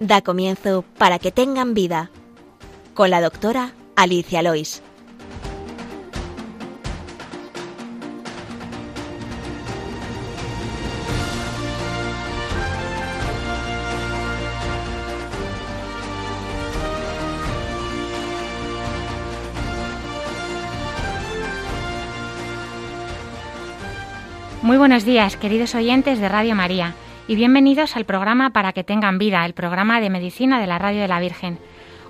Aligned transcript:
Da 0.00 0.20
comienzo 0.22 0.84
para 0.96 1.18
que 1.18 1.32
tengan 1.32 1.74
vida 1.74 2.10
con 2.94 3.10
la 3.10 3.20
doctora 3.20 3.72
Alicia 3.96 4.42
Lois. 4.42 4.80
Muy 24.62 24.76
buenos 24.76 25.04
días, 25.04 25.36
queridos 25.36 25.74
oyentes 25.74 26.20
de 26.20 26.28
Radio 26.28 26.54
María 26.54 26.94
y 27.28 27.36
bienvenidos 27.36 27.94
al 27.94 28.06
programa 28.06 28.50
Para 28.50 28.72
que 28.72 28.82
tengan 28.82 29.18
vida, 29.18 29.44
el 29.44 29.52
programa 29.52 30.00
de 30.00 30.08
medicina 30.08 30.58
de 30.58 30.66
la 30.66 30.78
Radio 30.78 31.02
de 31.02 31.08
la 31.08 31.20
Virgen. 31.20 31.58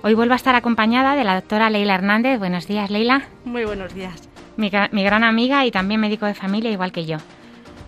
Hoy 0.01 0.13
vuelvo 0.13 0.31
a 0.31 0.37
estar 0.37 0.55
acompañada 0.55 1.15
de 1.15 1.25
la 1.25 1.35
doctora 1.35 1.69
Leila 1.69 1.95
Hernández. 1.95 2.39
Buenos 2.39 2.67
días, 2.67 2.89
Leila. 2.89 3.23
Muy 3.43 3.65
buenos 3.65 3.93
días. 3.93 4.29
Mi, 4.55 4.69
gran 4.69 5.23
amiga 5.25 5.65
y 5.65 5.71
también 5.71 5.99
médico 5.99 6.25
de 6.25 6.33
familia, 6.33 6.71
igual 6.71 6.93
que 6.93 7.05
yo. 7.05 7.17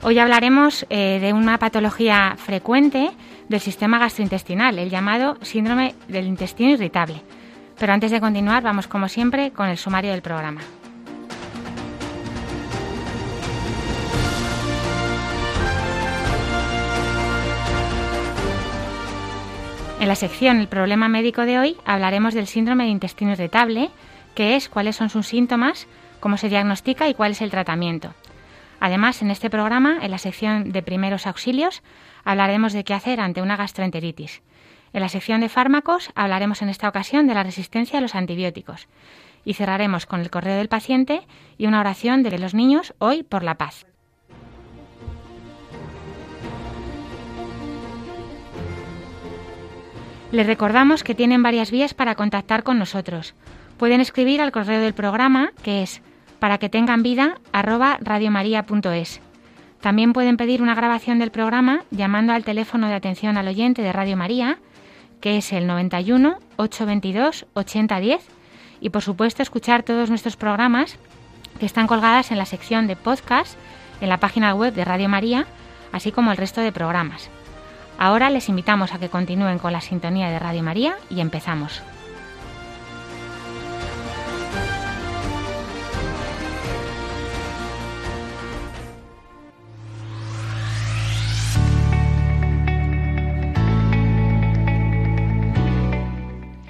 Hoy 0.03 0.19
hablaremos 0.19 0.85
eh, 0.89 1.19
de 1.21 1.31
una 1.31 1.57
patología 1.57 2.35
frecuente 2.37 3.11
del 3.47 3.61
sistema 3.61 3.97
gastrointestinal, 3.97 4.77
el 4.77 4.89
llamado 4.89 5.37
síndrome 5.41 5.95
del 6.09 6.27
intestino 6.27 6.71
irritable. 6.71 7.21
Pero 7.79 7.93
antes 7.93 8.11
de 8.11 8.19
continuar, 8.19 8.61
vamos 8.61 8.87
como 8.87 9.07
siempre 9.07 9.51
con 9.51 9.69
el 9.69 9.77
sumario 9.77 10.11
del 10.11 10.21
programa. 10.21 10.61
En 20.01 20.07
la 20.07 20.15
sección 20.15 20.59
El 20.59 20.67
problema 20.67 21.07
médico 21.09 21.45
de 21.45 21.59
hoy 21.59 21.77
hablaremos 21.85 22.33
del 22.33 22.47
síndrome 22.47 22.85
de 22.85 22.89
intestino 22.89 23.33
irritable, 23.33 23.91
qué 24.33 24.55
es, 24.55 24.67
cuáles 24.67 24.95
son 24.95 25.11
sus 25.11 25.27
síntomas, 25.27 25.87
cómo 26.19 26.37
se 26.37 26.49
diagnostica 26.49 27.07
y 27.07 27.13
cuál 27.13 27.33
es 27.33 27.41
el 27.43 27.51
tratamiento. 27.51 28.15
Además, 28.79 29.21
en 29.21 29.29
este 29.29 29.51
programa, 29.51 29.99
en 30.01 30.09
la 30.09 30.17
sección 30.17 30.71
de 30.71 30.81
primeros 30.81 31.27
auxilios, 31.27 31.83
hablaremos 32.23 32.73
de 32.73 32.83
qué 32.83 32.95
hacer 32.95 33.19
ante 33.19 33.43
una 33.43 33.57
gastroenteritis. 33.57 34.41
En 34.91 35.01
la 35.01 35.07
sección 35.07 35.39
de 35.39 35.49
fármacos 35.49 36.09
hablaremos 36.15 36.63
en 36.63 36.69
esta 36.69 36.89
ocasión 36.89 37.27
de 37.27 37.35
la 37.35 37.43
resistencia 37.43 37.99
a 37.99 38.01
los 38.01 38.15
antibióticos. 38.15 38.87
Y 39.45 39.53
cerraremos 39.53 40.07
con 40.07 40.21
el 40.21 40.31
correo 40.31 40.57
del 40.57 40.67
paciente 40.67 41.21
y 41.59 41.67
una 41.67 41.79
oración 41.79 42.23
de 42.23 42.39
los 42.39 42.55
niños 42.55 42.95
hoy 42.97 43.21
por 43.21 43.43
la 43.43 43.59
paz. 43.59 43.85
Les 50.31 50.47
recordamos 50.47 51.03
que 51.03 51.13
tienen 51.13 51.43
varias 51.43 51.71
vías 51.71 51.93
para 51.93 52.15
contactar 52.15 52.63
con 52.63 52.79
nosotros. 52.79 53.33
Pueden 53.77 53.99
escribir 53.99 54.41
al 54.41 54.53
correo 54.53 54.79
del 54.79 54.93
programa, 54.93 55.51
que 55.61 55.83
es 55.83 56.01
para 56.39 56.57
que 56.57 56.69
tengan 56.69 57.03
vida 57.03 57.39
radiomaria.es. 57.51 59.19
También 59.81 60.13
pueden 60.13 60.37
pedir 60.37 60.61
una 60.61 60.73
grabación 60.73 61.19
del 61.19 61.31
programa 61.31 61.83
llamando 61.91 62.31
al 62.31 62.45
teléfono 62.45 62.87
de 62.87 62.93
atención 62.93 63.37
al 63.37 63.47
oyente 63.49 63.81
de 63.81 63.91
Radio 63.91 64.15
María, 64.15 64.57
que 65.19 65.37
es 65.37 65.51
el 65.51 65.67
91 65.67 66.37
822 66.55 67.45
8010, 67.53 68.21
y 68.79 68.89
por 68.89 69.01
supuesto 69.01 69.43
escuchar 69.43 69.83
todos 69.83 70.09
nuestros 70.09 70.37
programas 70.37 70.97
que 71.59 71.65
están 71.65 71.87
colgadas 71.87 72.31
en 72.31 72.37
la 72.37 72.45
sección 72.45 72.87
de 72.87 72.95
podcast 72.95 73.57
en 73.99 74.07
la 74.07 74.19
página 74.19 74.53
web 74.55 74.73
de 74.73 74.85
Radio 74.85 75.09
María, 75.09 75.45
así 75.91 76.11
como 76.11 76.31
el 76.31 76.37
resto 76.37 76.61
de 76.61 76.71
programas. 76.71 77.29
Ahora 78.03 78.31
les 78.31 78.49
invitamos 78.49 78.95
a 78.95 78.97
que 78.97 79.09
continúen 79.09 79.59
con 79.59 79.73
la 79.73 79.79
sintonía 79.79 80.31
de 80.31 80.39
Radio 80.39 80.63
María 80.63 80.95
y 81.11 81.19
empezamos. 81.19 81.83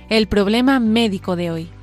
El 0.09 0.28
problema 0.28 0.81
médico 0.81 1.38
de 1.38 1.52
hoy. 1.52 1.81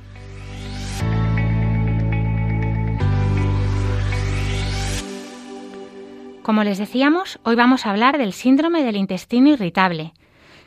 Como 6.41 6.63
les 6.63 6.77
decíamos, 6.77 7.39
hoy 7.43 7.55
vamos 7.55 7.85
a 7.85 7.91
hablar 7.91 8.17
del 8.17 8.33
síndrome 8.33 8.83
del 8.83 8.95
intestino 8.95 9.49
irritable, 9.49 10.13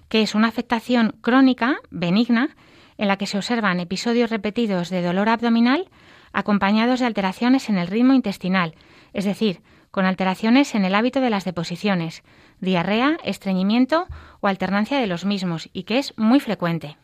que 0.08 0.22
es 0.22 0.34
una 0.34 0.48
afectación 0.48 1.16
crónica, 1.22 1.78
benigna, 1.90 2.54
en 2.98 3.08
la 3.08 3.16
que 3.16 3.26
se 3.26 3.38
observan 3.38 3.80
episodios 3.80 4.30
repetidos 4.30 4.90
de 4.90 5.02
dolor 5.02 5.28
abdominal 5.28 5.88
acompañados 6.32 7.00
de 7.00 7.06
alteraciones 7.06 7.68
en 7.68 7.78
el 7.78 7.86
ritmo 7.86 8.12
intestinal, 8.12 8.74
es 9.12 9.24
decir, 9.24 9.60
con 9.90 10.04
alteraciones 10.04 10.74
en 10.74 10.84
el 10.84 10.94
hábito 10.94 11.20
de 11.20 11.30
las 11.30 11.44
deposiciones, 11.44 12.22
diarrea, 12.60 13.18
estreñimiento 13.24 14.06
o 14.40 14.48
alternancia 14.48 14.98
de 14.98 15.06
los 15.06 15.24
mismos, 15.24 15.68
y 15.72 15.82
que 15.82 15.98
es 15.98 16.14
muy 16.16 16.40
frecuente. 16.40 16.96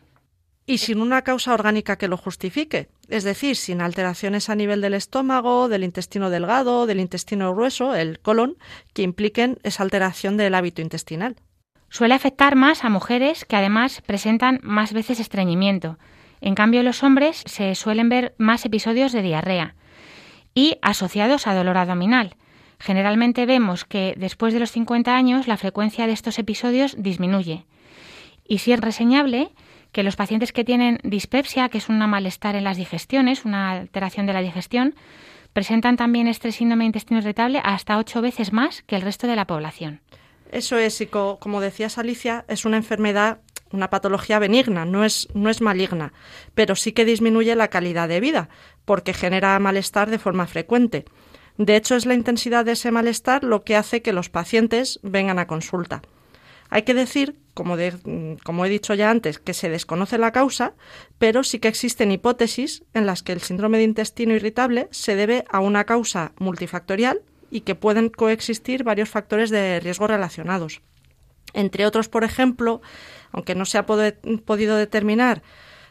Y 0.66 0.78
sin 0.78 1.00
una 1.00 1.22
causa 1.22 1.52
orgánica 1.52 1.96
que 1.96 2.08
lo 2.08 2.16
justifique, 2.16 2.88
es 3.08 3.24
decir, 3.24 3.56
sin 3.56 3.80
alteraciones 3.80 4.50
a 4.50 4.54
nivel 4.54 4.80
del 4.80 4.94
estómago, 4.94 5.68
del 5.68 5.84
intestino 5.84 6.30
delgado, 6.30 6.86
del 6.86 7.00
intestino 7.00 7.54
grueso, 7.54 7.94
el 7.94 8.20
colon, 8.20 8.56
que 8.92 9.02
impliquen 9.02 9.58
esa 9.62 9.82
alteración 9.82 10.36
del 10.36 10.54
hábito 10.54 10.82
intestinal. 10.82 11.36
Suele 11.90 12.14
afectar 12.14 12.54
más 12.54 12.84
a 12.84 12.90
mujeres 12.90 13.44
que 13.44 13.56
además 13.56 14.02
presentan 14.02 14.60
más 14.62 14.92
veces 14.92 15.20
estreñimiento. 15.20 15.98
En 16.40 16.54
cambio, 16.54 16.82
los 16.82 17.02
hombres 17.02 17.42
se 17.46 17.74
suelen 17.74 18.08
ver 18.10 18.34
más 18.36 18.64
episodios 18.66 19.12
de 19.12 19.22
diarrea 19.22 19.74
y 20.54 20.76
asociados 20.82 21.46
a 21.46 21.54
dolor 21.54 21.78
abdominal. 21.78 22.36
Generalmente 22.78 23.46
vemos 23.46 23.84
que 23.84 24.14
después 24.18 24.52
de 24.52 24.60
los 24.60 24.70
50 24.70 25.16
años 25.16 25.48
la 25.48 25.56
frecuencia 25.56 26.06
de 26.06 26.12
estos 26.12 26.38
episodios 26.38 26.94
disminuye. 26.98 27.64
Y 28.46 28.58
si 28.58 28.72
es 28.72 28.80
reseñable, 28.80 29.50
que 29.92 30.02
los 30.02 30.16
pacientes 30.16 30.52
que 30.52 30.64
tienen 30.64 30.98
dispepsia, 31.02 31.68
que 31.68 31.78
es 31.78 31.88
un 31.88 31.98
malestar 31.98 32.56
en 32.56 32.64
las 32.64 32.76
digestiones, 32.76 33.44
una 33.44 33.72
alteración 33.72 34.26
de 34.26 34.32
la 34.32 34.42
digestión, 34.42 34.94
presentan 35.52 35.96
también 35.96 36.28
este 36.28 36.52
síndrome 36.52 36.84
de 36.84 36.88
intestino 36.88 37.20
irritable 37.20 37.60
hasta 37.64 37.98
ocho 37.98 38.20
veces 38.20 38.52
más 38.52 38.82
que 38.82 38.96
el 38.96 39.02
resto 39.02 39.26
de 39.26 39.36
la 39.36 39.46
población. 39.46 40.00
Eso 40.52 40.78
es, 40.78 41.00
y 41.00 41.06
como 41.06 41.60
decías 41.60 41.98
Alicia, 41.98 42.44
es 42.48 42.64
una 42.64 42.76
enfermedad, 42.76 43.40
una 43.70 43.90
patología 43.90 44.38
benigna, 44.38 44.84
no 44.84 45.04
es, 45.04 45.28
no 45.34 45.50
es 45.50 45.60
maligna, 45.60 46.12
pero 46.54 46.74
sí 46.74 46.92
que 46.92 47.04
disminuye 47.04 47.54
la 47.54 47.68
calidad 47.68 48.08
de 48.08 48.20
vida, 48.20 48.48
porque 48.84 49.12
genera 49.12 49.58
malestar 49.58 50.10
de 50.10 50.18
forma 50.18 50.46
frecuente. 50.46 51.04
De 51.58 51.76
hecho, 51.76 51.96
es 51.96 52.06
la 52.06 52.14
intensidad 52.14 52.64
de 52.64 52.72
ese 52.72 52.92
malestar 52.92 53.42
lo 53.44 53.64
que 53.64 53.76
hace 53.76 54.00
que 54.00 54.12
los 54.12 54.30
pacientes 54.30 55.00
vengan 55.02 55.38
a 55.38 55.46
consulta. 55.46 56.02
Hay 56.70 56.82
que 56.82 56.94
decir, 56.94 57.36
como, 57.54 57.76
he 57.76 58.68
dicho 58.68 58.94
ya 58.94 59.10
antes, 59.10 59.38
que 59.38 59.54
se 59.54 59.70
desconoce 59.70 60.18
la 60.18 60.32
causa, 60.32 60.74
pero 61.18 61.42
sí 61.42 61.58
que 61.58 61.68
existen 61.68 62.12
hipótesis 62.12 62.84
en 62.94 63.06
las 63.06 63.22
que 63.22 63.32
el 63.32 63.40
síndrome 63.40 63.78
de 63.78 63.84
intestino 63.84 64.34
irritable 64.34 64.88
se 64.90 65.16
debe 65.16 65.44
a 65.50 65.60
una 65.60 65.84
causa 65.84 66.32
multifactorial 66.38 67.22
y 67.50 67.62
que 67.62 67.74
pueden 67.74 68.10
coexistir 68.10 68.84
varios 68.84 69.08
factores 69.08 69.50
de 69.50 69.80
riesgo 69.80 70.06
relacionados. 70.06 70.82
Entre 71.54 71.86
otros, 71.86 72.08
por 72.08 72.24
ejemplo, 72.24 72.82
aunque 73.32 73.54
no 73.54 73.64
se 73.64 73.78
ha 73.78 73.86
podido 73.86 74.76
determinar 74.76 75.42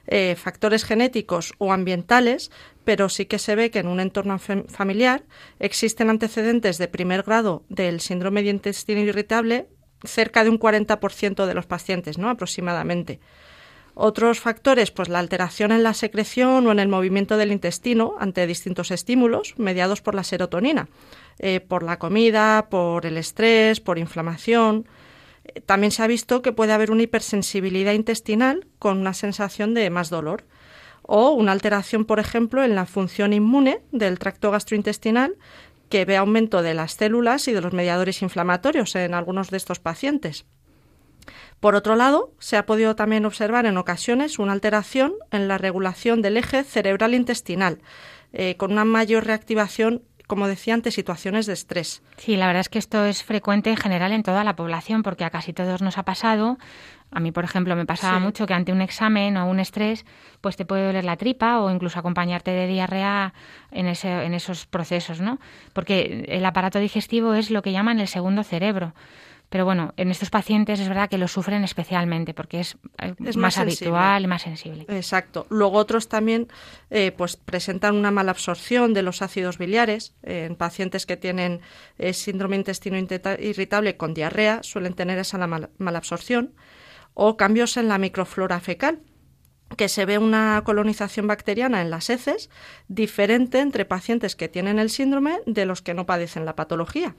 eh, 0.05 0.35
factores 0.35 0.85
genéticos 0.85 1.53
o 1.57 1.73
ambientales, 1.73 2.51
pero 2.85 3.09
sí 3.09 3.25
que 3.25 3.39
se 3.39 3.55
ve 3.55 3.71
que 3.71 3.79
en 3.79 3.87
un 3.87 3.99
entorno 3.99 4.39
familiar 4.39 5.23
existen 5.59 6.09
antecedentes 6.09 6.77
de 6.77 6.87
primer 6.87 7.23
grado 7.23 7.63
del 7.67 7.99
síndrome 7.99 8.43
de 8.43 8.51
intestino 8.51 9.01
irritable 9.01 9.67
cerca 10.03 10.43
de 10.43 10.49
un 10.49 10.59
40% 10.59 11.45
de 11.45 11.53
los 11.53 11.65
pacientes, 11.65 12.17
¿no? 12.17 12.29
aproximadamente. 12.29 13.19
Otros 13.99 14.39
factores, 14.39 14.91
pues 14.91 15.09
la 15.09 15.17
alteración 15.17 15.71
en 15.71 15.81
la 15.81 15.95
secreción 15.95 16.67
o 16.67 16.71
en 16.71 16.77
el 16.77 16.87
movimiento 16.87 17.35
del 17.35 17.51
intestino 17.51 18.13
ante 18.19 18.45
distintos 18.45 18.91
estímulos 18.91 19.55
mediados 19.57 20.01
por 20.01 20.13
la 20.13 20.23
serotonina, 20.23 20.87
eh, 21.39 21.61
por 21.61 21.81
la 21.81 21.97
comida, 21.97 22.67
por 22.69 23.07
el 23.07 23.17
estrés, 23.17 23.79
por 23.79 23.97
inflamación. 23.97 24.85
Eh, 25.45 25.61
también 25.61 25.89
se 25.89 26.03
ha 26.03 26.07
visto 26.07 26.43
que 26.43 26.51
puede 26.51 26.73
haber 26.73 26.91
una 26.91 27.01
hipersensibilidad 27.01 27.93
intestinal 27.93 28.67
con 28.77 28.99
una 28.99 29.15
sensación 29.15 29.73
de 29.73 29.89
más 29.89 30.11
dolor 30.11 30.43
o 31.01 31.31
una 31.31 31.51
alteración, 31.51 32.05
por 32.05 32.19
ejemplo, 32.19 32.63
en 32.63 32.75
la 32.75 32.85
función 32.85 33.33
inmune 33.33 33.81
del 33.91 34.19
tracto 34.19 34.51
gastrointestinal 34.51 35.37
que 35.89 36.05
ve 36.05 36.17
aumento 36.17 36.61
de 36.61 36.73
las 36.73 36.93
células 36.93 37.47
y 37.47 37.53
de 37.53 37.61
los 37.61 37.73
mediadores 37.73 38.21
inflamatorios 38.21 38.95
en 38.95 39.13
algunos 39.13 39.49
de 39.49 39.57
estos 39.57 39.79
pacientes. 39.79 40.45
Por 41.59 41.75
otro 41.75 41.95
lado, 41.95 42.33
se 42.39 42.57
ha 42.57 42.65
podido 42.65 42.95
también 42.95 43.25
observar 43.25 43.65
en 43.65 43.77
ocasiones 43.77 44.37
una 44.37 44.53
alteración 44.53 45.13
en 45.31 45.47
la 45.47 45.57
regulación 45.57 46.21
del 46.21 46.37
eje 46.37 46.63
cerebral 46.63 47.15
intestinal, 47.15 47.79
eh, 48.33 48.55
con 48.57 48.71
una 48.71 48.85
mayor 48.85 49.25
reactivación 49.25 50.03
como 50.27 50.47
decía, 50.47 50.73
ante 50.73 50.91
situaciones 50.91 51.45
de 51.45 51.53
estrés. 51.53 52.03
Sí, 52.17 52.35
la 52.35 52.47
verdad 52.47 52.61
es 52.61 52.69
que 52.69 52.79
esto 52.79 53.05
es 53.05 53.23
frecuente 53.23 53.69
en 53.69 53.77
general 53.77 54.11
en 54.11 54.23
toda 54.23 54.43
la 54.43 54.55
población 54.55 55.01
porque 55.01 55.23
a 55.23 55.29
casi 55.29 55.53
todos 55.53 55.81
nos 55.81 55.97
ha 55.97 56.03
pasado. 56.03 56.57
A 57.09 57.21
mí, 57.21 57.31
por 57.31 57.45
ejemplo, 57.45 57.73
me 57.77 57.85
pasaba 57.85 58.19
mucho 58.19 58.45
que 58.45 58.53
ante 58.53 58.73
un 58.73 58.81
examen 58.81 59.37
o 59.37 59.45
un 59.45 59.61
estrés, 59.61 60.05
pues 60.41 60.57
te 60.57 60.65
puede 60.65 60.85
doler 60.85 61.05
la 61.05 61.15
tripa 61.15 61.61
o 61.61 61.71
incluso 61.71 61.97
acompañarte 61.97 62.51
de 62.51 62.67
diarrea 62.67 63.33
en, 63.71 63.87
ese, 63.87 64.25
en 64.25 64.33
esos 64.33 64.65
procesos, 64.65 65.21
¿no? 65.21 65.39
Porque 65.71 66.25
el 66.27 66.45
aparato 66.45 66.79
digestivo 66.79 67.33
es 67.33 67.49
lo 67.49 67.61
que 67.61 67.71
llaman 67.71 68.01
el 68.01 68.09
segundo 68.09 68.43
cerebro. 68.43 68.93
Pero 69.49 69.63
bueno, 69.63 69.93
en 69.95 70.11
estos 70.11 70.29
pacientes 70.29 70.79
es 70.79 70.89
verdad 70.89 71.09
que 71.09 71.17
lo 71.17 71.27
sufren 71.29 71.63
especialmente 71.63 72.33
porque 72.33 72.59
es, 72.59 72.77
eh, 73.01 73.15
más, 73.37 73.57
habitual 73.57 74.23
y 74.23 74.27
más 74.27 74.41
sensible. 74.41 74.85
Exacto. 74.89 75.47
Luego 75.49 75.77
otros 75.77 76.09
también 76.09 76.49
eh, 76.89 77.13
pues 77.15 77.37
presentan 77.37 77.95
una 77.95 78.11
mala 78.11 78.31
absorción 78.31 78.93
de 78.93 79.03
los 79.03 79.21
ácidos 79.21 79.57
biliares. 79.57 80.15
en 80.23 80.55
pacientes 80.55 81.05
que 81.05 81.15
tienen 81.15 81.61
eh, 81.97 82.11
síndrome 82.13 82.57
intestino 82.57 82.97
irritable 82.97 83.95
con 83.95 84.13
diarrea 84.13 84.63
suelen 84.63 84.93
tener 84.93 85.17
esa 85.17 85.37
mala, 85.47 85.69
mala 85.77 85.97
absorción. 85.97 86.53
O 87.13 87.37
cambios 87.37 87.77
en 87.77 87.87
la 87.87 87.97
microflora 87.97 88.59
fecal, 88.59 88.99
que 89.77 89.89
se 89.89 90.05
ve 90.05 90.17
una 90.17 90.61
colonización 90.63 91.25
bacteriana 91.25 91.81
en 91.81 91.89
las 91.89 92.09
heces 92.09 92.49
diferente 92.89 93.59
entre 93.59 93.85
pacientes 93.85 94.35
que 94.35 94.49
tienen 94.49 94.77
el 94.77 94.89
síndrome 94.89 95.39
de 95.45 95.65
los 95.65 95.81
que 95.81 95.93
no 95.93 96.05
padecen 96.05 96.45
la 96.45 96.55
patología 96.55 97.15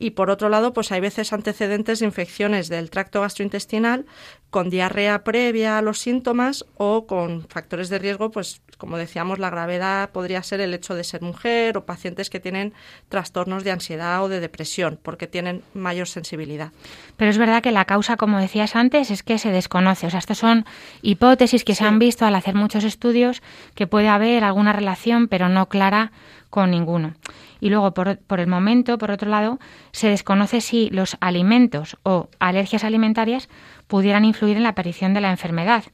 y 0.00 0.12
por 0.12 0.30
otro 0.30 0.48
lado, 0.48 0.72
pues 0.72 0.90
hay 0.90 1.00
veces 1.00 1.32
antecedentes 1.34 2.00
de 2.00 2.06
infecciones 2.06 2.70
del 2.70 2.88
tracto 2.88 3.20
gastrointestinal 3.20 4.06
con 4.48 4.70
diarrea 4.70 5.22
previa 5.22 5.76
a 5.76 5.82
los 5.82 6.00
síntomas 6.00 6.64
o 6.76 7.06
con 7.06 7.46
factores 7.48 7.90
de 7.90 7.98
riesgo, 7.98 8.30
pues 8.30 8.62
como 8.78 8.96
decíamos, 8.96 9.38
la 9.38 9.50
gravedad 9.50 10.10
podría 10.10 10.42
ser 10.42 10.62
el 10.62 10.72
hecho 10.72 10.94
de 10.94 11.04
ser 11.04 11.20
mujer 11.20 11.76
o 11.76 11.84
pacientes 11.84 12.30
que 12.30 12.40
tienen 12.40 12.72
trastornos 13.10 13.62
de 13.62 13.72
ansiedad 13.72 14.24
o 14.24 14.30
de 14.30 14.40
depresión 14.40 14.98
porque 15.02 15.26
tienen 15.26 15.62
mayor 15.74 16.08
sensibilidad. 16.08 16.72
Pero 17.18 17.30
es 17.30 17.36
verdad 17.36 17.62
que 17.62 17.70
la 17.70 17.84
causa, 17.84 18.16
como 18.16 18.38
decías 18.38 18.76
antes, 18.76 19.10
es 19.10 19.22
que 19.22 19.36
se 19.36 19.50
desconoce. 19.50 20.06
O 20.06 20.10
sea, 20.10 20.18
estas 20.18 20.38
son 20.38 20.64
hipótesis 21.02 21.62
que 21.62 21.74
se 21.74 21.84
han 21.84 21.98
visto 21.98 22.24
al 22.24 22.34
hacer 22.34 22.54
muchos 22.54 22.84
estudios 22.84 23.42
que 23.74 23.86
puede 23.86 24.08
haber 24.08 24.44
alguna 24.44 24.72
relación, 24.72 25.28
pero 25.28 25.50
no 25.50 25.68
clara 25.68 26.10
con 26.48 26.70
ninguno. 26.70 27.14
Y 27.60 27.70
luego, 27.70 27.92
por, 27.92 28.18
por, 28.18 28.40
el 28.40 28.46
momento, 28.46 28.98
por 28.98 29.10
otro 29.10 29.30
lado, 29.30 29.58
se 29.92 30.08
desconoce 30.08 30.60
si 30.60 30.90
los 30.90 31.16
alimentos 31.20 31.96
o 32.02 32.28
alergias 32.38 32.84
alimentarias 32.84 33.48
pudieran 33.86 34.24
influir 34.24 34.56
en 34.56 34.62
la 34.62 34.70
aparición 34.70 35.14
de 35.14 35.20
la 35.20 35.30
enfermedad. 35.30 35.84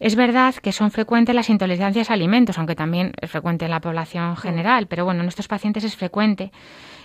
Es 0.00 0.16
verdad 0.16 0.54
que 0.56 0.72
son 0.72 0.90
frecuentes 0.90 1.34
las 1.34 1.48
intolerancias 1.48 2.10
a 2.10 2.14
alimentos, 2.14 2.58
aunque 2.58 2.74
también 2.74 3.12
es 3.20 3.30
frecuente 3.30 3.64
en 3.64 3.70
la 3.70 3.80
población 3.80 4.36
general, 4.36 4.86
pero 4.86 5.04
bueno, 5.04 5.22
en 5.22 5.28
estos 5.28 5.48
pacientes 5.48 5.84
es 5.84 5.96
frecuente. 5.96 6.52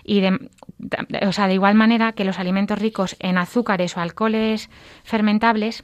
Y 0.04 0.22
de, 0.22 0.50
o 1.26 1.32
sea, 1.32 1.48
de 1.48 1.54
igual 1.54 1.76
manera 1.76 2.14
que 2.14 2.26
los 2.26 2.40
alimentos 2.40 2.80
ricos 2.80 3.16
en 3.20 3.38
azúcares 3.38 3.96
o 3.96 4.00
alcoholes 4.00 4.70
fermentables 5.04 5.84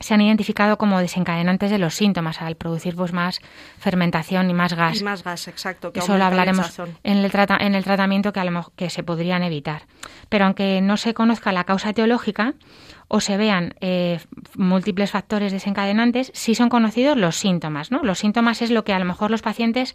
se 0.00 0.14
han 0.14 0.20
identificado 0.20 0.78
como 0.78 1.00
desencadenantes 1.00 1.70
de 1.70 1.78
los 1.78 1.94
síntomas 1.94 2.42
al 2.42 2.56
producir 2.56 2.94
pues 2.96 3.12
más 3.12 3.40
fermentación 3.78 4.50
y 4.50 4.54
más 4.54 4.74
gas. 4.74 5.00
Y 5.00 5.04
más 5.04 5.24
gas, 5.24 5.48
exacto. 5.48 5.92
Que 5.92 6.00
Eso 6.00 6.18
lo 6.18 6.24
hablaremos 6.24 6.78
en 7.02 7.18
el, 7.18 7.30
en 7.60 7.74
el 7.74 7.84
tratamiento 7.84 8.32
que, 8.32 8.40
a 8.40 8.44
lo, 8.44 8.72
que 8.76 8.90
se 8.90 9.02
podrían 9.02 9.42
evitar. 9.42 9.82
Pero 10.28 10.44
aunque 10.44 10.80
no 10.80 10.96
se 10.96 11.14
conozca 11.14 11.52
la 11.52 11.64
causa 11.64 11.90
etiológica, 11.90 12.54
o 13.08 13.20
se 13.20 13.36
vean 13.36 13.74
eh, 13.80 14.20
múltiples 14.56 15.12
factores 15.12 15.52
desencadenantes, 15.52 16.32
sí 16.34 16.54
son 16.54 16.68
conocidos 16.68 17.16
los 17.16 17.36
síntomas, 17.36 17.92
¿no? 17.92 18.02
Los 18.02 18.18
síntomas 18.18 18.62
es 18.62 18.70
lo 18.70 18.84
que 18.84 18.92
a 18.92 18.98
lo 18.98 19.04
mejor 19.04 19.30
los 19.30 19.42
pacientes 19.42 19.94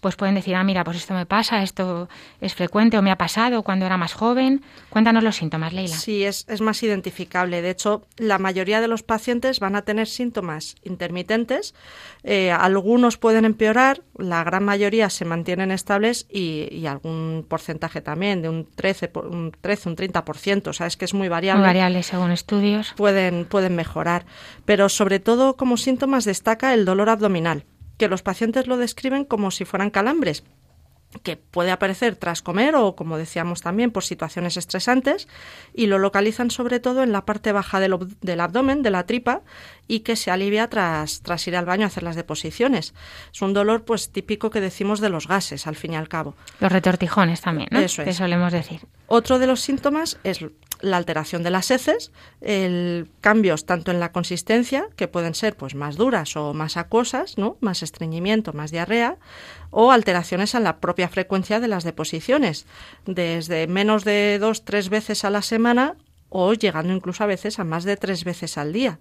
pues 0.00 0.16
pueden 0.16 0.34
decir, 0.34 0.54
ah, 0.54 0.64
mira, 0.64 0.84
pues 0.84 0.96
esto 0.96 1.14
me 1.14 1.26
pasa, 1.26 1.62
esto 1.62 2.08
es 2.40 2.54
frecuente 2.54 2.98
o 2.98 3.02
me 3.02 3.10
ha 3.10 3.18
pasado 3.18 3.62
cuando 3.62 3.86
era 3.86 3.96
más 3.96 4.12
joven. 4.12 4.62
Cuéntanos 4.90 5.22
los 5.22 5.36
síntomas, 5.36 5.72
Leila. 5.72 5.96
Sí, 5.96 6.24
es, 6.24 6.44
es 6.48 6.60
más 6.60 6.82
identificable. 6.82 7.62
De 7.62 7.70
hecho, 7.70 8.06
la 8.16 8.38
mayoría 8.38 8.80
de 8.80 8.88
los 8.88 9.02
pacientes 9.02 9.60
van 9.60 9.76
a 9.76 9.82
tener 9.82 10.06
síntomas 10.06 10.76
intermitentes. 10.84 11.74
Eh, 12.22 12.50
algunos 12.50 13.16
pueden 13.16 13.44
empeorar, 13.44 14.02
la 14.16 14.44
gran 14.44 14.64
mayoría 14.64 15.10
se 15.10 15.24
mantienen 15.24 15.70
estables 15.70 16.26
y, 16.30 16.68
y 16.70 16.86
algún 16.86 17.44
porcentaje 17.48 18.00
también, 18.00 18.42
de 18.42 18.48
un 18.48 18.66
13, 18.66 19.10
un 19.14 19.52
13, 19.60 19.88
un 19.88 19.96
30%. 19.96 20.68
O 20.68 20.72
sea, 20.72 20.86
es 20.86 20.96
que 20.96 21.04
es 21.04 21.14
muy 21.14 21.28
variable. 21.28 21.60
Muy 21.60 21.68
variable 21.68 22.02
según 22.02 22.30
estudios. 22.30 22.94
Pueden, 22.96 23.44
pueden 23.44 23.74
mejorar. 23.74 24.26
Pero 24.64 24.88
sobre 24.88 25.18
todo 25.18 25.56
como 25.56 25.76
síntomas 25.76 26.24
destaca 26.24 26.74
el 26.74 26.84
dolor 26.84 27.08
abdominal 27.08 27.64
que 27.98 28.08
los 28.08 28.22
pacientes 28.22 28.66
lo 28.66 28.78
describen 28.78 29.24
como 29.24 29.50
si 29.50 29.64
fueran 29.64 29.90
calambres 29.90 30.44
que 31.22 31.36
puede 31.36 31.70
aparecer 31.70 32.16
tras 32.16 32.42
comer 32.42 32.74
o, 32.76 32.94
como 32.94 33.16
decíamos 33.16 33.62
también, 33.62 33.90
por 33.90 34.04
situaciones 34.04 34.56
estresantes 34.56 35.26
y 35.74 35.86
lo 35.86 35.98
localizan 35.98 36.50
sobre 36.50 36.80
todo 36.80 37.02
en 37.02 37.12
la 37.12 37.24
parte 37.24 37.52
baja 37.52 37.80
del, 37.80 38.40
abdomen, 38.40 38.82
de 38.82 38.90
la 38.90 39.06
tripa, 39.06 39.42
y 39.88 40.00
que 40.00 40.14
se 40.14 40.30
alivia 40.30 40.68
tras, 40.68 41.22
tras 41.22 41.48
ir 41.48 41.56
al 41.56 41.64
baño 41.64 41.84
a 41.84 41.86
hacer 41.86 42.02
las 42.02 42.14
deposiciones. 42.14 42.94
Es 43.32 43.42
un 43.42 43.54
dolor 43.54 43.84
pues 43.84 44.12
típico 44.12 44.50
que 44.50 44.60
decimos 44.60 45.00
de 45.00 45.08
los 45.08 45.26
gases, 45.26 45.66
al 45.66 45.74
fin 45.74 45.94
y 45.94 45.96
al 45.96 46.08
cabo. 46.08 46.36
Los 46.60 46.70
retortijones 46.70 47.40
también, 47.40 47.68
¿no? 47.72 47.80
Eso 47.80 48.02
es. 48.02 48.08
Que 48.08 48.14
solemos 48.14 48.52
decir. 48.52 48.82
Otro 49.06 49.38
de 49.38 49.46
los 49.46 49.60
síntomas 49.60 50.18
es 50.22 50.44
la 50.80 50.96
alteración 50.96 51.42
de 51.42 51.50
las 51.50 51.70
heces, 51.70 52.12
el 52.40 53.08
cambios 53.20 53.66
tanto 53.66 53.90
en 53.90 53.98
la 53.98 54.12
consistencia, 54.12 54.86
que 54.94 55.08
pueden 55.08 55.34
ser 55.34 55.56
pues 55.56 55.74
más 55.74 55.96
duras 55.96 56.36
o 56.36 56.54
más 56.54 56.76
acuosas, 56.76 57.38
¿no? 57.38 57.56
Más 57.60 57.82
estreñimiento, 57.82 58.52
más 58.52 58.70
diarrea, 58.70 59.16
o 59.70 59.90
alteraciones 59.90 60.54
en 60.54 60.64
la 60.64 60.78
propia 60.78 61.08
frecuencia 61.08 61.58
de 61.58 61.68
las 61.68 61.82
deposiciones, 61.82 62.66
desde 63.06 63.66
menos 63.66 64.04
de 64.04 64.38
dos, 64.38 64.64
tres 64.64 64.88
veces 64.88 65.24
a 65.24 65.30
la 65.30 65.42
semana 65.42 65.96
o 66.28 66.52
llegando 66.52 66.92
incluso 66.92 67.24
a 67.24 67.26
veces 67.26 67.58
a 67.58 67.64
más 67.64 67.84
de 67.84 67.96
tres 67.96 68.24
veces 68.24 68.58
al 68.58 68.72
día. 68.72 68.98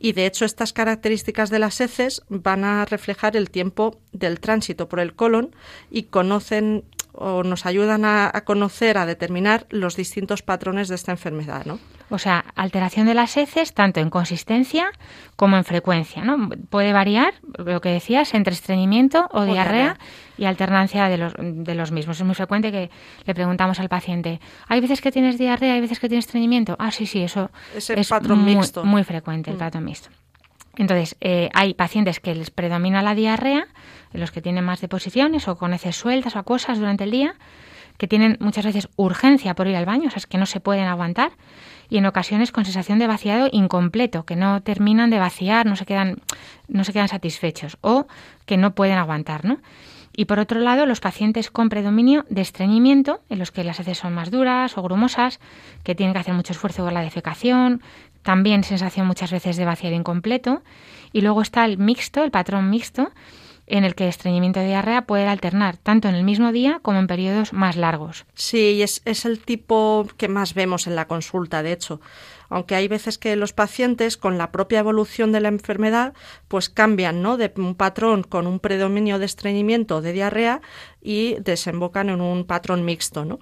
Y 0.00 0.12
de 0.12 0.26
hecho 0.26 0.46
estas 0.46 0.72
características 0.72 1.50
de 1.50 1.58
las 1.58 1.80
heces 1.80 2.22
van 2.30 2.64
a 2.64 2.84
reflejar 2.86 3.36
el 3.36 3.50
tiempo 3.50 4.00
del 4.12 4.40
tránsito 4.40 4.88
por 4.88 4.98
el 4.98 5.14
colon 5.14 5.54
y 5.90 6.04
conocen 6.04 6.84
o 7.20 7.42
nos 7.44 7.66
ayudan 7.66 8.06
a, 8.06 8.32
conocer, 8.46 8.96
a 8.96 9.04
determinar 9.04 9.66
los 9.68 9.94
distintos 9.94 10.40
patrones 10.40 10.88
de 10.88 10.94
esta 10.94 11.12
enfermedad, 11.12 11.66
¿no? 11.66 11.78
O 12.08 12.18
sea, 12.18 12.46
alteración 12.56 13.06
de 13.06 13.12
las 13.12 13.36
heces 13.36 13.74
tanto 13.74 14.00
en 14.00 14.08
consistencia 14.08 14.90
como 15.36 15.58
en 15.58 15.64
frecuencia, 15.64 16.24
¿no? 16.24 16.48
Puede 16.70 16.94
variar, 16.94 17.34
lo 17.58 17.82
que 17.82 17.90
decías, 17.90 18.32
entre 18.32 18.54
estreñimiento 18.54 19.28
o, 19.32 19.44
diarrea, 19.44 19.98
y 20.38 20.46
alternancia 20.46 21.10
de 21.10 21.18
los, 21.18 21.34
de 21.38 21.74
los 21.74 21.92
mismos. 21.92 22.18
Es 22.18 22.24
muy 22.24 22.34
frecuente 22.34 22.72
que 22.72 22.90
le 23.26 23.34
preguntamos 23.34 23.78
al 23.80 23.90
paciente, 23.90 24.40
¿hay 24.66 24.80
veces 24.80 25.02
que 25.02 25.12
tienes 25.12 25.36
diarrea, 25.36 25.74
hay 25.74 25.80
veces 25.82 26.00
que 26.00 26.08
tienes 26.08 26.24
estreñimiento? 26.24 26.74
Ah, 26.78 26.90
sí, 26.90 27.04
sí, 27.04 27.22
eso 27.22 27.50
es, 27.76 28.08
patrón 28.08 28.38
muy, 28.38 28.56
mixto. 28.56 28.82
muy 28.82 29.04
frecuente, 29.04 29.50
el 29.50 29.56
mm. 29.56 29.60
patrón 29.60 29.84
mixto. 29.84 30.08
Entonces, 30.76 31.16
eh, 31.20 31.50
hay 31.52 31.74
pacientes 31.74 32.20
que 32.20 32.34
les 32.34 32.50
predomina 32.50 33.02
la 33.02 33.14
diarrea, 33.14 33.66
los 34.12 34.30
que 34.30 34.40
tienen 34.40 34.64
más 34.64 34.80
deposiciones 34.80 35.48
o 35.48 35.56
con 35.56 35.74
heces 35.74 35.96
sueltas 35.96 36.36
o 36.36 36.38
acuosas 36.38 36.78
durante 36.78 37.04
el 37.04 37.10
día, 37.10 37.34
que 38.00 38.08
tienen 38.08 38.38
muchas 38.40 38.64
veces 38.64 38.88
urgencia 38.96 39.54
por 39.54 39.66
ir 39.68 39.76
al 39.76 39.84
baño, 39.84 40.08
o 40.08 40.10
sea, 40.10 40.18
es 40.18 40.26
que 40.26 40.38
no 40.38 40.46
se 40.46 40.58
pueden 40.58 40.86
aguantar, 40.86 41.32
y 41.90 41.98
en 41.98 42.06
ocasiones 42.06 42.50
con 42.50 42.64
sensación 42.64 42.98
de 42.98 43.06
vaciado 43.06 43.48
incompleto, 43.52 44.24
que 44.24 44.36
no 44.36 44.62
terminan 44.62 45.10
de 45.10 45.18
vaciar, 45.18 45.66
no 45.66 45.76
se 45.76 45.84
quedan, 45.84 46.16
no 46.66 46.84
se 46.84 46.94
quedan 46.94 47.08
satisfechos, 47.08 47.76
o 47.82 48.06
que 48.46 48.56
no 48.56 48.74
pueden 48.74 48.96
aguantar, 48.96 49.44
¿no? 49.44 49.58
Y 50.16 50.24
por 50.24 50.38
otro 50.38 50.60
lado, 50.60 50.86
los 50.86 51.00
pacientes 51.00 51.50
con 51.50 51.68
predominio 51.68 52.24
de 52.30 52.40
estreñimiento, 52.40 53.20
en 53.28 53.38
los 53.38 53.52
que 53.52 53.64
las 53.64 53.78
heces 53.80 53.98
son 53.98 54.14
más 54.14 54.30
duras 54.30 54.76
o 54.76 54.82
grumosas, 54.82 55.38
que 55.84 55.94
tienen 55.94 56.14
que 56.14 56.20
hacer 56.20 56.34
mucho 56.34 56.52
esfuerzo 56.52 56.82
por 56.82 56.92
la 56.92 57.02
defecación, 57.02 57.82
también 58.22 58.64
sensación 58.64 59.06
muchas 59.06 59.30
veces 59.30 59.56
de 59.56 59.64
vaciado 59.64 59.96
incompleto. 59.96 60.62
Y 61.12 61.22
luego 61.22 61.42
está 61.42 61.64
el 61.64 61.78
mixto, 61.78 62.22
el 62.22 62.30
patrón 62.30 62.70
mixto, 62.70 63.10
en 63.70 63.84
el 63.84 63.94
que 63.94 64.04
el 64.04 64.10
estreñimiento 64.10 64.60
de 64.60 64.66
diarrea 64.66 65.06
puede 65.06 65.28
alternar 65.28 65.76
tanto 65.76 66.08
en 66.08 66.16
el 66.16 66.24
mismo 66.24 66.50
día 66.50 66.80
como 66.82 66.98
en 66.98 67.06
periodos 67.06 67.52
más 67.52 67.76
largos. 67.76 68.26
Sí, 68.34 68.82
es, 68.82 69.00
es 69.04 69.24
el 69.24 69.40
tipo 69.40 70.06
que 70.16 70.28
más 70.28 70.54
vemos 70.54 70.86
en 70.86 70.96
la 70.96 71.06
consulta, 71.06 71.62
de 71.62 71.72
hecho. 71.72 72.00
Aunque 72.48 72.74
hay 72.74 72.88
veces 72.88 73.16
que 73.16 73.36
los 73.36 73.52
pacientes, 73.52 74.16
con 74.16 74.36
la 74.36 74.50
propia 74.50 74.80
evolución 74.80 75.30
de 75.30 75.40
la 75.40 75.48
enfermedad, 75.48 76.14
pues 76.48 76.68
cambian 76.68 77.22
¿no? 77.22 77.36
de 77.36 77.52
un 77.56 77.76
patrón 77.76 78.24
con 78.24 78.48
un 78.48 78.58
predominio 78.58 79.20
de 79.20 79.26
estreñimiento 79.26 80.02
de 80.02 80.12
diarrea 80.12 80.60
y 81.00 81.36
desembocan 81.40 82.08
en 82.10 82.20
un 82.20 82.44
patrón 82.44 82.84
mixto. 82.84 83.24
¿no? 83.24 83.38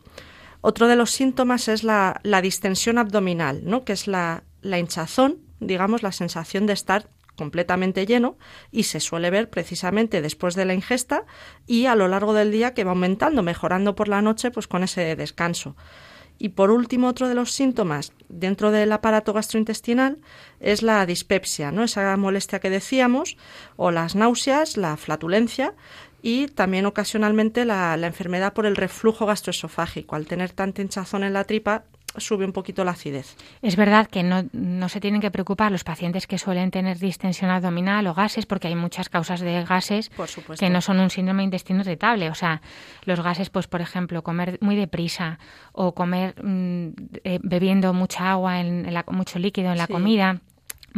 Otro 0.61 0.89
de 0.89 0.97
los 0.97 1.11
síntomas 1.11 1.69
es 1.69 1.85
la, 1.85 2.21
la 2.23 2.43
distensión 2.43 2.99
abdominal, 2.99 3.63
¿no? 3.65 3.87
que 3.87 3.95
es 3.95 4.07
la, 4.07 4.43
la 4.69 4.79
hinchazón, 4.79 5.39
digamos, 5.61 6.03
la 6.03 6.13
sensación 6.13 6.67
de 6.67 6.75
estar 6.75 7.09
completamente 7.37 8.05
lleno 8.05 8.37
y 8.71 8.83
se 8.83 9.01
suele 9.01 9.31
ver 9.31 9.49
precisamente 9.49 10.21
después 10.21 10.55
de 10.55 10.65
la 10.65 10.75
ingesta 10.75 11.25
y 11.67 11.87
a 11.87 11.95
lo 11.95 12.09
largo 12.09 12.35
del 12.35 12.51
día 12.51 12.75
que 12.75 12.85
va 12.85 12.91
aumentando, 12.91 13.43
mejorando 13.43 13.95
por 13.95 14.09
la 14.09 14.21
noche 14.21 14.51
pues 14.51 14.67
con 14.67 14.83
ese 14.83 15.17
descanso. 15.17 15.77
Y 16.41 16.51
por 16.51 16.71
último, 16.71 17.09
otro 17.09 17.29
de 17.29 17.35
los 17.35 17.51
síntomas 17.53 18.13
dentro 18.29 18.71
del 18.71 18.93
aparato 18.93 19.33
gastrointestinal 19.33 20.19
es 20.61 20.83
la 20.83 21.05
dispepsia, 21.05 21.73
¿no? 21.73 21.83
Esa 21.83 22.17
molestia 22.17 22.61
que 22.61 22.71
decíamos, 22.71 23.37
o 23.77 23.91
las 23.91 24.15
náuseas, 24.15 24.77
la 24.77 24.97
flatulencia, 24.97 25.75
y 26.23 26.47
también 26.47 26.87
ocasionalmente 26.87 27.65
la, 27.65 27.97
la 27.97 28.07
enfermedad 28.07 28.53
por 28.53 28.67
el 28.67 28.77
reflujo 28.77 29.27
gastroesofágico. 29.27 30.15
Al 30.15 30.27
tener 30.27 30.53
tanta 30.53 30.81
hinchazón 30.81 31.25
en 31.25 31.33
la 31.33 31.43
tripa, 31.43 31.85
sube 32.21 32.45
un 32.45 32.53
poquito 32.53 32.85
la 32.85 32.93
acidez. 32.93 33.37
Es 33.63 33.77
verdad 33.77 34.07
que 34.07 34.23
no, 34.23 34.45
no, 34.53 34.89
se 34.89 35.01
tienen 35.01 35.21
que 35.21 35.31
preocupar 35.31 35.73
los 35.73 35.85
pacientes 35.85 36.27
que 36.27 36.39
suelen 36.39 36.71
tener 36.71 36.99
distensión 36.99 37.51
abdominal 37.51 38.07
o 38.07 38.15
gases, 38.15 38.47
porque 38.47 38.69
hay 38.69 38.75
muchas 38.75 39.09
causas 39.09 39.41
de 39.41 39.65
gases 39.65 40.11
que 40.59 40.71
no 40.71 40.81
son 40.81 41.01
un 41.01 41.11
síndrome 41.11 41.43
de 41.43 41.45
intestino 41.45 41.81
irritable. 41.81 42.31
O 42.31 42.35
sea, 42.35 42.63
los 43.05 43.21
gases, 43.21 43.51
pues 43.51 43.67
por 43.67 43.81
ejemplo, 43.81 44.23
comer 44.23 44.59
muy 44.61 44.77
deprisa 44.77 45.39
o 45.73 45.95
comer 45.95 46.35
mm, 46.43 46.89
eh, 47.25 47.39
bebiendo 47.43 47.93
mucha 47.93 48.31
agua, 48.31 48.61
en, 48.61 48.87
en 48.87 48.95
la, 48.95 49.05
mucho 49.09 49.39
líquido 49.39 49.73
en 49.73 49.79
la 49.79 49.87
comida 49.87 50.41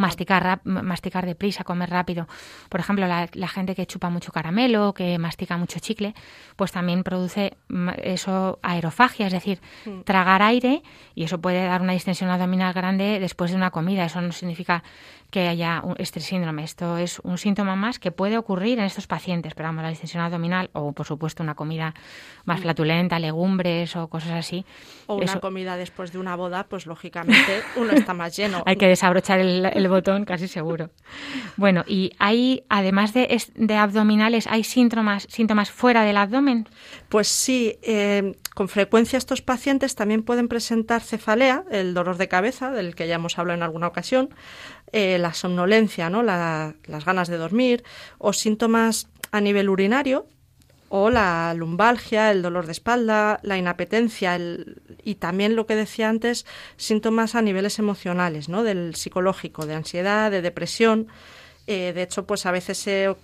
masticar, 0.01 0.61
masticar 0.65 1.27
deprisa, 1.27 1.65
comer 1.65 1.91
rápido. 1.91 2.27
Por 2.69 2.81
ejemplo, 2.81 3.07
la, 3.07 3.29
la, 3.33 3.49
gente 3.49 3.75
que 3.75 3.87
chupa 3.87 4.11
mucho 4.11 4.33
caramelo, 4.33 4.95
que 4.95 5.19
mastica 5.19 5.57
mucho 5.57 5.79
chicle, 5.79 6.15
pues 6.57 6.73
también 6.73 7.05
produce 7.05 7.57
eso 8.03 8.59
aerofagia, 8.63 9.27
es 9.27 9.33
decir, 9.33 9.61
mm. 9.85 10.01
tragar 10.03 10.43
aire 10.43 10.83
y 11.15 11.25
eso 11.25 11.41
puede 11.41 11.65
dar 11.65 11.83
una 11.83 11.93
distensión 11.93 12.31
abdominal 12.31 12.73
grande 12.73 13.21
después 13.21 13.51
de 13.51 13.57
una 13.57 13.71
comida. 13.71 14.05
Eso 14.05 14.21
no 14.21 14.33
significa 14.33 14.83
que 15.31 15.49
haya 15.49 15.83
este 15.99 16.21
síndrome. 16.21 16.65
Esto 16.65 16.99
es 16.99 17.21
un 17.21 17.39
síntoma 17.39 17.77
más 17.77 17.99
que 17.99 18.11
puede 18.11 18.37
ocurrir 18.37 18.79
en 18.79 18.85
estos 18.85 19.07
pacientes, 19.07 19.55
pero 19.55 19.69
vamos, 19.69 19.83
la 19.83 19.91
distensión 19.91 20.23
abdominal 20.23 20.71
o, 20.73 20.93
por 20.93 21.07
supuesto, 21.07 21.43
una 21.43 21.55
comida 21.55 21.95
más 22.45 22.59
mm. 22.59 22.63
flatulenta, 22.63 23.19
legumbres 23.19 23.95
o 23.97 24.09
cosas 24.09 24.33
así. 24.33 24.65
O 25.07 25.17
una 25.17 25.41
comida 25.41 25.77
después 25.77 26.13
de 26.13 26.19
una 26.19 26.37
boda, 26.37 26.65
pues 26.65 26.87
lógicamente 26.87 27.63
uno 27.77 27.93
está 27.93 28.15
más 28.15 28.37
lleno. 28.37 28.63
Hay 28.67 28.77
que 28.77 28.89
desabrochar 28.89 29.39
el, 29.39 29.67
el, 29.73 29.89
botón, 29.91 30.25
casi 30.25 30.49
seguro. 30.49 30.91
Bueno, 31.57 31.85
y 31.87 32.13
hay, 32.19 32.65
además 32.71 33.13
de, 33.13 33.29
abdominales, 33.77 34.47
¿hay 34.47 34.65
síntomas, 34.65 35.27
síntomas 35.29 35.71
fuera 35.71 36.03
del 36.05 36.17
abdomen? 36.17 36.69
Pues 37.11 37.29
sí, 37.29 37.79
eh, 37.83 38.37
con 38.55 38.69
frecuencia 38.69 39.19
estos 39.19 39.43
pacientes 39.43 39.95
también 39.95 40.23
pueden 40.23 40.49
presentar 40.49 41.03
cefalea, 41.03 41.65
el 41.71 41.93
dolor 41.93 42.17
de 42.17 42.29
cabeza, 42.29 42.71
del 42.71 42.95
que 42.95 43.07
ya 43.07 43.17
hemos 43.17 43.39
hablado 43.39 43.59
en 43.59 43.63
alguna 43.63 43.89
ocasión, 43.89 44.31
eh, 44.93 45.19
la 45.19 45.35
somnolencia, 45.35 46.09
¿no? 46.09 46.23
las 46.23 47.05
ganas 47.05 47.29
de 47.29 47.37
dormir, 47.37 47.85
o 48.19 48.33
síntomas 48.33 49.09
a 49.33 49.41
nivel 49.41 49.69
urinario, 49.69 50.27
o 50.89 51.09
la 51.09 51.55
lumbalgia, 51.55 52.33
el 52.33 52.43
dolor 52.43 52.67
de 52.67 52.73
espalda, 52.73 53.39
la 53.43 53.57
inapetencia 53.57 54.35
y 55.05 55.17
también 55.17 55.57
lo 55.57 55.67
que 55.67 55.77
decía 55.77 56.09
antes, 56.09 56.47
síntomas 56.77 57.35
a 57.35 57.43
niveles 57.43 57.79
emocionales, 57.79 58.49
¿no? 58.49 58.63
del 58.63 58.95
psicológico, 58.95 59.67
de 59.67 59.75
ansiedad, 59.75 60.31
de 60.31 60.43
depresión. 60.43 61.09
Eh, 61.67 61.93
de 61.95 62.03
hecho, 62.03 62.27
pues 62.27 62.47
a 62.47 62.51
veces 62.51 62.79
se 62.79 63.15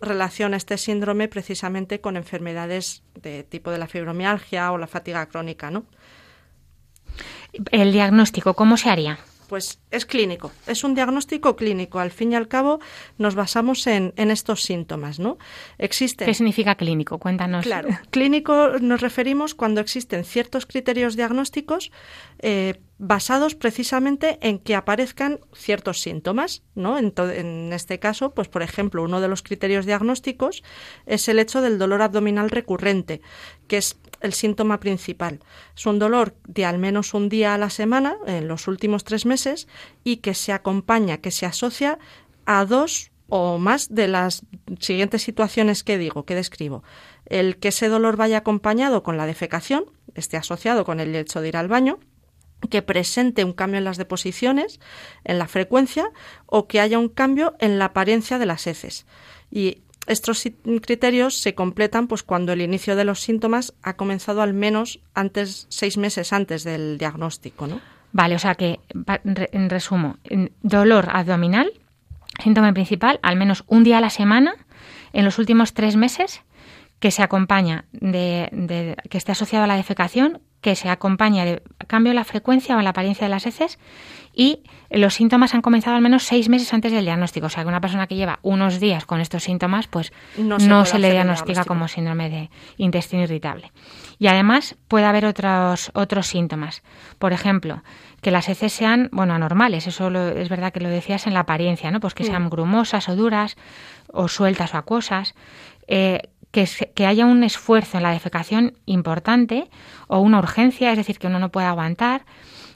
relaciona 0.00 0.56
este 0.56 0.78
síndrome 0.78 1.28
precisamente 1.28 2.00
con 2.00 2.16
enfermedades 2.16 3.02
de 3.20 3.44
tipo 3.44 3.70
de 3.70 3.78
la 3.78 3.86
fibromialgia 3.86 4.72
o 4.72 4.78
la 4.78 4.86
fatiga 4.86 5.26
crónica, 5.26 5.70
¿no? 5.70 5.84
El 7.70 7.92
diagnóstico, 7.92 8.54
¿cómo 8.54 8.76
se 8.76 8.90
haría? 8.90 9.18
Pues 9.48 9.80
es 9.90 10.06
clínico, 10.06 10.52
es 10.66 10.84
un 10.84 10.94
diagnóstico 10.94 11.56
clínico. 11.56 11.98
Al 11.98 12.10
fin 12.10 12.32
y 12.32 12.34
al 12.34 12.48
cabo 12.48 12.80
nos 13.18 13.34
basamos 13.34 13.86
en, 13.86 14.12
estos 14.16 14.62
síntomas, 14.62 15.18
¿no? 15.18 15.38
Existen. 15.78 16.26
¿Qué 16.26 16.34
significa 16.34 16.74
clínico? 16.74 17.18
Cuéntanos. 17.18 17.64
Claro, 17.64 17.88
clínico 18.10 18.78
nos 18.80 19.00
referimos 19.00 19.54
cuando 19.54 19.80
existen 19.80 20.24
ciertos 20.24 20.66
criterios 20.66 21.16
diagnósticos 21.16 21.92
eh, 22.46 22.78
basados 22.98 23.54
precisamente 23.54 24.38
en 24.42 24.58
que 24.58 24.74
aparezcan 24.74 25.40
ciertos 25.54 26.02
síntomas, 26.02 26.62
¿no? 26.74 26.98
En, 26.98 27.14
en, 27.16 27.72
este 27.72 27.98
caso, 27.98 28.34
pues 28.34 28.48
por 28.48 28.62
ejemplo, 28.62 29.02
uno 29.02 29.22
de 29.22 29.28
los 29.28 29.42
criterios 29.42 29.86
diagnósticos 29.86 30.62
es 31.06 31.26
el 31.28 31.38
hecho 31.38 31.62
del 31.62 31.78
dolor 31.78 32.02
abdominal 32.02 32.50
recurrente, 32.50 33.22
que 33.66 33.78
es 33.78 33.96
el 34.20 34.34
síntoma 34.34 34.78
principal. 34.78 35.40
Es 35.74 35.86
un 35.86 35.98
dolor 35.98 36.34
de 36.46 36.66
al 36.66 36.78
menos 36.78 37.14
un 37.14 37.30
día 37.30 37.54
a 37.54 37.58
la 37.58 37.70
semana 37.70 38.18
en 38.26 38.46
los 38.46 38.68
últimos 38.68 39.04
tres 39.04 39.24
meses 39.24 39.66
y 40.04 40.18
que 40.18 40.34
se 40.34 40.52
acompaña, 40.52 41.22
que 41.22 41.30
se 41.30 41.46
asocia 41.46 41.98
a 42.44 42.66
dos 42.66 43.10
o 43.30 43.56
más 43.56 43.88
de 43.94 44.06
las 44.06 44.44
siguientes 44.80 45.22
situaciones 45.22 45.82
que 45.82 45.96
digo, 45.96 46.26
que 46.26 46.34
describo. 46.34 46.84
El 47.24 47.56
que 47.56 47.68
ese 47.68 47.88
dolor 47.88 48.18
vaya 48.18 48.36
acompañado 48.36 49.02
con 49.02 49.16
la 49.16 49.24
defecación, 49.24 49.86
esté 50.14 50.36
asociado 50.36 50.84
con 50.84 51.00
el 51.00 51.16
hecho 51.16 51.40
de 51.40 51.48
ir 51.48 51.56
al 51.56 51.68
baño, 51.68 52.00
que 52.68 52.82
presente 52.82 53.44
un 53.44 53.52
cambio 53.52 53.78
en 53.78 53.84
las 53.84 53.96
deposiciones, 53.96 54.80
en 55.24 55.38
la 55.38 55.48
frecuencia, 55.48 56.10
o 56.46 56.66
que 56.66 56.80
haya 56.80 56.98
un 56.98 57.08
cambio 57.08 57.54
en 57.58 57.78
la 57.78 57.86
apariencia 57.86 58.38
de 58.38 58.46
las 58.46 58.66
heces. 58.66 59.06
Y 59.50 59.82
estos 60.06 60.44
criterios 60.82 61.38
se 61.38 61.54
completan 61.54 62.08
pues 62.08 62.22
cuando 62.22 62.52
el 62.52 62.60
inicio 62.60 62.96
de 62.96 63.04
los 63.04 63.20
síntomas 63.20 63.74
ha 63.82 63.94
comenzado 63.96 64.42
al 64.42 64.52
menos 64.52 65.00
antes 65.14 65.66
seis 65.70 65.96
meses 65.96 66.32
antes 66.32 66.64
del 66.64 66.98
diagnóstico, 66.98 67.66
¿no? 67.66 67.80
Vale, 68.12 68.36
o 68.36 68.38
sea 68.38 68.54
que 68.54 68.78
en 69.24 69.70
resumo, 69.70 70.18
dolor 70.62 71.08
abdominal, 71.10 71.72
síntoma 72.42 72.72
principal, 72.72 73.18
al 73.22 73.36
menos 73.36 73.64
un 73.66 73.82
día 73.82 73.98
a 73.98 74.00
la 74.00 74.10
semana 74.10 74.54
en 75.12 75.24
los 75.24 75.38
últimos 75.38 75.74
tres 75.74 75.96
meses 75.96 76.42
que 77.00 77.10
se 77.10 77.22
acompaña 77.22 77.86
de, 77.92 78.48
de, 78.52 78.96
que 79.10 79.18
esté 79.18 79.32
asociado 79.32 79.64
a 79.64 79.66
la 79.66 79.76
defecación, 79.76 80.40
que 80.64 80.76
se 80.76 80.88
acompaña 80.88 81.44
de 81.44 81.62
cambio 81.86 82.12
en 82.12 82.16
la 82.16 82.24
frecuencia 82.24 82.74
o 82.74 82.78
en 82.78 82.84
la 82.84 82.90
apariencia 82.90 83.26
de 83.26 83.28
las 83.28 83.44
heces 83.44 83.78
y 84.32 84.60
los 84.88 85.12
síntomas 85.12 85.52
han 85.52 85.60
comenzado 85.60 85.94
al 85.94 86.00
menos 86.00 86.22
seis 86.22 86.48
meses 86.48 86.72
antes 86.72 86.90
del 86.90 87.04
diagnóstico. 87.04 87.48
O 87.48 87.50
sea, 87.50 87.64
que 87.64 87.68
una 87.68 87.82
persona 87.82 88.06
que 88.06 88.14
lleva 88.16 88.38
unos 88.40 88.80
días 88.80 89.04
con 89.04 89.20
estos 89.20 89.44
síntomas, 89.44 89.88
pues 89.88 90.10
no 90.38 90.58
se, 90.58 90.66
no 90.66 90.86
se 90.86 90.98
le 90.98 91.12
diagnostica 91.12 91.66
como 91.66 91.86
síndrome 91.86 92.30
de 92.30 92.50
intestino 92.78 93.24
irritable. 93.24 93.72
Y 94.18 94.28
además 94.28 94.74
puede 94.88 95.04
haber 95.04 95.26
otros, 95.26 95.90
otros 95.92 96.28
síntomas. 96.28 96.82
Por 97.18 97.34
ejemplo, 97.34 97.82
que 98.22 98.30
las 98.30 98.48
heces 98.48 98.72
sean, 98.72 99.10
bueno, 99.12 99.34
anormales. 99.34 99.86
Eso 99.86 100.08
es 100.08 100.48
verdad 100.48 100.72
que 100.72 100.80
lo 100.80 100.88
decías 100.88 101.26
en 101.26 101.34
la 101.34 101.40
apariencia, 101.40 101.90
¿no? 101.90 102.00
Pues 102.00 102.14
que 102.14 102.24
sean 102.24 102.48
grumosas 102.48 103.10
o 103.10 103.16
duras, 103.16 103.58
o 104.10 104.28
sueltas 104.28 104.72
o 104.72 104.78
acuosas. 104.78 105.34
Eh, 105.88 106.30
que, 106.54 106.68
que, 106.94 107.06
haya 107.06 107.26
un 107.26 107.42
esfuerzo 107.42 107.96
en 107.96 108.04
la 108.04 108.12
defecación 108.12 108.78
importante 108.86 109.68
o 110.06 110.20
una 110.20 110.38
urgencia, 110.38 110.92
es 110.92 110.96
decir, 110.96 111.18
que 111.18 111.26
uno 111.26 111.40
no 111.40 111.50
pueda 111.50 111.68
aguantar, 111.68 112.24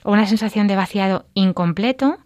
o 0.03 0.13
una 0.13 0.27
sensación 0.27 0.67
de 0.67 0.75
vaciado 0.75 1.27
incompleto, 1.35 2.19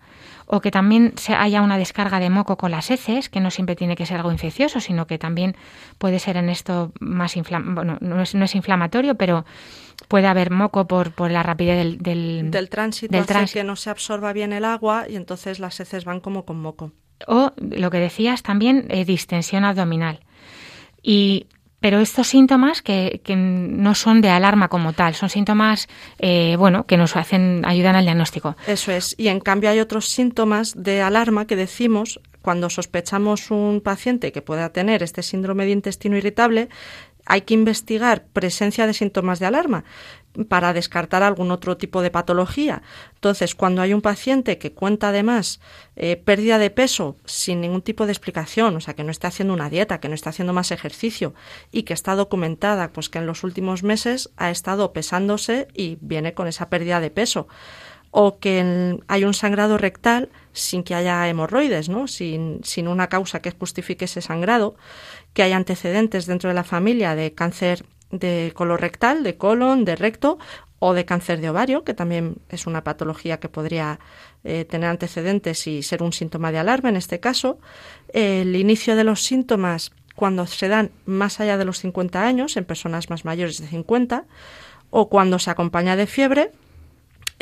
o 0.47 0.61
que 0.61 0.71
también 0.71 1.13
se 1.17 1.35
haya 1.35 1.61
una 1.61 1.77
descarga 1.77 2.21
de 2.21 2.31
moco 2.31 2.57
con 2.57 2.71
las 2.71 2.91
heces, 2.91 3.29
que 3.29 3.41
no 3.41 3.51
siempre 3.51 3.77
tiene 3.77 3.97
que 3.97 4.07
ser 4.07 4.17
algo 4.17 4.33
infeccioso, 4.33 4.81
sino 4.81 5.07
que 5.07 5.19
también 5.19 5.55
puede 5.99 6.19
ser 6.19 6.39
en 6.39 6.49
esto 6.49 6.93
más 7.01 7.35
bueno, 7.65 7.99
no 8.01 8.23
es, 8.23 8.35
no 8.35 8.47
es 8.47 8.55
inflamatorio, 8.55 9.15
pero 9.15 9.45
puede 10.09 10.27
haber 10.27 10.51
moco 10.51 10.87
por, 10.87 11.13
por 11.13 11.31
la 11.31 11.43
rapidez 11.43 11.77
del, 11.77 11.99
del, 11.99 12.51
del 12.51 12.71
tránsito, 12.71 13.13
del 13.13 13.25
hace 13.37 13.61
que 13.61 13.65
no 13.65 13.77
se 13.77 13.91
absorba 13.91 14.33
bien 14.33 14.53
el 14.55 14.65
agua 14.65 15.05
y 15.09 15.17
entonces 15.17 15.59
las 15.59 15.79
heces 15.81 16.07
van 16.07 16.21
como 16.21 16.45
con 16.47 16.61
moco. 16.61 16.93
O 17.27 17.53
lo 17.57 17.91
que 17.91 17.99
decías 17.99 18.43
también, 18.43 18.87
eh, 18.89 19.05
distensión 19.05 19.65
abdominal. 19.65 20.21
Y 21.03 21.47
pero 21.83 21.99
estos 21.99 22.29
síntomas 22.29 22.81
que, 22.81 23.21
que, 23.25 23.35
no 23.35 23.97
son 23.97 24.21
de 24.21 24.29
alarma 24.31 24.69
como 24.69 24.93
tal, 24.93 25.17
son 25.17 25.29
síntomas, 25.29 25.89
eh, 26.21 26.55
bueno, 26.57 26.87
que 26.87 26.97
nos 26.97 27.17
hacen, 27.17 27.63
ayudan 27.67 27.97
al 27.97 28.05
diagnóstico. 28.05 28.57
Eso 28.69 28.93
es. 28.93 29.17
Y 29.19 29.27
en 29.27 29.41
cambio 29.41 29.69
hay 29.69 29.81
otros 29.81 30.09
síntomas 30.09 30.75
de 30.77 31.03
alarma 31.03 31.49
que 31.49 31.57
decimos 31.57 32.21
cuando 32.41 32.71
sospechamos 32.71 33.51
un 33.51 33.81
paciente 33.81 34.31
que 34.31 34.43
pueda 34.43 34.69
tener 34.71 35.03
este 35.03 35.23
síndrome 35.25 35.65
de 35.65 35.73
intestino 35.73 36.17
irritable, 36.17 36.69
hay 37.27 37.43
que 37.43 37.55
investigar 37.55 38.27
presencia 38.33 38.87
de 38.87 38.95
síntomas 38.95 39.41
de 39.41 39.47
alarma 39.47 39.85
para 40.49 40.73
descartar 40.73 41.23
algún 41.23 41.51
otro 41.51 41.77
tipo 41.77 42.03
de 42.03 42.11
patología. 42.11 42.83
Entonces, 43.15 43.55
cuando 43.55 43.83
hay 43.83 43.93
un 43.93 44.01
paciente 44.01 44.59
que 44.59 44.73
cuenta 44.73 45.09
además 45.09 45.61
eh, 45.97 46.17
pérdida 46.17 46.59
de 46.59 46.71
peso 46.71 47.17
sin 47.25 47.61
ningún 47.61 47.83
tipo 47.83 48.07
de 48.07 48.13
explicación, 48.13 48.77
o 48.77 48.81
sea, 48.81 48.95
que 48.95 49.05
no 49.05 49.11
está 49.11 49.29
haciendo 49.29 49.55
una 49.55 49.71
dieta, 49.71 50.01
que 50.01 50.09
no 50.09 50.15
está 50.15 50.31
haciendo 50.31 50.53
más 50.53 50.71
ejercicio 50.71 51.35
y 51.71 51.83
que 51.83 51.95
está 51.95 52.15
documentada, 52.15 52.93
pues 52.93 53.09
que 53.09 53.19
en 53.19 53.27
los 53.27 53.45
últimos 53.45 53.83
meses 53.83 54.31
ha 54.37 54.51
estado 54.51 54.93
pesándose 54.93 55.69
y 55.75 55.99
viene 56.01 56.35
con 56.35 56.49
esa 56.49 56.69
pérdida 56.71 57.01
de 57.01 57.11
peso, 57.11 57.47
o 58.11 58.39
que 58.39 58.99
hay 59.09 59.25
un 59.25 59.35
sangrado 59.35 59.79
rectal 59.79 60.29
sin 60.53 60.83
que 60.83 60.95
haya 60.95 61.27
hemorroides, 61.29 61.89
¿no? 61.89 62.07
sin, 62.07 62.61
sin 62.63 62.87
una 62.87 63.09
causa 63.09 63.41
que 63.41 63.53
justifique 63.53 64.05
ese 64.05 64.21
sangrado, 64.21 64.77
que 65.33 65.43
hay 65.43 65.53
antecedentes 65.53 66.27
dentro 66.27 66.49
de 66.49 66.55
la 66.55 66.63
familia 66.65 67.15
de 67.15 67.33
cáncer 67.33 67.87
de 68.13 68.53
colorectal, 68.55 69.25
de 69.25 69.37
colon, 69.37 69.85
de 69.85 69.97
recto 69.97 70.39
o 70.79 70.95
de 70.95 71.05
cáncer 71.05 71.41
de 71.41 71.51
ovario, 71.51 71.83
que 71.83 71.95
también 71.95 72.37
es 72.49 72.67
una 72.67 72.85
patología 72.85 73.41
que 73.41 73.49
podría 73.49 73.99
eh, 74.45 74.65
tener 74.65 74.89
antecedentes 74.89 75.67
y 75.67 75.83
ser 75.83 76.03
un 76.03 76.13
síntoma 76.13 76.53
de 76.53 76.59
alarma 76.59 76.89
en 76.89 76.97
este 76.97 77.19
caso. 77.19 77.59
el 78.13 78.55
inicio 78.55 78.95
de 78.95 79.05
los 79.05 79.23
síntomas 79.23 79.93
cuando 80.15 80.47
se 80.47 80.69
dan 80.69 80.91
más 81.07 81.41
allá 81.41 81.57
de 81.57 81.65
los 81.65 81.79
50 81.79 82.25
años, 82.25 82.57
en 82.57 82.65
personas 82.65 83.11
más 83.11 83.25
mayores 83.25 83.59
de 83.61 83.67
50, 83.67 84.25
o 84.91 85.09
cuando 85.09 85.39
se 85.39 85.51
acompaña 85.51 85.97
de 85.97 86.07
fiebre, 86.07 86.51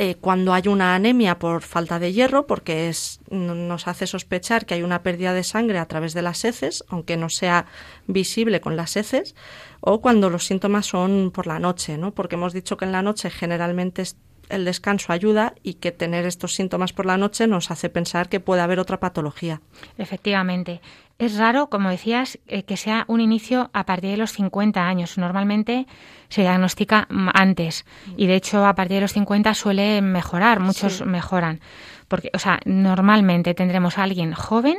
eh, 0.02 0.14
cuando 0.18 0.54
hay 0.54 0.66
una 0.66 0.94
anemia 0.94 1.38
por 1.38 1.60
falta 1.60 1.98
de 1.98 2.14
hierro, 2.14 2.46
porque 2.46 2.88
es, 2.88 3.20
nos 3.28 3.86
hace 3.86 4.06
sospechar 4.06 4.64
que 4.64 4.72
hay 4.72 4.82
una 4.82 5.02
pérdida 5.02 5.34
de 5.34 5.44
sangre 5.44 5.76
a 5.76 5.84
través 5.84 6.14
de 6.14 6.22
las 6.22 6.42
heces, 6.46 6.82
aunque 6.88 7.18
no 7.18 7.28
sea 7.28 7.66
visible 8.06 8.62
con 8.62 8.76
las 8.76 8.96
heces, 8.96 9.34
o 9.80 10.00
cuando 10.00 10.30
los 10.30 10.46
síntomas 10.46 10.86
son 10.86 11.30
por 11.30 11.46
la 11.46 11.58
noche, 11.58 11.98
¿no? 11.98 12.14
porque 12.14 12.36
hemos 12.36 12.54
dicho 12.54 12.78
que 12.78 12.86
en 12.86 12.92
la 12.92 13.02
noche 13.02 13.28
generalmente 13.28 14.04
el 14.48 14.64
descanso 14.64 15.12
ayuda 15.12 15.54
y 15.62 15.74
que 15.74 15.92
tener 15.92 16.24
estos 16.24 16.54
síntomas 16.54 16.94
por 16.94 17.04
la 17.04 17.18
noche 17.18 17.46
nos 17.46 17.70
hace 17.70 17.90
pensar 17.90 18.30
que 18.30 18.40
puede 18.40 18.62
haber 18.62 18.78
otra 18.78 19.00
patología. 19.00 19.60
Efectivamente. 19.98 20.80
Es 21.20 21.36
raro, 21.36 21.68
como 21.68 21.90
decías, 21.90 22.38
eh, 22.46 22.62
que 22.62 22.78
sea 22.78 23.04
un 23.06 23.20
inicio 23.20 23.68
a 23.74 23.84
partir 23.84 24.12
de 24.12 24.16
los 24.16 24.32
50 24.32 24.86
años. 24.86 25.18
Normalmente 25.18 25.86
se 26.30 26.40
diagnostica 26.40 27.06
antes 27.34 27.84
y 28.16 28.26
de 28.26 28.36
hecho 28.36 28.64
a 28.64 28.74
partir 28.74 28.94
de 28.94 29.00
los 29.02 29.12
50 29.12 29.52
suele 29.52 30.00
mejorar, 30.00 30.60
muchos 30.60 31.04
mejoran. 31.04 31.60
Porque, 32.08 32.30
o 32.32 32.38
sea, 32.38 32.60
normalmente 32.64 33.52
tendremos 33.52 33.98
a 33.98 34.04
alguien 34.04 34.32
joven 34.32 34.78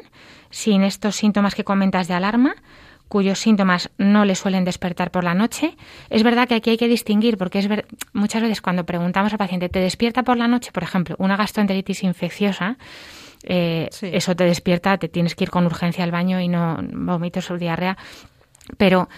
sin 0.50 0.82
estos 0.82 1.16
síntomas 1.16 1.54
que 1.54 1.64
comentas 1.64 2.08
de 2.08 2.16
alarma, 2.16 2.56
cuyos 3.08 3.38
síntomas 3.38 3.92
no 4.00 4.26
le 4.26 4.34
suelen 4.34 4.66
despertar 4.66 5.12
por 5.12 5.24
la 5.24 5.36
noche. 5.36 5.78
Es 6.10 6.24
verdad 6.24 6.48
que 6.48 6.56
aquí 6.56 6.72
hay 6.72 6.78
que 6.78 6.88
distinguir, 6.88 7.38
porque 7.38 7.60
es 7.60 7.70
muchas 8.14 8.42
veces 8.42 8.62
cuando 8.62 8.84
preguntamos 8.84 9.32
al 9.32 9.38
paciente, 9.38 9.70
¿te 9.70 9.80
despierta 9.80 10.24
por 10.24 10.38
la 10.38 10.48
noche? 10.48 10.72
Por 10.72 10.82
ejemplo, 10.82 11.16
una 11.20 11.38
gastroenteritis 11.38 12.02
infecciosa, 12.04 12.78
eh, 13.44 13.90
eso 14.02 14.36
te 14.36 14.44
despierta, 14.44 14.98
te 14.98 15.08
tienes 15.08 15.36
que 15.36 15.46
ir 15.46 15.50
con 15.50 15.66
urgencia 15.66 16.04
al 16.04 16.12
baño 16.12 16.40
y 16.40 16.48
no 16.48 16.80
vómitos 16.94 17.50
o 17.52 17.58
diarrea. 17.58 17.98
Pero 18.78 19.10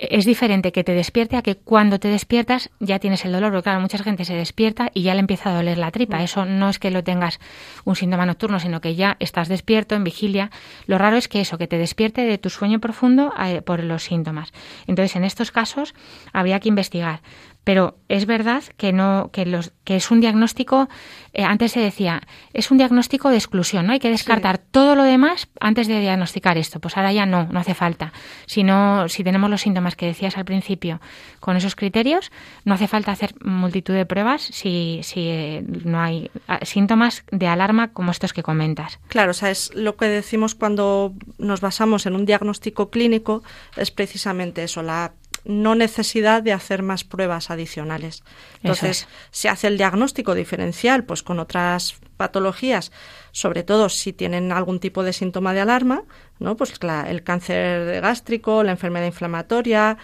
es 0.00 0.24
diferente 0.24 0.72
que 0.72 0.84
te 0.84 0.92
despierte 0.92 1.36
a 1.36 1.42
que 1.42 1.56
cuando 1.56 1.98
te 1.98 2.08
despiertas 2.08 2.70
ya 2.78 2.98
tienes 2.98 3.24
el 3.24 3.32
dolor, 3.32 3.50
porque 3.50 3.64
claro, 3.64 3.80
mucha 3.80 3.98
gente 3.98 4.24
se 4.24 4.34
despierta 4.34 4.90
y 4.94 5.02
ya 5.02 5.14
le 5.14 5.20
empieza 5.20 5.50
a 5.50 5.54
doler 5.54 5.78
la 5.78 5.90
tripa. 5.90 6.18
Mm. 6.18 6.22
Eso 6.22 6.44
no 6.44 6.68
es 6.68 6.78
que 6.78 6.90
lo 6.90 7.02
tengas 7.02 7.40
un 7.84 7.96
síntoma 7.96 8.26
nocturno, 8.26 8.60
sino 8.60 8.80
que 8.80 8.94
ya 8.94 9.16
estás 9.20 9.48
despierto, 9.48 9.94
en 9.94 10.04
vigilia. 10.04 10.50
Lo 10.86 10.98
raro 10.98 11.16
es 11.16 11.28
que 11.28 11.40
eso, 11.40 11.58
que 11.58 11.66
te 11.66 11.78
despierte 11.78 12.22
de 12.22 12.38
tu 12.38 12.50
sueño 12.50 12.80
profundo 12.80 13.32
eh, 13.40 13.62
por 13.62 13.82
los 13.82 14.04
síntomas. 14.04 14.52
Entonces, 14.86 15.16
en 15.16 15.24
estos 15.24 15.50
casos 15.50 15.94
habría 16.32 16.60
que 16.60 16.68
investigar 16.68 17.20
pero 17.68 17.98
es 18.08 18.24
verdad 18.24 18.62
que 18.78 18.94
no 18.94 19.28
que 19.30 19.44
los 19.44 19.72
que 19.84 19.96
es 19.96 20.10
un 20.10 20.22
diagnóstico 20.22 20.88
eh, 21.34 21.44
antes 21.44 21.72
se 21.72 21.80
decía 21.80 22.22
es 22.54 22.70
un 22.70 22.78
diagnóstico 22.78 23.28
de 23.28 23.36
exclusión 23.36 23.86
no 23.86 23.92
hay 23.92 23.98
que 23.98 24.08
descartar 24.08 24.56
todo 24.56 24.94
lo 24.94 25.02
demás 25.02 25.48
antes 25.60 25.86
de 25.86 26.00
diagnosticar 26.00 26.56
esto. 26.56 26.80
Pues 26.80 26.96
ahora 26.96 27.12
ya 27.12 27.26
no 27.26 27.46
no 27.52 27.60
hace 27.60 27.74
falta. 27.74 28.14
Si 28.46 28.64
si 29.08 29.22
tenemos 29.22 29.50
los 29.50 29.60
síntomas 29.60 29.96
que 29.96 30.06
decías 30.06 30.38
al 30.38 30.46
principio 30.46 31.02
con 31.40 31.58
esos 31.58 31.76
criterios 31.76 32.32
no 32.64 32.72
hace 32.72 32.88
falta 32.88 33.12
hacer 33.12 33.34
multitud 33.44 33.92
de 33.92 34.06
pruebas 34.06 34.40
si 34.40 35.00
si 35.02 35.28
eh, 35.28 35.62
no 35.84 36.00
hay 36.00 36.30
ah, 36.46 36.60
síntomas 36.64 37.22
de 37.30 37.48
alarma 37.48 37.92
como 37.92 38.12
estos 38.12 38.32
que 38.32 38.42
comentas. 38.42 38.98
Claro 39.08 39.32
o 39.32 39.34
sea 39.34 39.50
es 39.50 39.74
lo 39.74 39.98
que 39.98 40.06
decimos 40.06 40.54
cuando 40.54 41.12
nos 41.36 41.60
basamos 41.60 42.06
en 42.06 42.14
un 42.14 42.24
diagnóstico 42.24 42.88
clínico 42.88 43.42
es 43.76 43.90
precisamente 43.90 44.62
eso 44.62 44.82
la 44.82 45.12
no 45.44 45.74
necesidad 45.74 46.42
de 46.42 46.52
hacer 46.52 46.82
más 46.82 47.04
pruebas 47.04 47.50
adicionales. 47.50 48.22
Entonces, 48.62 49.08
se 49.30 49.48
hace 49.48 49.66
el 49.66 49.78
diagnóstico 49.78 50.34
diferencial 50.34 51.04
pues 51.04 51.22
con 51.22 51.38
otras 51.38 52.00
patologías, 52.16 52.92
sobre 53.32 53.62
todo 53.62 53.88
si 53.88 54.12
tienen 54.12 54.50
algún 54.52 54.80
tipo 54.80 55.04
de 55.04 55.12
síntoma 55.12 55.54
de 55.54 55.60
alarma, 55.60 56.02
¿no? 56.40 56.56
Pues 56.56 56.74
el 57.08 57.22
cáncer 57.22 58.00
gástrico, 58.00 58.62
la 58.62 58.72
enfermedad 58.72 59.06
inflamatoria, 59.06 59.96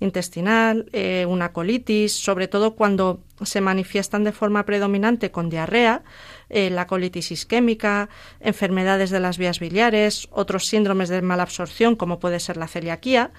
intestinal, 0.00 0.88
eh, 0.92 1.26
una 1.26 1.52
colitis, 1.52 2.12
sobre 2.14 2.48
todo 2.48 2.74
cuando 2.74 3.22
se 3.42 3.60
manifiestan 3.60 4.24
de 4.24 4.32
forma 4.32 4.64
predominante 4.64 5.30
con 5.30 5.48
diarrea, 5.48 6.02
eh, 6.50 6.70
la 6.70 6.86
colitis 6.86 7.32
isquémica, 7.32 8.08
enfermedades 8.40 9.10
de 9.10 9.20
las 9.20 9.38
vías 9.38 9.58
biliares, 9.58 10.28
otros 10.30 10.66
síndromes 10.66 11.08
de 11.08 11.22
malabsorción 11.22 11.96
como 11.96 12.20
puede 12.20 12.40
ser 12.40 12.56
la 12.58 12.68
celiaquía 12.68 13.30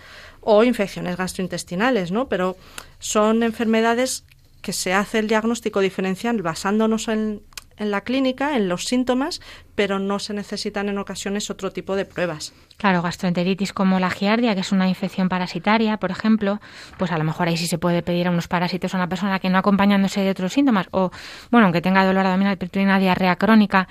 o 0.44 0.64
infecciones 0.64 1.18
gastrointestinales, 1.18 2.12
¿no? 2.12 2.28
Pero 2.28 2.58
son 3.00 3.44
enfermedades 3.44 4.26
que 4.62 4.74
se 4.74 4.94
hace 4.94 5.20
el 5.20 5.28
diagnóstico 5.28 5.82
diferencial 5.82 6.42
basándonos 6.42 7.08
en, 7.10 7.42
en 7.78 7.92
la 7.92 8.02
clínica, 8.02 8.56
en 8.56 8.70
los 8.70 8.86
síntomas, 8.86 9.42
pero 9.76 10.00
no 10.00 10.20
se 10.20 10.34
necesitan 10.34 10.90
en 10.90 10.98
ocasiones 10.98 11.50
otro 11.50 11.72
tipo 11.72 11.96
de 11.96 12.06
pruebas. 12.06 12.54
Claro, 12.78 13.02
gastroenteritis 13.02 13.74
como 13.74 14.00
la 14.00 14.10
giardia, 14.10 14.54
que 14.56 14.62
es 14.62 14.72
una 14.72 14.88
infección 14.88 15.30
parasitaria, 15.30 15.98
por 15.98 16.12
ejemplo, 16.12 16.60
pues 16.98 17.12
a 17.12 17.18
lo 17.18 17.24
mejor 17.24 17.48
ahí 17.48 17.58
sí 17.58 17.68
se 17.68 17.78
puede 17.78 18.02
pedir 18.02 18.28
a 18.28 18.32
unos 18.32 18.48
parásitos 18.48 18.94
a 18.94 18.98
una 18.98 19.10
persona 19.10 19.40
que 19.40 19.50
no 19.50 19.58
acompañándose 19.58 20.22
de 20.22 20.30
otros 20.30 20.54
síntomas, 20.54 20.88
o 20.92 21.12
bueno, 21.52 21.66
aunque 21.66 21.82
tenga 21.82 22.06
dolor 22.06 22.26
abdominal, 22.26 22.58
pero 22.58 22.72
tiene 22.72 22.88
una 22.88 23.00
diarrea 23.00 23.36
crónica, 23.36 23.88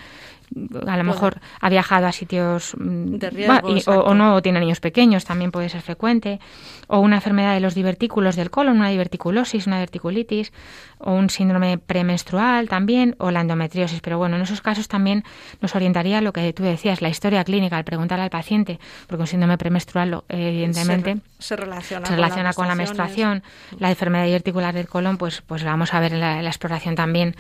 a 0.87 0.97
lo 0.97 1.05
mejor 1.05 1.41
ha 1.61 1.69
viajado 1.69 2.07
a 2.07 2.13
sitios 2.13 2.75
mm, 2.79 3.17
de 3.17 3.31
riesgo, 3.31 3.93
o, 3.93 4.15
no, 4.15 4.35
o 4.35 4.43
tiene 4.43 4.61
niños 4.61 4.81
pequeños, 4.81 5.25
también 5.25 5.51
puede 5.51 5.69
ser 5.69 5.83
frecuente, 5.83 6.41
o 6.87 6.99
una 6.99 7.17
enfermedad 7.17 7.55
de 7.55 7.61
los 7.61 7.75
divertículos 7.75 8.37
del 8.37 8.51
colon, 8.51 8.77
una 8.77 8.91
diverticulosis, 8.91 9.67
una 9.67 9.77
diverticulitis, 9.77 10.53
o 10.99 11.13
un 11.13 11.31
síndrome 11.31 11.79
premenstrual 11.79 12.69
también, 12.69 13.17
o 13.19 13.31
la 13.31 13.41
endometriosis. 13.41 14.01
Pero 14.01 14.19
bueno, 14.19 14.37
en 14.37 14.43
esos 14.43 14.61
casos 14.61 14.89
también 14.89 15.25
nos 15.61 15.75
orientaría 15.75 16.21
lo 16.21 16.33
que 16.33 16.53
tú 16.53 16.63
decías, 16.63 17.03
la 17.03 17.09
historia 17.09 17.45
clínica, 17.45 17.77
al 17.77 17.85
preguntarle 17.85 18.25
al 18.25 18.31
paciente, 18.31 18.79
porque 19.07 19.23
un 19.23 19.27
síndrome 19.27 19.59
premenstrual, 19.59 20.23
evidentemente, 20.29 21.19
se, 21.39 21.57
relaciona, 21.57 22.53
con, 22.53 22.69
la 22.69 22.75
menstruación. 22.75 23.43
La 23.79 23.91
enfermedad 23.91 24.27
diverticular 24.27 24.75
del 24.75 24.87
colon, 24.87 25.19
pues, 25.19 25.43
pues 25.43 25.65
vamos 25.65 25.93
a 25.95 26.01
ver 26.01 26.15
en 26.15 26.21
la, 26.21 26.43
exploración 26.43 26.95
también 26.95 27.35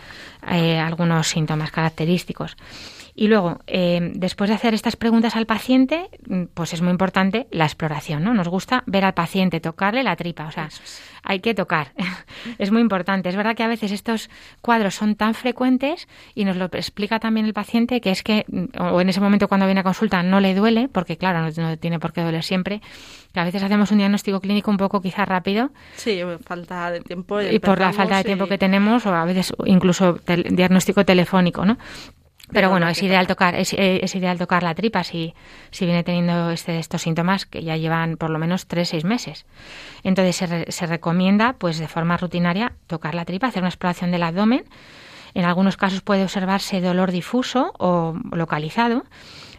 eh, 0.50 0.78
algunos 0.78 1.28
síntomas 1.28 1.70
característicos. 1.70 2.56
Y 3.14 3.28
luego, 3.28 3.60
eh, 3.66 4.12
después 4.14 4.48
de 4.48 4.56
hacer 4.56 4.72
estas 4.72 4.96
preguntas 4.96 5.36
al 5.36 5.44
paciente, 5.44 6.08
mm, 6.26 6.44
pues 6.54 6.72
es 6.72 6.80
muy 6.80 6.90
importante 6.90 7.46
la 7.50 7.64
exploración, 7.64 8.24
¿no? 8.24 8.32
Nos 8.32 8.48
gusta 8.48 8.84
ver 8.86 9.04
al 9.04 9.12
paciente, 9.12 9.60
tocarle 9.60 10.02
la 10.02 10.16
tripa, 10.16 10.46
o 10.46 10.50
sea, 10.50 10.70
hay 11.22 11.40
que 11.40 11.54
tocar. 11.54 11.92
es 12.58 12.70
muy 12.70 12.80
importante. 12.80 13.28
Es 13.28 13.36
verdad 13.36 13.54
que 13.54 13.64
a 13.64 13.68
veces 13.68 13.92
estos 13.92 14.30
cuadros 14.62 14.94
son 14.94 15.14
tan 15.14 15.34
frecuentes 15.34 16.08
y 16.34 16.46
nos 16.46 16.56
lo 16.56 16.66
explica 16.72 17.20
también 17.20 17.44
el 17.44 17.52
paciente 17.52 18.00
que 18.00 18.10
es 18.10 18.22
que, 18.22 18.46
mm, 18.48 18.80
o 18.80 19.00
en 19.02 19.10
ese 19.10 19.20
momento 19.20 19.46
cuando 19.46 19.66
viene 19.66 19.80
a 19.80 19.84
consulta 19.84 20.22
no 20.22 20.40
le 20.40 20.54
duele, 20.54 20.88
porque 20.88 21.18
claro, 21.18 21.50
no, 21.54 21.76
tiene 21.76 21.98
por 21.98 22.14
qué 22.14 22.22
doler 22.22 22.42
siempre, 22.42 22.80
que 23.34 23.40
a 23.40 23.44
veces 23.44 23.62
hacemos 23.62 23.90
un 23.90 23.98
diagnóstico 23.98 24.40
clínico 24.40 24.70
un 24.70 24.78
poco 24.78 25.02
quizás 25.02 25.28
rápido. 25.28 25.70
Sí, 25.96 26.20
falta 26.46 26.90
de 26.90 27.00
tiempo. 27.00 27.42
Y, 27.42 27.58
por 27.58 27.78
la 27.78 27.92
falta 27.92 28.16
de 28.16 28.24
tiempo 28.24 28.46
que 28.46 28.56
tenemos, 28.56 29.04
o 29.04 29.14
a 29.14 29.24
veces 29.26 29.52
incluso 29.66 30.18
diagnóstico 30.26 31.04
telefónico, 31.04 31.66
¿no? 31.66 31.76
Pero 32.52 32.68
bueno, 32.68 32.86
es 32.88 33.02
ideal 33.02 33.26
tocar, 33.26 33.54
es, 33.54 33.74
es, 33.76 34.14
ideal 34.14 34.38
tocar 34.38 34.62
la 34.62 34.74
tripa 34.74 35.04
si, 35.04 35.34
si 35.70 35.86
viene 35.86 36.04
teniendo 36.04 36.50
este, 36.50 36.78
estos 36.78 37.02
síntomas 37.02 37.46
que 37.46 37.62
ya 37.62 37.76
llevan 37.76 38.16
por 38.16 38.30
lo 38.30 38.38
menos 38.38 38.66
tres, 38.66 38.90
seis 38.90 39.04
meses. 39.04 39.46
Entonces 40.02 40.36
se, 40.36 40.70
se 40.70 40.86
recomienda, 40.86 41.54
pues 41.54 41.78
de 41.78 41.88
forma 41.88 42.16
rutinaria, 42.16 42.74
tocar 42.86 43.14
la 43.14 43.24
tripa, 43.24 43.46
hacer 43.46 43.62
una 43.62 43.70
exploración 43.70 44.10
del 44.10 44.22
abdomen. 44.22 44.64
En 45.34 45.46
algunos 45.46 45.78
casos 45.78 46.02
puede 46.02 46.24
observarse 46.24 46.80
dolor 46.82 47.10
difuso 47.10 47.72
o 47.78 48.14
localizado. 48.32 49.04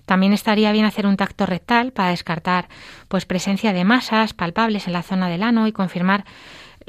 También 0.06 0.34
estaría 0.34 0.72
bien 0.72 0.86
hacer 0.86 1.08
un 1.08 1.18
tacto 1.18 1.46
rectal 1.46 1.94
para 1.94 2.10
descartar 2.10 2.68
pues 3.08 3.26
presencia 3.26 3.74
de 3.74 3.86
masas 3.86 4.34
palpables 4.34 4.88
en 4.88 4.94
la 4.94 5.02
zona 5.02 5.30
del 5.30 5.44
ano 5.44 5.66
y 5.66 5.72
confirmar 5.72 6.26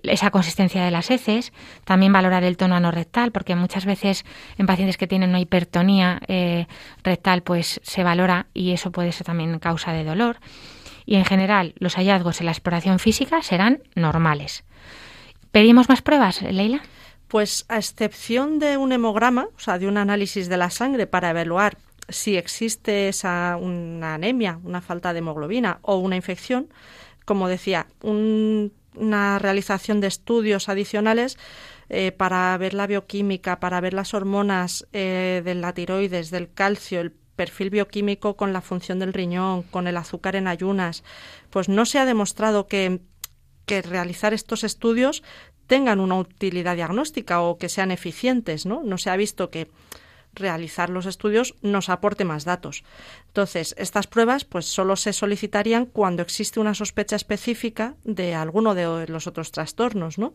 esa 0.05 0.31
consistencia 0.31 0.85
de 0.85 0.91
las 0.91 1.11
heces, 1.11 1.53
también 1.85 2.13
valorar 2.13 2.45
el 2.45 2.57
tono 2.57 2.77
anorrectal, 2.77 3.33
porque 3.33 3.55
muchas 3.57 3.87
veces 3.87 4.25
en 4.59 4.67
pacientes 4.67 4.97
que 4.97 5.07
tienen 5.07 5.31
una 5.31 5.41
hipertonía 5.41 6.21
eh, 6.29 6.67
rectal, 7.03 7.43
pues 7.43 7.81
se 7.83 8.05
valora 8.05 8.47
y 8.55 8.73
eso 8.73 8.93
puede 8.93 9.13
ser 9.13 9.27
también 9.27 9.59
causa 9.59 9.93
de 9.93 10.05
dolor. 10.05 10.39
Y 11.07 11.17
en 11.17 11.25
general, 11.25 11.75
los 11.79 11.97
hallazgos 11.97 12.41
en 12.41 12.47
la 12.47 12.53
exploración 12.53 12.99
física 12.99 13.43
serán 13.43 13.83
normales. 13.95 14.65
¿Pedimos 15.51 15.89
más 15.89 16.03
pruebas, 16.03 16.43
Leila? 16.43 16.83
Pues 17.29 17.65
a 17.69 17.77
excepción 17.77 18.59
de 18.59 18.77
un 18.77 18.93
hemograma, 18.93 19.49
o 19.57 19.61
sea, 19.61 19.79
de 19.79 19.87
un 19.87 19.99
análisis 19.99 20.49
de 20.49 20.57
la 20.57 20.71
sangre 20.71 21.07
para 21.07 21.31
evaluar 21.31 21.77
si 22.09 22.37
existe 22.37 23.09
esa, 23.09 23.57
una 23.61 24.15
anemia, 24.15 24.59
una 24.63 24.81
falta 24.81 25.13
de 25.13 25.21
hemoglobina 25.21 25.79
o 25.83 25.97
una 25.97 26.17
infección, 26.17 26.69
como 27.25 27.49
decía, 27.49 27.87
un 28.03 28.73
una 28.97 29.39
realización 29.39 30.01
de 30.01 30.07
estudios 30.07 30.69
adicionales 30.69 31.39
eh, 31.89 32.13
para 32.13 32.57
ver 32.59 32.75
la 32.75 32.87
bioquímica, 32.87 33.61
para 33.61 33.81
ver 33.81 33.95
las 33.95 34.15
hormonas 34.15 34.87
eh, 34.93 35.43
de 35.45 35.55
la 35.55 35.73
tiroides, 35.73 36.31
del 36.31 36.53
calcio, 36.53 37.01
el 37.01 37.13
perfil 37.13 37.71
bioquímico 37.71 38.37
con 38.37 38.53
la 38.53 38.61
función 38.61 38.99
del 38.99 39.13
riñón, 39.13 39.63
con 39.65 39.87
el 39.87 39.97
azúcar 39.97 40.37
en 40.37 40.47
ayunas, 40.47 41.03
pues 41.51 41.69
no 41.69 41.85
se 41.85 41.99
ha 41.99 42.07
demostrado 42.07 42.67
que, 42.67 43.01
que 43.67 43.83
realizar 43.83 44.33
estos 44.33 44.65
estudios 44.65 45.23
tengan 45.67 46.01
una 46.01 46.17
utilidad 46.17 46.77
diagnóstica 46.77 47.41
o 47.41 47.59
que 47.59 47.69
sean 47.69 47.91
eficientes, 47.91 48.67
¿no? 48.67 48.83
No 48.83 48.99
se 48.99 49.11
ha 49.11 49.17
visto 49.17 49.51
que 49.51 49.69
realizar 50.35 50.91
los 50.91 51.07
estudios 51.07 51.55
nos 51.63 51.89
aporte 51.89 52.25
más 52.25 52.45
datos. 52.45 52.85
Entonces, 53.29 53.75
estas 53.79 54.07
pruebas 54.07 54.45
pues 54.45 54.67
solo 54.67 54.97
se 54.97 55.13
solicitarían 55.13 55.87
cuando 55.87 56.23
existe 56.23 56.61
una 56.61 56.75
sospecha 56.75 57.17
específica 57.17 57.95
de 58.05 58.35
alguno 58.35 58.75
de 58.75 59.07
los 59.09 59.27
otros 59.27 59.53
trastornos, 59.53 60.19
¿no? 60.19 60.35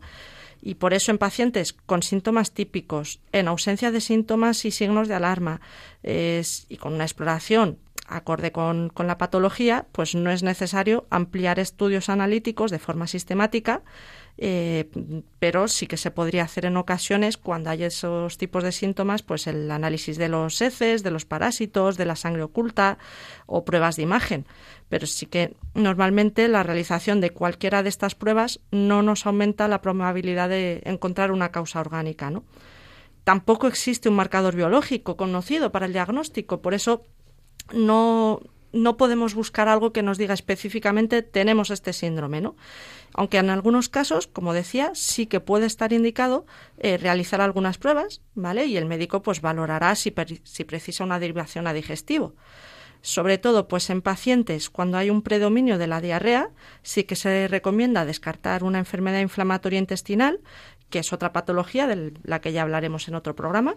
Y 0.62 0.74
por 0.74 0.92
eso 0.92 1.10
en 1.10 1.18
pacientes 1.18 1.72
con 1.72 2.02
síntomas 2.02 2.52
típicos, 2.52 3.20
en 3.32 3.48
ausencia 3.48 3.90
de 3.90 4.00
síntomas 4.00 4.64
y 4.64 4.70
signos 4.70 5.08
de 5.08 5.14
alarma, 5.14 5.60
y 6.02 6.76
con 6.76 6.94
una 6.94 7.04
exploración 7.04 7.78
acorde 8.06 8.50
con, 8.50 8.88
con, 8.88 9.06
la 9.06 9.18
patología, 9.18 9.86
pues 9.92 10.16
no 10.16 10.30
es 10.32 10.42
necesario 10.42 11.06
ampliar 11.10 11.60
estudios 11.60 12.08
analíticos 12.08 12.72
de 12.72 12.80
forma 12.80 13.06
sistemática, 13.06 13.82
eh, 14.42 14.88
pero 15.38 15.68
sí 15.68 15.86
que 15.86 15.98
se 15.98 16.10
podría 16.10 16.44
hacer 16.44 16.64
en 16.64 16.78
ocasiones 16.78 17.36
cuando 17.36 17.68
hay 17.68 17.84
esos 17.84 18.38
tipos 18.38 18.64
de 18.64 18.72
síntomas, 18.72 19.22
pues 19.22 19.46
el 19.46 19.70
análisis 19.70 20.16
de 20.16 20.30
los 20.30 20.62
heces, 20.62 21.02
de 21.02 21.10
los 21.10 21.26
parásitos, 21.26 21.98
de 21.98 22.06
la 22.06 22.16
sangre 22.16 22.42
oculta 22.42 22.96
o 23.44 23.66
pruebas 23.66 23.96
de 23.96 24.02
imagen. 24.02 24.46
Pero 24.88 25.06
sí 25.06 25.26
que 25.26 25.56
normalmente 25.74 26.48
la 26.48 26.62
realización 26.62 27.20
de 27.20 27.30
cualquiera 27.30 27.82
de 27.82 27.90
estas 27.90 28.14
pruebas 28.14 28.60
no 28.70 29.02
nos 29.02 29.26
aumenta 29.26 29.68
la 29.68 29.82
probabilidad 29.82 30.48
de 30.48 30.80
encontrar 30.86 31.32
una 31.32 31.52
causa 31.52 31.78
orgánica, 31.78 32.30
¿no? 32.30 32.44
Tampoco 33.24 33.66
existe 33.66 34.08
un 34.08 34.16
marcador 34.16 34.56
biológico 34.56 35.18
conocido 35.18 35.70
para 35.70 35.84
el 35.84 35.92
diagnóstico, 35.92 36.62
por 36.62 36.72
eso 36.72 37.04
no, 37.74 38.40
no 38.72 38.96
podemos 38.96 39.34
buscar 39.34 39.68
algo 39.68 39.92
que 39.92 40.02
nos 40.02 40.18
diga 40.18 40.34
específicamente 40.34 41.22
tenemos 41.22 41.70
este 41.70 41.92
síndrome, 41.92 42.40
¿no? 42.40 42.56
aunque 43.14 43.38
en 43.38 43.50
algunos 43.50 43.88
casos, 43.88 44.26
como 44.26 44.52
decía, 44.52 44.92
sí 44.94 45.26
que 45.26 45.40
puede 45.40 45.66
estar 45.66 45.92
indicado 45.92 46.46
eh, 46.78 46.96
realizar 46.96 47.40
algunas 47.40 47.78
pruebas, 47.78 48.22
¿vale? 48.34 48.66
Y 48.66 48.76
el 48.76 48.86
médico 48.86 49.22
pues 49.22 49.40
valorará 49.40 49.94
si, 49.94 50.14
si 50.44 50.64
precisa 50.64 51.04
una 51.04 51.18
derivación 51.18 51.66
a 51.66 51.72
digestivo. 51.72 52.34
Sobre 53.02 53.38
todo, 53.38 53.66
pues 53.66 53.88
en 53.88 54.02
pacientes 54.02 54.68
cuando 54.68 54.98
hay 54.98 55.08
un 55.10 55.22
predominio 55.22 55.78
de 55.78 55.86
la 55.86 56.00
diarrea, 56.00 56.50
sí 56.82 57.04
que 57.04 57.16
se 57.16 57.48
recomienda 57.48 58.04
descartar 58.04 58.62
una 58.62 58.78
enfermedad 58.78 59.20
inflamatoria 59.20 59.78
intestinal, 59.78 60.40
que 60.90 60.98
es 60.98 61.12
otra 61.12 61.32
patología 61.32 61.86
de 61.86 62.12
la 62.24 62.40
que 62.40 62.52
ya 62.52 62.62
hablaremos 62.62 63.08
en 63.08 63.14
otro 63.14 63.34
programa. 63.34 63.76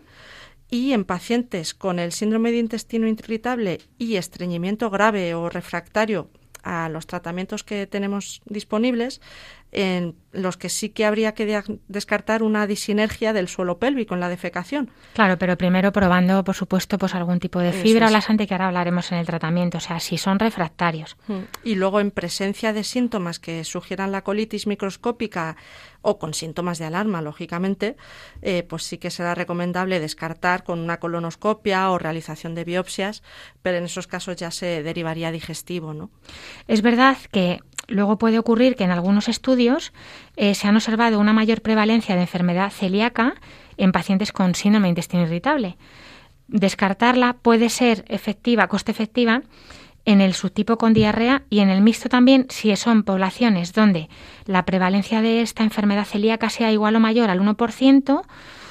Y 0.73 0.93
en 0.93 1.05
pacientes 1.05 1.75
con 1.75 1.99
el 1.99 2.11
síndrome 2.11 2.51
de 2.51 2.57
intestino 2.57 3.07
irritable 3.07 3.79
y 3.99 4.15
estreñimiento 4.15 4.89
grave 4.89 5.35
o 5.35 5.47
refractario 5.47 6.31
a 6.63 6.89
los 6.89 7.05
tratamientos 7.05 7.63
que 7.63 7.85
tenemos 7.85 8.41
disponibles, 8.45 9.21
en 9.73 10.15
los 10.31 10.57
que 10.57 10.69
sí 10.69 10.89
que 10.89 11.05
habría 11.05 11.33
que 11.33 11.61
descartar 11.87 12.43
una 12.43 12.65
disinergia 12.67 13.33
del 13.33 13.47
suelo 13.47 13.77
pélvico 13.77 14.13
en 14.13 14.19
la 14.19 14.29
defecación. 14.29 14.89
Claro, 15.13 15.37
pero 15.37 15.57
primero 15.57 15.91
probando, 15.91 16.43
por 16.43 16.55
supuesto, 16.55 16.97
pues 16.97 17.13
algún 17.15 17.39
tipo 17.39 17.59
de 17.59 17.71
fibra 17.71 18.07
o 18.07 18.09
lasante 18.09 18.47
que 18.47 18.53
ahora 18.53 18.67
hablaremos 18.67 19.11
en 19.11 19.19
el 19.19 19.25
tratamiento, 19.25 19.77
o 19.77 19.81
sea, 19.81 19.99
si 19.99 20.17
son 20.17 20.39
refractarios. 20.39 21.17
Mm. 21.27 21.39
Y 21.63 21.75
luego 21.75 21.99
en 21.99 22.11
presencia 22.11 22.73
de 22.73 22.83
síntomas 22.83 23.39
que 23.39 23.63
sugieran 23.63 24.11
la 24.11 24.23
colitis 24.23 24.65
microscópica 24.65 25.55
o 26.01 26.19
con 26.19 26.33
síntomas 26.33 26.79
de 26.79 26.85
alarma, 26.85 27.21
lógicamente, 27.21 27.95
eh, 28.41 28.63
pues 28.63 28.83
sí 28.83 28.97
que 28.97 29.09
será 29.09 29.35
recomendable 29.35 29.99
descartar 29.99 30.63
con 30.63 30.79
una 30.79 30.99
colonoscopia 30.99 31.89
o 31.91 31.97
realización 31.97 32.55
de 32.55 32.65
biopsias, 32.65 33.23
pero 33.61 33.77
en 33.77 33.85
esos 33.85 34.07
casos 34.07 34.35
ya 34.35 34.51
se 34.51 34.83
derivaría 34.83 35.31
digestivo, 35.31 35.93
¿no? 35.93 36.09
Es 36.67 36.81
verdad 36.81 37.17
que 37.31 37.59
luego 37.87 38.17
puede 38.17 38.39
ocurrir 38.39 38.75
que 38.75 38.83
en 38.83 38.91
algunos 38.91 39.29
estudios 39.29 39.62
eh, 40.35 40.55
se 40.55 40.67
han 40.67 40.75
observado 40.75 41.19
una 41.19 41.33
mayor 41.33 41.61
prevalencia 41.61 42.15
de 42.15 42.21
enfermedad 42.21 42.71
celíaca 42.71 43.35
en 43.77 43.91
pacientes 43.91 44.31
con 44.31 44.55
síndrome 44.55 44.87
de 44.87 44.89
intestino 44.89 45.23
irritable. 45.23 45.77
Descartarla 46.47 47.33
puede 47.33 47.69
ser 47.69 48.05
efectiva, 48.07 48.67
coste 48.67 48.91
efectiva, 48.91 49.43
en 50.05 50.21
el 50.21 50.33
subtipo 50.33 50.77
con 50.77 50.93
diarrea 50.93 51.43
y 51.49 51.59
en 51.59 51.69
el 51.69 51.81
mixto 51.81 52.09
también 52.09 52.47
si 52.49 52.75
son 52.75 53.03
poblaciones 53.03 53.73
donde 53.73 54.09
la 54.45 54.65
prevalencia 54.65 55.21
de 55.21 55.41
esta 55.41 55.63
enfermedad 55.63 56.05
celíaca 56.05 56.49
sea 56.49 56.71
igual 56.71 56.95
o 56.95 56.99
mayor 56.99 57.29
al 57.29 57.39
1% 57.39 58.21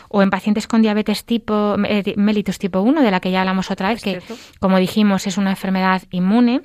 o 0.09 0.23
en 0.23 0.31
pacientes 0.31 0.67
con 0.67 0.83
diabetes 0.83 1.25
tipo 1.25 1.77
eh, 1.85 2.15
mellitus 2.17 2.59
tipo 2.59 2.81
1 2.81 3.01
de 3.01 3.11
la 3.11 3.21
que 3.21 3.31
ya 3.31 3.41
hablamos 3.41 3.71
otra 3.71 3.89
vez 3.89 4.03
que 4.03 4.21
como 4.61 4.77
dijimos 4.77 5.27
es 5.27 5.39
una 5.39 5.51
enfermedad 5.51 6.03
inmune 6.11 6.61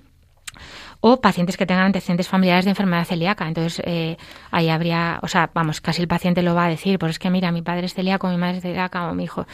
o 1.00 1.22
pacientes 1.22 1.58
que 1.58 1.66
tengan 1.66 1.86
antecedentes 1.86 2.28
familiares 2.28 2.66
de 2.66 2.72
enfermedad 2.72 3.06
celíaca. 3.06 3.48
Entonces, 3.48 3.82
eh, 3.86 4.18
ahí 4.52 4.70
habría, 4.70 5.20
o 5.22 5.28
sea, 5.28 5.50
vamos, 5.54 5.82
casi 5.82 6.02
el 6.02 6.08
paciente 6.08 6.42
lo 6.42 6.56
va 6.56 6.66
a 6.66 6.70
decir, 6.70 7.00
pues 7.00 7.12
es 7.12 7.20
que 7.20 7.30
mira, 7.30 7.52
mi 7.52 7.62
padre 7.62 7.86
es 7.86 7.94
celíaco, 7.94 8.28
mi 8.28 8.38
madre 8.38 8.58
es 8.58 8.64
celíaca, 8.64 9.10
o 9.10 9.14
mi 9.14 9.26
hijo, 9.26 9.48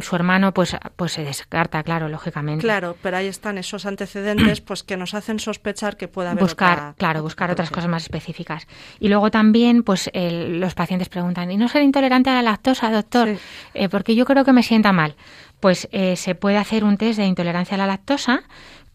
su 0.00 0.16
hermano, 0.16 0.52
pues, 0.52 0.76
pues 0.96 1.12
se 1.12 1.24
descarta, 1.24 1.82
claro, 1.82 2.08
lógicamente. 2.08 2.62
Claro, 2.62 2.96
pero 3.02 3.16
ahí 3.16 3.26
están 3.26 3.58
esos 3.58 3.86
antecedentes, 3.86 4.60
pues 4.60 4.82
que 4.82 4.96
nos 4.96 5.14
hacen 5.14 5.38
sospechar 5.38 5.96
que 5.96 6.08
pueda 6.08 6.32
haber 6.32 6.42
buscar, 6.42 6.94
claro, 6.96 7.22
buscar 7.22 7.50
otras 7.50 7.70
cosas 7.70 7.88
más 7.88 8.02
específicas. 8.02 8.66
Y 9.00 9.08
luego 9.08 9.30
también, 9.30 9.82
pues, 9.82 10.10
los 10.14 10.74
pacientes 10.74 11.08
preguntan, 11.08 11.50
¿y 11.50 11.56
no 11.56 11.68
ser 11.68 11.82
intolerante 11.82 12.30
a 12.30 12.34
la 12.34 12.42
lactosa, 12.42 12.90
doctor? 12.90 13.36
Eh, 13.74 13.88
porque 13.88 14.14
yo 14.14 14.24
creo 14.24 14.44
que 14.44 14.52
me 14.52 14.62
sienta 14.62 14.92
mal. 14.92 15.16
Pues 15.60 15.88
eh, 15.90 16.14
se 16.14 16.36
puede 16.36 16.56
hacer 16.56 16.84
un 16.84 16.96
test 16.96 17.18
de 17.18 17.26
intolerancia 17.26 17.74
a 17.74 17.78
la 17.78 17.86
lactosa 17.86 18.42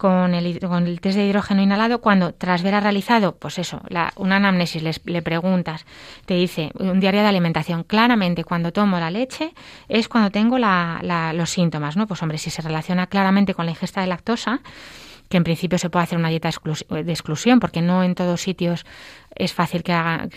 con 0.04 0.34
el, 0.34 0.60
con 0.60 0.86
el 0.86 1.00
test 1.00 1.16
de 1.16 1.26
hidrógeno 1.26 1.62
inhalado 1.62 2.02
cuando 2.02 2.34
tras 2.34 2.62
ver 2.62 2.74
realizado, 2.84 3.38
pues 3.38 3.58
eso, 3.58 3.80
la, 3.88 4.12
una 4.18 4.36
anamnesis, 4.36 4.84
le 5.06 5.22
preguntas, 5.22 5.86
te 6.26 6.34
dice 6.34 6.72
un 6.78 7.00
diario 7.00 7.22
de 7.22 7.28
alimentación, 7.28 7.86
claramente 7.86 8.44
cuando 8.44 8.74
tomo 8.74 9.00
la 9.00 9.10
leche 9.10 9.54
es 9.88 10.10
cuando 10.10 10.30
tengo 10.30 10.58
la, 10.58 11.32
los 11.34 11.52
síntomas, 11.52 11.96
¿no? 11.96 12.06
Pues 12.06 12.22
hombre, 12.22 12.38
si 12.38 12.50
se 12.50 12.62
relaciona 12.62 13.08
claramente 13.08 13.54
con 13.54 13.66
la 13.66 13.72
ingesta 13.72 14.02
de 14.02 14.08
lactosa, 14.08 14.60
que 15.34 15.38
en 15.38 15.44
principio 15.44 15.80
se 15.80 15.90
puede 15.90 16.04
hacer 16.04 16.20
una 16.20 16.30
dieta 16.30 16.48
de 16.48 17.12
exclusión, 17.12 17.60
porque 17.60 17.82
no 17.82 18.04
en 18.04 18.14
todos 18.14 18.40
sitios 18.40 18.86
es 19.34 19.52
fácil 19.52 19.82
que, 19.82 19.92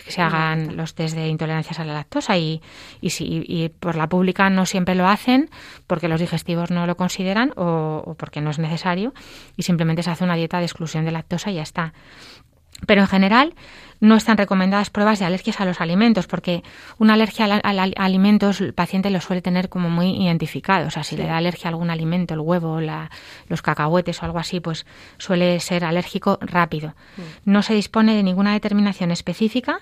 se 0.07 0.23
hagan 0.23 0.75
los 0.75 0.95
test 0.95 1.15
de 1.15 1.27
intolerancias 1.27 1.79
a 1.79 1.85
la 1.85 1.93
lactosa 1.93 2.35
y, 2.35 2.63
y, 2.99 3.11
si, 3.11 3.43
y 3.47 3.69
por 3.69 3.95
la 3.95 4.09
pública 4.09 4.49
no 4.49 4.65
siempre 4.65 4.95
lo 4.95 5.07
hacen 5.07 5.51
porque 5.85 6.07
los 6.07 6.19
digestivos 6.19 6.71
no 6.71 6.87
lo 6.87 6.97
consideran 6.97 7.53
o, 7.57 8.01
o 8.07 8.15
porque 8.15 8.41
no 8.41 8.49
es 8.49 8.57
necesario 8.57 9.13
y 9.55 9.61
simplemente 9.61 10.01
se 10.01 10.09
hace 10.09 10.23
una 10.23 10.33
dieta 10.33 10.57
de 10.57 10.65
exclusión 10.65 11.05
de 11.05 11.11
lactosa 11.11 11.51
y 11.51 11.55
ya 11.57 11.61
está. 11.61 11.93
Pero 12.85 13.01
en 13.01 13.07
general 13.07 13.53
no 13.99 14.15
están 14.15 14.37
recomendadas 14.37 14.89
pruebas 14.89 15.19
de 15.19 15.25
alergias 15.25 15.59
a 15.59 15.65
los 15.65 15.81
alimentos, 15.81 16.27
porque 16.27 16.63
una 16.97 17.15
alergia 17.15 17.45
a, 17.45 17.83
alimentos 17.97 18.61
el 18.61 18.73
paciente 18.73 19.09
lo 19.09 19.21
suele 19.21 19.41
tener 19.41 19.69
como 19.69 19.89
muy 19.89 20.23
identificado. 20.23 20.87
O 20.87 20.91
sea, 20.91 21.03
si 21.03 21.17
le 21.17 21.25
da 21.25 21.37
alergia 21.37 21.67
a 21.67 21.69
algún 21.69 21.89
alimento, 21.89 22.33
el 22.33 22.41
huevo, 22.41 22.79
la, 22.79 23.09
los 23.47 23.61
cacahuetes 23.61 24.21
o 24.21 24.25
algo 24.25 24.39
así, 24.39 24.59
pues 24.59 24.85
suele 25.17 25.59
ser 25.59 25.83
alérgico 25.83 26.37
rápido. 26.41 26.89
Mm. 27.17 27.51
No 27.51 27.63
se 27.63 27.73
dispone 27.73 28.15
de 28.15 28.23
ninguna 28.23 28.53
determinación 28.53 29.11
específica 29.11 29.81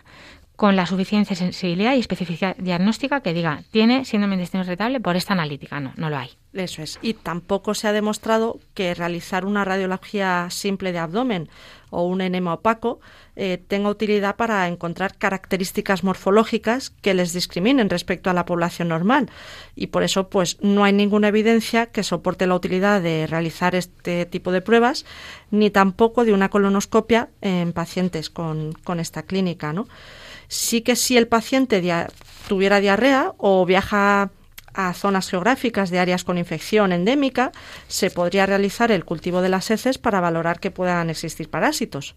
con 0.56 0.76
la 0.76 0.86
suficiente 0.86 1.36
sensibilidad 1.36 1.96
y 1.96 2.00
especificidad 2.00 2.56
diagnóstica 2.58 3.22
que 3.22 3.34
diga 3.34 3.64
tiene 3.72 4.06
síndrome 4.06 4.36
de 4.36 4.44
intestino 4.44 4.64
irritable 4.64 5.00
por 5.00 5.16
esta 5.16 5.34
analítica. 5.34 5.80
No, 5.80 5.94
no 5.98 6.10
lo 6.10 6.18
hay. 6.18 6.30
Eso 6.54 6.82
es. 6.82 6.98
Y 7.02 7.16
tampoco 7.16 7.74
se 7.74 7.88
ha 7.88 7.92
demostrado 7.92 8.60
que 8.74 8.94
realizar 8.94 9.46
una 9.46 9.66
radiología 9.66 10.48
simple 10.50 10.94
de 10.94 11.00
abdomen 11.00 11.50
o 11.90 12.04
un 12.04 12.22
enema 12.22 12.54
opaco 12.54 13.00
eh, 13.36 13.58
tenga 13.68 13.90
utilidad 13.90 14.38
para 14.38 14.68
encontrar 14.68 15.18
características 15.18 16.04
morfológicas 16.06 16.90
que 16.90 17.14
les 17.14 17.34
discriminen 17.34 17.90
respecto 17.90 18.30
a 18.30 18.34
la 18.34 18.46
población 18.46 18.88
normal. 18.88 19.30
Y 19.76 19.88
por 19.88 20.04
eso, 20.04 20.30
pues, 20.30 20.58
no 20.62 20.86
hay 20.86 20.94
ninguna 20.94 21.28
evidencia 21.28 21.88
que 21.88 22.04
soporte 22.04 22.48
la 22.48 22.56
utilidad 22.56 23.02
de 23.02 23.28
realizar 23.28 23.76
este 23.76 24.26
tipo 24.26 24.54
de 24.54 24.62
pruebas, 24.62 25.06
ni 25.52 25.70
tampoco 25.70 26.24
de 26.24 26.34
una 26.34 26.50
colonoscopia 26.50 27.30
en 27.42 27.74
pacientes 27.74 28.30
con, 28.30 28.72
con 28.84 29.02
esta 29.02 29.24
clínica, 29.24 29.74
¿no? 29.74 29.88
Sí 30.48 30.82
que 30.82 30.96
si 30.96 31.18
el 31.18 31.28
paciente 31.28 31.82
tuviera 32.48 32.80
diarrea 32.80 33.34
o 33.38 33.66
viaja 33.66 34.32
a 34.74 34.94
zonas 34.94 35.30
geográficas 35.30 35.90
de 35.90 36.00
áreas 36.00 36.24
con 36.24 36.38
infección 36.38 36.92
endémica, 36.92 37.52
se 37.88 38.12
podría 38.12 38.46
realizar 38.46 38.92
el 38.92 39.06
cultivo 39.06 39.42
de 39.42 39.50
las 39.50 39.72
heces 39.72 39.98
para 39.98 40.20
valorar 40.20 40.60
que 40.60 40.72
puedan 40.72 41.10
existir 41.10 41.50
parásitos. 41.50 42.16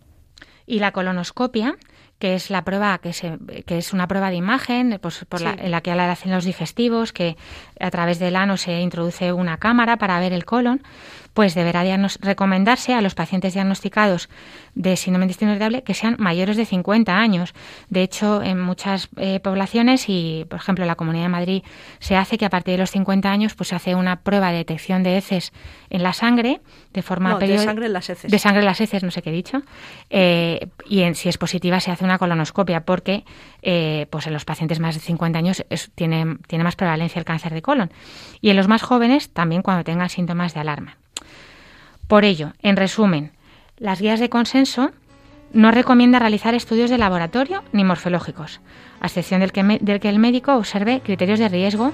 Y 0.67 0.81
la 0.81 0.93
colonoscopia, 0.93 1.77
que 2.19 2.35
es 2.35 2.51
la 2.51 2.65
prueba 2.65 2.99
que, 2.99 3.13
se, 3.13 3.39
que 3.65 3.79
es 3.79 3.93
una 3.93 4.09
prueba 4.09 4.29
de 4.29 4.37
imagen 4.37 4.99
pues, 5.01 5.25
por 5.29 5.41
la, 5.41 5.53
en 5.53 5.71
la 5.71 5.81
que 5.81 5.93
hacen 5.93 6.33
los 6.33 6.45
digestivos, 6.45 7.13
que 7.13 7.37
a 7.81 7.91
través 7.91 8.19
del 8.19 8.37
ano 8.37 8.57
se 8.57 8.81
introduce 8.81 9.33
una 9.33 9.59
cámara 9.59 9.97
para 9.97 10.19
ver 10.19 10.33
el 10.33 10.45
colon, 10.45 10.83
pues 11.39 11.55
deberá 11.55 11.85
recomendarse 12.21 12.95
a 12.95 13.01
los 13.01 13.15
pacientes 13.15 13.55
diagnosticados 13.55 14.29
de 14.75 14.97
síndrome 14.97 15.27
de 15.27 15.29
intestino 15.29 15.53
irritable 15.53 15.85
que 15.85 15.95
sean 15.95 16.17
mayores 16.19 16.57
de 16.57 16.65
50 16.65 17.17
años. 17.17 17.55
De 17.91 18.03
hecho, 18.03 18.43
en 18.43 18.59
muchas 18.59 19.09
eh, 19.19 19.39
poblaciones 19.39 20.07
y, 20.09 20.47
por 20.51 20.59
ejemplo, 20.59 20.83
en 20.83 20.89
la 20.89 20.97
Comunidad 20.97 21.27
de 21.27 21.29
Madrid 21.29 21.63
se 22.01 22.17
hace 22.17 22.39
que 22.39 22.45
a 22.45 22.51
partir 22.51 22.73
de 22.73 22.79
los 22.79 22.91
50 22.91 23.31
años 23.31 23.55
pues 23.55 23.69
se 23.69 23.77
hace 23.77 23.95
una 23.95 24.17
prueba 24.23 24.51
de 24.51 24.57
detección 24.57 25.05
de 25.05 25.17
heces 25.17 25.53
en 25.91 26.03
la 26.03 26.13
sangre 26.13 26.61
de 26.93 27.03
forma 27.03 27.31
no, 27.31 27.39
de 27.39 27.57
sangre 27.59 27.87
en 27.87 27.93
las 27.93 28.11
heces. 28.11 28.33
De 28.33 28.39
sangre 28.41 28.59
en 28.63 28.67
las 28.67 28.81
heces, 28.81 29.05
no 29.05 29.13
sé 29.13 29.23
qué 29.23 29.31
he 29.31 29.33
dicho. 29.33 29.63
Eh, 30.11 30.67
y 30.89 31.03
en, 31.03 31.15
si 31.15 31.29
es 31.29 31.39
positiva 31.39 31.79
se 31.79 31.93
hace 31.93 32.03
una 32.03 32.19
colonoscopia 32.19 32.81
porque 32.81 33.25
eh, 33.63 34.09
pues 34.11 34.27
en 34.27 34.33
los 34.33 34.45
pacientes 34.45 34.81
más 34.81 34.97
de 34.97 35.03
50 35.03 35.39
años 35.39 35.65
tiene, 35.95 36.39
tiene 36.49 36.65
más 36.65 36.75
prevalencia 36.75 37.21
el 37.21 37.25
cáncer 37.25 37.55
de 37.55 37.63
colon. 37.63 37.93
Y 38.41 38.51
en 38.51 38.57
los 38.57 38.67
más 38.67 38.83
jóvenes 38.83 39.31
también 39.31 39.63
cuando 39.63 39.85
tengan 39.85 40.09
síntomas 40.09 40.53
de 40.53 40.59
alarma. 40.59 40.97
Por 42.09 42.25
ello, 42.25 42.53
en 42.63 42.77
resumen, 42.77 43.33
las 43.77 44.01
guías 44.01 44.19
de 44.19 44.31
consenso 44.31 44.91
no 45.53 45.71
recomienda 45.71 46.19
realizar 46.19 46.55
estudios 46.55 46.91
de 46.91 46.99
laboratorio 46.99 47.63
ni 47.73 47.85
morfológicos, 47.85 48.61
a 49.01 49.07
excepción 49.07 49.41
del 49.41 49.53
que, 49.53 50.09
el 50.09 50.19
médico 50.19 50.57
observe 50.57 51.01
criterios 51.01 51.39
de 51.39 51.49
riesgo 51.49 51.93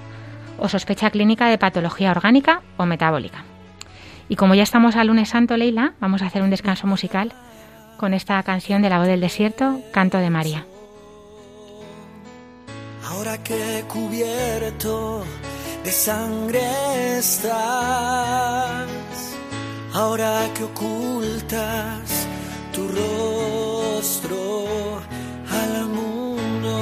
o 0.59 0.69
sospecha 0.69 1.11
clínica 1.11 1.49
de 1.49 1.59
patología 1.59 2.13
orgánica 2.13 2.63
o 2.77 2.87
metabólica. 2.87 3.45
Y 4.29 4.37
como 4.37 4.55
ya 4.55 4.63
estamos 4.63 4.97
al 4.97 5.09
lunes 5.09 5.29
santo, 5.31 5.57
Leila, 5.57 5.95
vamos 6.01 6.23
a 6.23 6.27
hacer 6.27 6.43
un 6.43 6.51
descanso 6.51 6.87
musical 6.87 7.33
con 7.99 8.15
esta 8.15 8.43
canción 8.43 8.83
de 8.83 8.91
la 8.91 8.99
voz 8.99 9.09
del 9.09 9.21
desierto, 9.21 9.81
Canto 9.93 10.19
de 10.19 10.31
María. 10.31 10.65
Ahora 13.07 13.43
que 13.43 13.85
cubierto 13.89 15.25
de 15.85 15.91
sangre 15.91 17.19
estás, 17.19 18.89
ahora 19.95 20.51
que 20.55 20.65
ocultas 20.65 22.27
tu 22.73 22.89
rostro 22.89 25.01
al 25.63 25.89
mundo. 25.89 26.75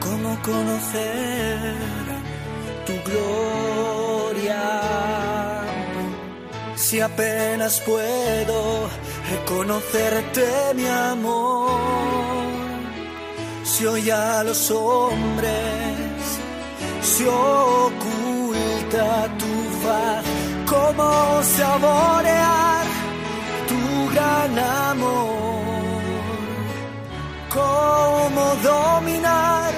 ¿Cómo 0.00 0.42
conocer 0.42 1.76
tu 2.86 2.94
gloria? 3.10 4.62
Si 6.74 7.00
apenas 7.00 7.80
puedo 7.80 8.88
reconocerte 9.32 10.46
mi 10.74 10.86
amor. 10.86 11.70
Si 13.64 13.86
hoy 13.86 14.10
a 14.10 14.42
los 14.44 14.70
hombres 14.70 16.22
se 17.00 17.24
oculta 17.28 19.06
tu 19.40 19.52
faz, 19.82 20.24
¿cómo 20.72 21.08
saborear 21.58 22.84
tu 23.70 23.80
gran 24.14 24.52
amor? 24.90 25.32
¿Cómo 27.58 28.44
dominar 28.70 29.70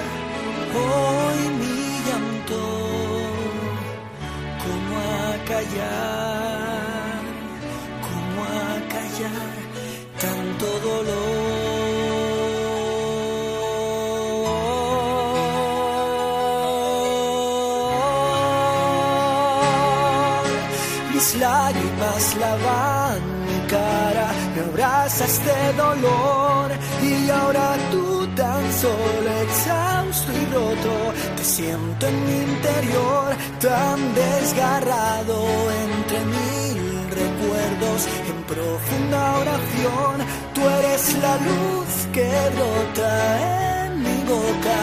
mi 23.47 23.67
cara, 23.67 24.27
me 24.53 24.61
abrazas 24.61 25.39
de 25.45 25.73
dolor 25.73 26.71
y 27.01 27.29
ahora 27.29 27.75
tú 27.91 28.27
tan 28.35 28.63
solo 28.73 29.29
exhausto 29.45 30.31
y 30.31 30.45
roto, 30.53 31.13
te 31.37 31.43
siento 31.43 32.07
en 32.07 32.25
mi 32.25 32.37
interior 32.53 33.35
tan 33.59 34.13
desgarrado 34.13 35.37
entre 35.85 36.19
mil 36.25 37.09
recuerdos 37.09 38.07
en 38.29 38.43
profunda 38.43 39.37
oración. 39.43 40.15
Tú 40.53 40.61
eres 40.61 41.03
la 41.21 41.35
luz 41.37 41.91
que 42.13 42.29
brota 42.55 43.11
en 43.85 44.03
mi 44.03 44.23
boca 44.23 44.79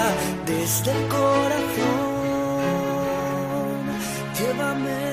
desde 0.46 0.90
el 0.92 1.08
corazón. 1.08 2.12
Llévame 4.38 5.11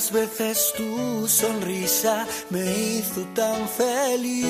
Tantas 0.00 0.12
veces 0.12 0.72
tu 0.78 1.28
sonrisa 1.28 2.26
me 2.48 2.64
hizo 2.64 3.20
tan 3.34 3.68
feliz. 3.68 4.46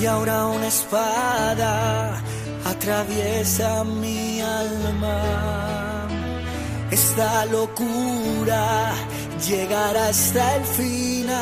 Y 0.00 0.06
ahora 0.06 0.46
una 0.46 0.68
espada 0.68 2.22
atraviesa 2.64 3.82
mi 3.82 4.40
alma. 4.40 6.06
Esta 6.92 7.46
locura 7.46 8.92
llegará 9.44 10.06
hasta 10.06 10.56
el 10.56 10.64
final. 10.64 11.40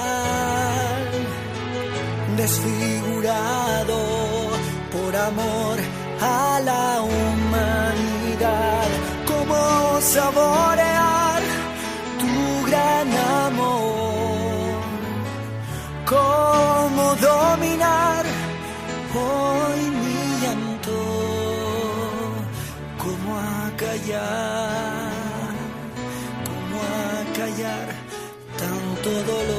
Desfigurado 2.38 4.08
amor 5.29 5.77
a 6.21 6.61
la 6.69 7.03
humanidad. 7.03 8.88
¿Cómo 9.31 9.61
saborear 10.01 11.43
tu 12.23 12.35
gran 12.69 13.09
amor? 13.47 14.81
¿Cómo 16.14 17.05
dominar 17.31 18.25
hoy 19.25 19.81
mi 20.03 20.19
llanto? 20.43 20.99
¿Cómo 23.05 23.31
acallar? 23.67 25.12
¿Cómo 26.49 26.79
acallar 27.21 27.87
tanto 28.61 29.11
dolor? 29.33 29.58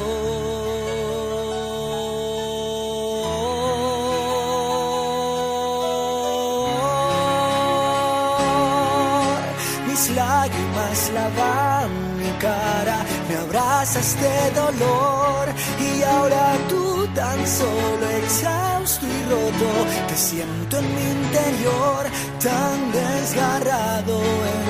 Abrazas 13.90 14.16
de 14.22 14.52
dolor 14.52 15.48
y 15.80 16.04
ahora 16.04 16.58
tú 16.68 17.08
tan 17.16 17.48
solo 17.48 18.10
exhausto 18.24 19.06
y 19.08 19.30
roto, 19.30 19.70
te 20.08 20.16
siento 20.16 20.78
en 20.78 20.96
mi 20.96 21.02
interior 21.02 22.06
tan 22.42 22.92
desgarrado 22.92 24.22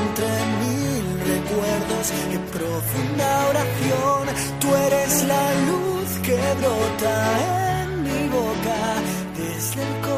entre 0.03 0.27
mil 0.61 1.19
recuerdos 1.19 2.11
en 2.31 2.41
profunda 2.57 3.47
oración. 3.49 4.27
Tú 4.59 4.75
eres 4.75 5.23
la 5.23 5.53
luz 5.67 6.19
que 6.23 6.37
brota 6.59 7.83
en 7.83 8.03
mi 8.03 8.29
boca 8.29 8.81
desde 9.37 9.81
el 9.81 10.08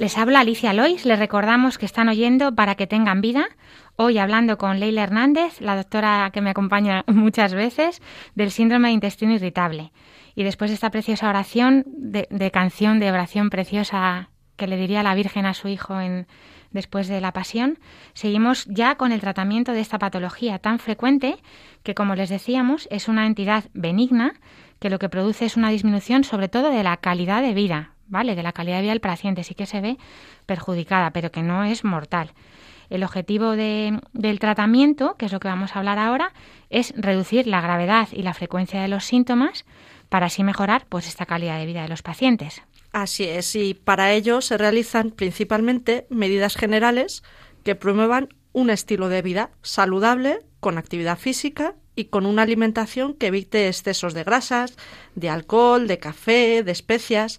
Les 0.00 0.18
habla 0.18 0.40
Alicia 0.40 0.72
Lois. 0.72 1.06
Les 1.06 1.18
recordamos 1.18 1.78
que 1.78 1.86
están 1.86 2.08
oyendo 2.08 2.54
para 2.54 2.74
que 2.74 2.88
tengan 2.88 3.20
vida. 3.20 3.46
Hoy 3.96 4.18
hablando 4.18 4.58
con 4.58 4.80
Leila 4.80 5.04
Hernández, 5.04 5.60
la 5.60 5.76
doctora 5.76 6.30
que 6.32 6.40
me 6.40 6.50
acompaña 6.50 7.04
muchas 7.06 7.54
veces, 7.54 8.02
del 8.34 8.50
síndrome 8.50 8.88
de 8.88 8.94
intestino 8.94 9.32
irritable. 9.32 9.92
Y 10.34 10.42
después 10.42 10.70
de 10.70 10.74
esta 10.74 10.90
preciosa 10.90 11.28
oración, 11.28 11.84
de, 11.86 12.50
canción 12.50 12.98
de 12.98 13.12
oración 13.12 13.50
preciosa 13.50 14.30
que 14.56 14.66
le 14.66 14.76
diría 14.76 15.04
la 15.04 15.14
Virgen 15.14 15.46
a 15.46 15.54
su 15.54 15.68
hijo 15.68 16.00
en, 16.00 16.26
después 16.72 17.06
de 17.06 17.20
la 17.20 17.32
pasión, 17.32 17.78
seguimos 18.14 18.66
ya 18.66 18.96
con 18.96 19.12
el 19.12 19.20
tratamiento 19.20 19.72
de 19.72 19.80
esta 19.80 20.00
patología 20.00 20.58
tan 20.58 20.80
frecuente 20.80 21.36
que, 21.84 21.94
como 21.94 22.16
les 22.16 22.30
decíamos, 22.30 22.88
es 22.90 23.06
una 23.06 23.26
entidad 23.26 23.64
benigna 23.74 24.34
que 24.80 24.90
lo 24.90 24.98
que 24.98 25.08
produce 25.08 25.44
es 25.44 25.56
una 25.56 25.70
disminución 25.70 26.24
sobre 26.24 26.48
todo 26.48 26.70
de 26.70 26.82
la 26.82 26.96
calidad 26.96 27.42
de 27.42 27.54
vida, 27.54 27.93
¿vale? 28.14 28.36
De 28.36 28.44
la 28.44 28.52
calidad 28.52 28.76
de 28.76 28.82
vida 28.82 28.92
del 28.92 29.00
paciente 29.00 29.42
sí 29.42 29.54
que 29.54 29.66
se 29.66 29.80
ve 29.80 29.98
perjudicada, 30.46 31.10
pero 31.10 31.32
que 31.32 31.42
no 31.42 31.64
es 31.64 31.82
mortal. 31.84 32.30
El 32.88 33.02
objetivo 33.02 33.56
del 33.56 34.38
tratamiento, 34.38 35.16
que 35.16 35.26
es 35.26 35.32
lo 35.32 35.40
que 35.40 35.48
vamos 35.48 35.74
a 35.74 35.80
hablar 35.80 35.98
ahora, 35.98 36.32
es 36.70 36.94
reducir 36.96 37.48
la 37.48 37.60
gravedad 37.60 38.08
y 38.12 38.22
la 38.22 38.32
frecuencia 38.32 38.80
de 38.80 38.88
los 38.88 39.04
síntomas 39.04 39.64
para 40.08 40.26
así 40.26 40.44
mejorar 40.44 40.86
pues 40.88 41.08
esta 41.08 41.26
calidad 41.26 41.58
de 41.58 41.66
vida 41.66 41.82
de 41.82 41.88
los 41.88 42.02
pacientes. 42.02 42.62
Así 42.92 43.24
es, 43.24 43.56
y 43.56 43.74
para 43.74 44.12
ello 44.12 44.40
se 44.40 44.56
realizan 44.56 45.10
principalmente 45.10 46.06
medidas 46.08 46.54
generales 46.54 47.24
que 47.64 47.74
promuevan 47.74 48.28
un 48.52 48.70
estilo 48.70 49.08
de 49.08 49.22
vida 49.22 49.50
saludable, 49.62 50.38
con 50.64 50.78
actividad 50.78 51.18
física 51.18 51.74
y 51.94 52.06
con 52.06 52.24
una 52.24 52.40
alimentación 52.40 53.12
que 53.12 53.26
evite 53.26 53.68
excesos 53.68 54.14
de 54.14 54.24
grasas, 54.24 54.78
de 55.14 55.28
alcohol, 55.28 55.86
de 55.86 55.98
café, 55.98 56.62
de 56.62 56.72
especias 56.72 57.38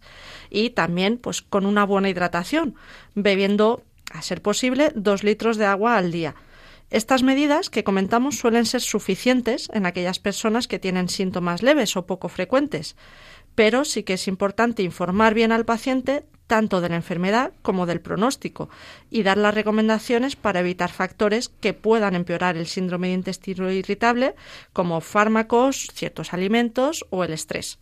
y 0.51 0.69
también 0.69 1.17
pues 1.17 1.41
con 1.41 1.65
una 1.65 1.85
buena 1.85 2.07
hidratación, 2.07 2.75
bebiendo 3.15 3.81
a 4.11 4.21
ser 4.21 4.43
posible 4.43 4.91
dos 4.93 5.23
litros 5.23 5.57
de 5.57 5.65
agua 5.65 5.97
al 5.97 6.11
día. 6.11 6.35
Estas 6.91 7.23
medidas 7.23 7.71
que 7.71 7.83
comentamos 7.83 8.37
suelen 8.37 8.67
ser 8.67 8.81
suficientes 8.81 9.69
en 9.73 9.87
aquellas 9.87 10.19
personas 10.19 10.67
que 10.67 10.77
tienen 10.77 11.09
síntomas 11.09 11.63
leves 11.63 11.97
o 11.97 12.05
poco 12.05 12.29
frecuentes, 12.29 12.95
pero 13.55 13.85
sí 13.85 14.03
que 14.03 14.13
es 14.13 14.27
importante 14.27 14.83
informar 14.83 15.33
bien 15.33 15.51
al 15.51 15.65
paciente 15.65 16.25
tanto 16.47 16.81
de 16.81 16.89
la 16.89 16.95
enfermedad 16.95 17.53
como 17.61 17.85
del 17.85 18.01
pronóstico 18.01 18.69
y 19.09 19.23
dar 19.23 19.37
las 19.37 19.55
recomendaciones 19.55 20.35
para 20.35 20.59
evitar 20.59 20.91
factores 20.91 21.49
que 21.49 21.73
puedan 21.73 22.15
empeorar 22.15 22.55
el 22.57 22.67
síndrome 22.67 23.07
de 23.07 23.15
intestino 23.15 23.71
irritable 23.71 24.35
como 24.73 25.01
fármacos, 25.01 25.87
ciertos 25.93 26.33
alimentos 26.33 27.05
o 27.09 27.23
el 27.23 27.33
estrés. 27.33 27.79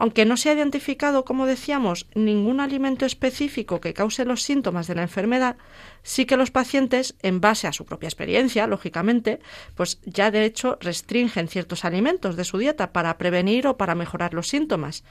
Aunque 0.00 0.24
no 0.24 0.36
se 0.36 0.48
ha 0.48 0.54
identificado, 0.54 1.24
como 1.24 1.44
decíamos, 1.44 2.06
ningún 2.14 2.60
alimento 2.60 3.04
específico 3.04 3.80
que 3.80 3.94
cause 3.94 4.24
los 4.24 4.44
síntomas 4.44 4.86
de 4.86 4.94
la 4.94 5.02
enfermedad, 5.02 5.56
sí 6.04 6.24
que 6.24 6.36
los 6.36 6.52
pacientes, 6.52 7.16
en 7.22 7.40
base 7.40 7.66
a 7.66 7.72
su 7.72 7.84
propia 7.84 8.06
experiencia, 8.06 8.68
lógicamente, 8.68 9.40
pues 9.74 9.98
ya 10.04 10.30
de 10.30 10.44
hecho 10.44 10.78
restringen 10.80 11.48
ciertos 11.48 11.84
alimentos 11.84 12.36
de 12.36 12.44
su 12.44 12.58
dieta 12.58 12.92
para 12.92 13.18
prevenir 13.18 13.66
o 13.66 13.76
para 13.76 13.96
mejorar 13.96 14.34
los 14.34 14.46
síntomas. 14.46 15.02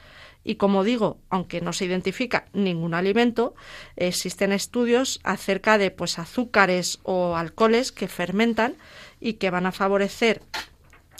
Y 0.45 0.55
como 0.55 0.85
digo, 0.85 1.17
aunque 1.29 1.59
no 1.59 1.73
se 1.73 1.83
identifica 1.83 2.45
ningún 2.53 2.93
alimento, 2.93 3.55
existen 3.97 4.53
estudios 4.53 5.19
acerca 5.23 5.77
de 5.77 5.91
pues 5.91 6.17
azúcares 6.17 6.99
o 7.03 7.35
alcoholes 7.35 7.91
que 7.91 8.07
fermentan 8.07 8.75
y 9.19 9.33
que 9.33 9.49
van 9.49 9.65
a 9.65 9.73
favorecer 9.73 10.41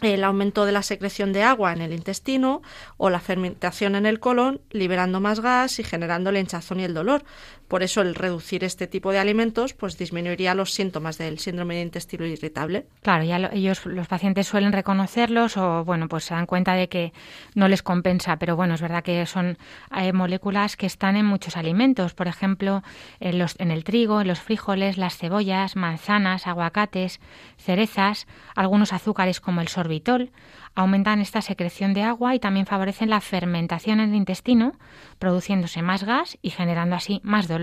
el 0.02 0.24
aumento 0.24 0.66
de 0.66 0.72
la 0.72 0.84
secreción 0.84 1.34
de 1.34 1.44
agua 1.44 1.74
en 1.74 1.82
el 1.82 1.94
intestino 1.94 2.62
o 2.98 3.10
la 3.10 3.20
fermentación 3.20 3.96
en 3.96 4.06
el 4.06 4.20
colon, 4.20 4.62
liberando 4.70 5.20
más 5.20 5.40
gas 5.40 5.80
y 5.80 5.84
generando 5.84 6.32
la 6.32 6.40
hinchazón 6.40 6.80
y 6.80 6.84
el 6.84 6.94
dolor. 6.94 7.24
Por 7.67 7.84
eso 7.84 8.01
el 8.01 8.15
reducir 8.15 8.63
este 8.63 8.88
tipo 8.88 9.12
de 9.12 9.19
alimentos 9.19 9.73
pues 9.73 9.97
disminuiría 9.97 10.56
los 10.56 10.73
síntomas 10.73 11.17
del 11.17 11.39
síndrome 11.39 11.75
de 11.75 11.82
intestino 11.82 12.25
irritable. 12.25 12.86
Claro, 13.01 13.23
ya 13.23 13.49
ellos 13.51 13.86
los 13.86 14.08
pacientes 14.08 14.47
suelen 14.47 14.71
reconocerlos 14.71 15.58
o 15.58 15.84
bueno, 15.84 16.08
pues 16.08 16.25
se 16.25 16.34
dan 16.34 16.45
cuenta 16.45 16.73
de 16.73 16.88
que 16.88 17.13
no 17.56 17.67
les 17.67 17.84
compensa, 17.84 18.38
pero 18.38 18.56
bueno, 18.56 18.75
es 18.75 18.82
verdad 18.82 19.03
que 19.03 19.25
son 19.25 19.58
eh, 19.95 20.13
moléculas 20.13 20.77
que 20.77 20.86
están 20.86 21.15
en 21.15 21.25
muchos 21.25 21.58
alimentos, 21.58 22.13
por 22.13 22.27
ejemplo, 22.27 22.84
en, 23.19 23.39
los, 23.39 23.60
en 23.60 23.71
el 23.71 23.84
trigo, 23.84 24.21
en 24.21 24.27
los 24.27 24.39
frijoles, 24.39 24.97
las 24.97 25.17
cebollas, 25.17 25.75
manzanas, 25.75 26.47
aguacates, 26.47 27.19
cerezas, 27.58 28.27
algunos 28.56 28.93
azúcares 28.93 29.41
como 29.41 29.62
el 29.62 29.67
sorbitol, 29.67 30.32
aumentan 30.77 31.21
esta 31.21 31.41
secreción 31.41 31.95
de 31.95 32.03
agua 32.03 32.36
y 32.36 32.39
también 32.39 32.67
favorecen 32.67 33.10
la 33.10 33.19
fermentación 33.19 33.99
en 33.99 34.12
el 34.12 34.15
intestino, 34.15 34.73
produciéndose 35.17 35.82
más 35.82 36.03
gas 36.03 36.38
y 36.43 36.51
generando 36.51 36.95
así 36.95 37.19
más 37.23 37.47
dolor, 37.47 37.57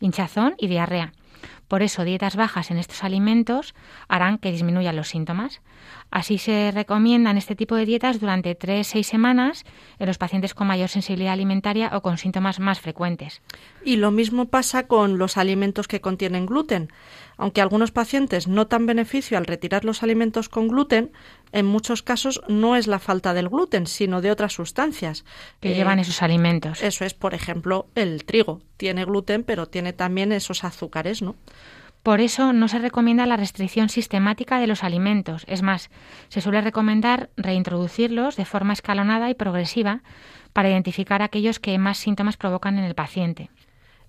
hinchazón 0.00 0.54
y 0.58 0.68
diarrea. 0.68 1.12
Por 1.70 1.82
eso, 1.82 2.02
dietas 2.04 2.34
bajas 2.34 2.72
en 2.72 2.78
estos 2.78 3.04
alimentos 3.04 3.74
harán 4.08 4.38
que 4.38 4.50
disminuyan 4.50 4.96
los 4.96 5.08
síntomas. 5.08 5.60
Así 6.10 6.36
se 6.38 6.72
recomiendan 6.72 7.38
este 7.38 7.54
tipo 7.54 7.76
de 7.76 7.86
dietas 7.86 8.18
durante 8.18 8.58
3-6 8.58 9.04
semanas 9.04 9.64
en 10.00 10.08
los 10.08 10.18
pacientes 10.18 10.52
con 10.52 10.66
mayor 10.66 10.88
sensibilidad 10.88 11.32
alimentaria 11.32 11.90
o 11.94 12.02
con 12.02 12.18
síntomas 12.18 12.58
más 12.58 12.80
frecuentes. 12.80 13.40
Y 13.84 13.96
lo 13.96 14.10
mismo 14.10 14.46
pasa 14.46 14.88
con 14.88 15.18
los 15.18 15.36
alimentos 15.36 15.86
que 15.86 16.00
contienen 16.00 16.46
gluten. 16.46 16.88
Aunque 17.36 17.60
algunos 17.60 17.92
pacientes 17.92 18.48
notan 18.48 18.86
beneficio 18.86 19.38
al 19.38 19.46
retirar 19.46 19.84
los 19.84 20.02
alimentos 20.02 20.48
con 20.48 20.66
gluten, 20.66 21.12
en 21.52 21.66
muchos 21.66 22.02
casos 22.02 22.42
no 22.48 22.76
es 22.76 22.86
la 22.86 22.98
falta 22.98 23.34
del 23.34 23.48
gluten, 23.48 23.86
sino 23.86 24.20
de 24.20 24.30
otras 24.30 24.52
sustancias 24.52 25.24
que 25.60 25.74
llevan 25.74 25.98
esos 25.98 26.22
alimentos. 26.22 26.82
Eso 26.82 27.04
es, 27.04 27.14
por 27.14 27.34
ejemplo, 27.34 27.88
el 27.94 28.24
trigo. 28.24 28.62
Tiene 28.76 29.04
gluten, 29.04 29.42
pero 29.42 29.66
tiene 29.66 29.92
también 29.92 30.32
esos 30.32 30.64
azúcares, 30.64 31.22
¿no? 31.22 31.36
Por 32.02 32.22
eso 32.22 32.54
no 32.54 32.66
se 32.68 32.78
recomienda 32.78 33.26
la 33.26 33.36
restricción 33.36 33.90
sistemática 33.90 34.58
de 34.58 34.66
los 34.66 34.84
alimentos. 34.84 35.44
Es 35.46 35.60
más, 35.60 35.90
se 36.28 36.40
suele 36.40 36.62
recomendar 36.62 37.28
reintroducirlos 37.36 38.36
de 38.36 38.46
forma 38.46 38.72
escalonada 38.72 39.28
y 39.28 39.34
progresiva 39.34 40.02
para 40.54 40.70
identificar 40.70 41.20
aquellos 41.20 41.58
que 41.60 41.76
más 41.78 41.98
síntomas 41.98 42.38
provocan 42.38 42.78
en 42.78 42.84
el 42.84 42.94
paciente. 42.94 43.50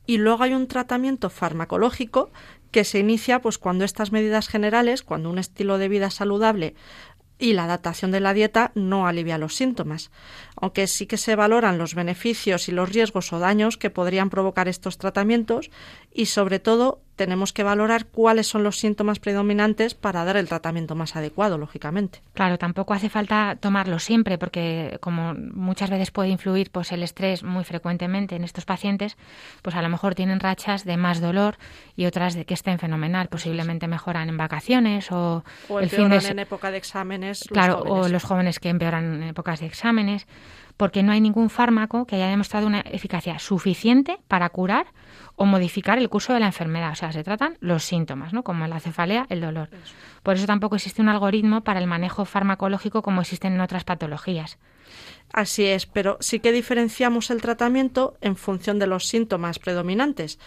Y 0.06 0.18
luego 0.18 0.44
hay 0.44 0.54
un 0.54 0.68
tratamiento 0.68 1.30
farmacológico 1.30 2.32
que 2.72 2.86
se 2.86 3.00
inicia 3.00 3.42
pues 3.42 3.58
cuando 3.58 3.84
estas 3.84 4.12
medidas 4.12 4.48
generales, 4.48 5.04
cuando 5.04 5.30
un 5.30 5.38
estilo 5.38 5.78
de 5.78 5.90
vida 5.90 6.10
saludable 6.10 6.76
y 7.42 7.54
la 7.54 7.64
adaptación 7.64 8.12
de 8.12 8.20
la 8.20 8.34
dieta 8.34 8.72
no 8.76 9.08
alivia 9.08 9.40
los 9.40 9.56
síntomas, 9.56 10.12
aunque 10.56 10.86
sí 10.86 11.08
que 11.08 11.18
se 11.18 11.36
valoran 11.36 11.80
los 11.80 11.96
beneficios 11.96 12.70
y 12.70 12.72
los 12.72 12.90
riesgos 12.90 13.34
o 13.34 13.40
daños 13.40 13.78
que 13.78 13.90
podrían 13.90 14.30
provocar 14.30 14.68
estos 14.68 15.00
tratamientos 15.00 15.72
y 16.14 16.28
sobre 16.28 16.60
todo 16.60 17.02
tenemos 17.22 17.54
que 17.54 17.62
valorar 17.62 18.08
cuáles 18.08 18.48
son 18.48 18.64
los 18.64 18.80
síntomas 18.80 19.20
predominantes 19.20 19.94
para 19.94 20.26
dar 20.26 20.38
el 20.38 20.48
tratamiento 20.48 20.96
más 20.96 21.16
adecuado, 21.16 21.60
lógicamente. 21.60 22.24
Claro, 22.34 22.58
tampoco 22.58 22.96
hace 22.96 23.10
falta 23.10 23.58
tomarlo 23.60 24.00
siempre 24.00 24.40
porque 24.40 24.98
como 25.02 25.36
muchas 25.36 25.92
veces 25.92 26.10
puede 26.10 26.30
influir 26.30 26.72
pues 26.72 26.92
el 26.92 27.04
estrés 27.04 27.44
muy 27.44 27.64
frecuentemente 27.64 28.36
en 28.36 28.44
estos 28.44 28.66
pacientes, 28.66 29.18
pues 29.62 29.76
a 29.76 29.84
lo 29.84 29.90
mejor 29.90 30.16
tienen 30.16 30.40
rachas 30.40 30.84
de 30.84 30.98
más 30.98 31.22
dolor 31.22 31.58
y 31.96 32.08
otras 32.08 32.34
de 32.34 32.46
que 32.46 32.56
estén 32.56 32.80
fenomenal, 32.80 33.28
posiblemente 33.28 33.88
mejoran 33.88 34.28
en 34.28 34.38
vacaciones 34.38 35.12
o, 35.12 35.44
el 35.80 35.92
fin 35.92 36.10
de 36.10 36.18
en 36.28 36.40
época 36.40 36.72
de 36.72 36.78
exámenes. 36.78 37.46
Claro, 37.52 37.84
o 37.84 38.08
los 38.08 38.24
jóvenes 38.24 38.58
que 38.58 38.70
empeoran 38.70 39.22
en 39.22 39.24
épocas 39.30 39.60
de 39.60 39.68
exámenes 39.68 40.26
porque 40.76 41.04
no 41.04 41.12
hay 41.12 41.22
ningún 41.22 41.52
fármaco 41.52 42.08
que 42.08 42.16
haya 42.16 42.30
demostrado 42.30 42.66
una 42.66 42.80
eficacia 42.80 43.38
suficiente 43.38 44.18
para 44.28 44.50
curar 44.50 44.88
o 45.42 45.46
modificar 45.46 45.98
el 45.98 46.08
curso 46.08 46.34
de 46.34 46.40
la 46.40 46.46
enfermedad. 46.46 46.92
O 46.92 46.96
sea, 46.96 47.12
se 47.12 47.24
tratan 47.24 47.58
los 47.62 47.84
síntomas, 47.84 48.32
¿no? 48.32 48.44
como 48.44 48.68
la 48.68 48.80
cefalea, 48.80 49.26
el 49.30 49.42
dolor. 49.42 49.70
Por 50.22 50.36
eso 50.36 50.46
tampoco 50.46 50.76
existe 50.76 51.02
un 51.02 51.10
algoritmo 51.10 51.62
para 51.62 51.80
el 51.80 51.88
manejo 51.88 52.26
farmacológico 52.26 53.02
como 53.02 53.22
existen 53.22 53.54
en 53.54 53.62
otras 53.62 53.84
patologías. 53.84 54.60
Así 55.34 55.66
es, 55.66 55.86
pero 55.86 56.18
sí 56.20 56.40
que 56.40 56.52
diferenciamos 56.52 57.30
el 57.32 57.42
tratamiento 57.42 58.18
en 58.22 58.36
función 58.36 58.80
de 58.80 58.88
los 58.88 59.08
síntomas 59.08 59.60
predominantes. 59.60 60.40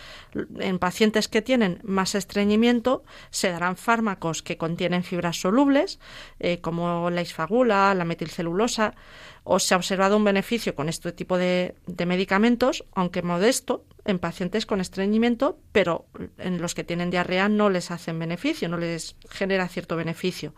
En 0.58 0.78
pacientes 0.78 1.28
que 1.28 1.42
tienen 1.42 1.80
más 1.82 2.14
estreñimiento 2.14 3.02
se 3.30 3.50
darán 3.50 3.76
fármacos 3.76 4.42
que 4.42 4.58
contienen 4.58 5.02
fibras 5.02 5.40
solubles, 5.40 5.98
eh, 6.38 6.60
como 6.60 7.08
la 7.10 7.22
isfagula, 7.22 7.94
la 7.94 8.04
metilcelulosa, 8.04 8.94
o 9.42 9.58
se 9.58 9.74
ha 9.74 9.78
observado 9.78 10.16
un 10.16 10.24
beneficio 10.24 10.74
con 10.74 10.88
este 10.88 11.12
tipo 11.12 11.38
de, 11.38 11.74
de 11.86 12.06
medicamentos, 12.06 12.84
aunque 12.94 13.22
modesto, 13.22 13.84
en 14.04 14.18
pacientes 14.18 14.66
con 14.66 14.80
estreñimiento, 14.80 15.58
pero 15.72 16.06
en 16.36 16.60
los 16.60 16.74
que 16.74 16.84
tienen 16.84 17.10
diarrea 17.10 17.48
no 17.48 17.70
les 17.70 17.90
hacen 17.90 18.18
beneficio, 18.18 18.68
no 18.68 18.76
les 18.76 19.16
genera 19.30 19.66
cierto 19.68 19.96
beneficio. 19.96 20.52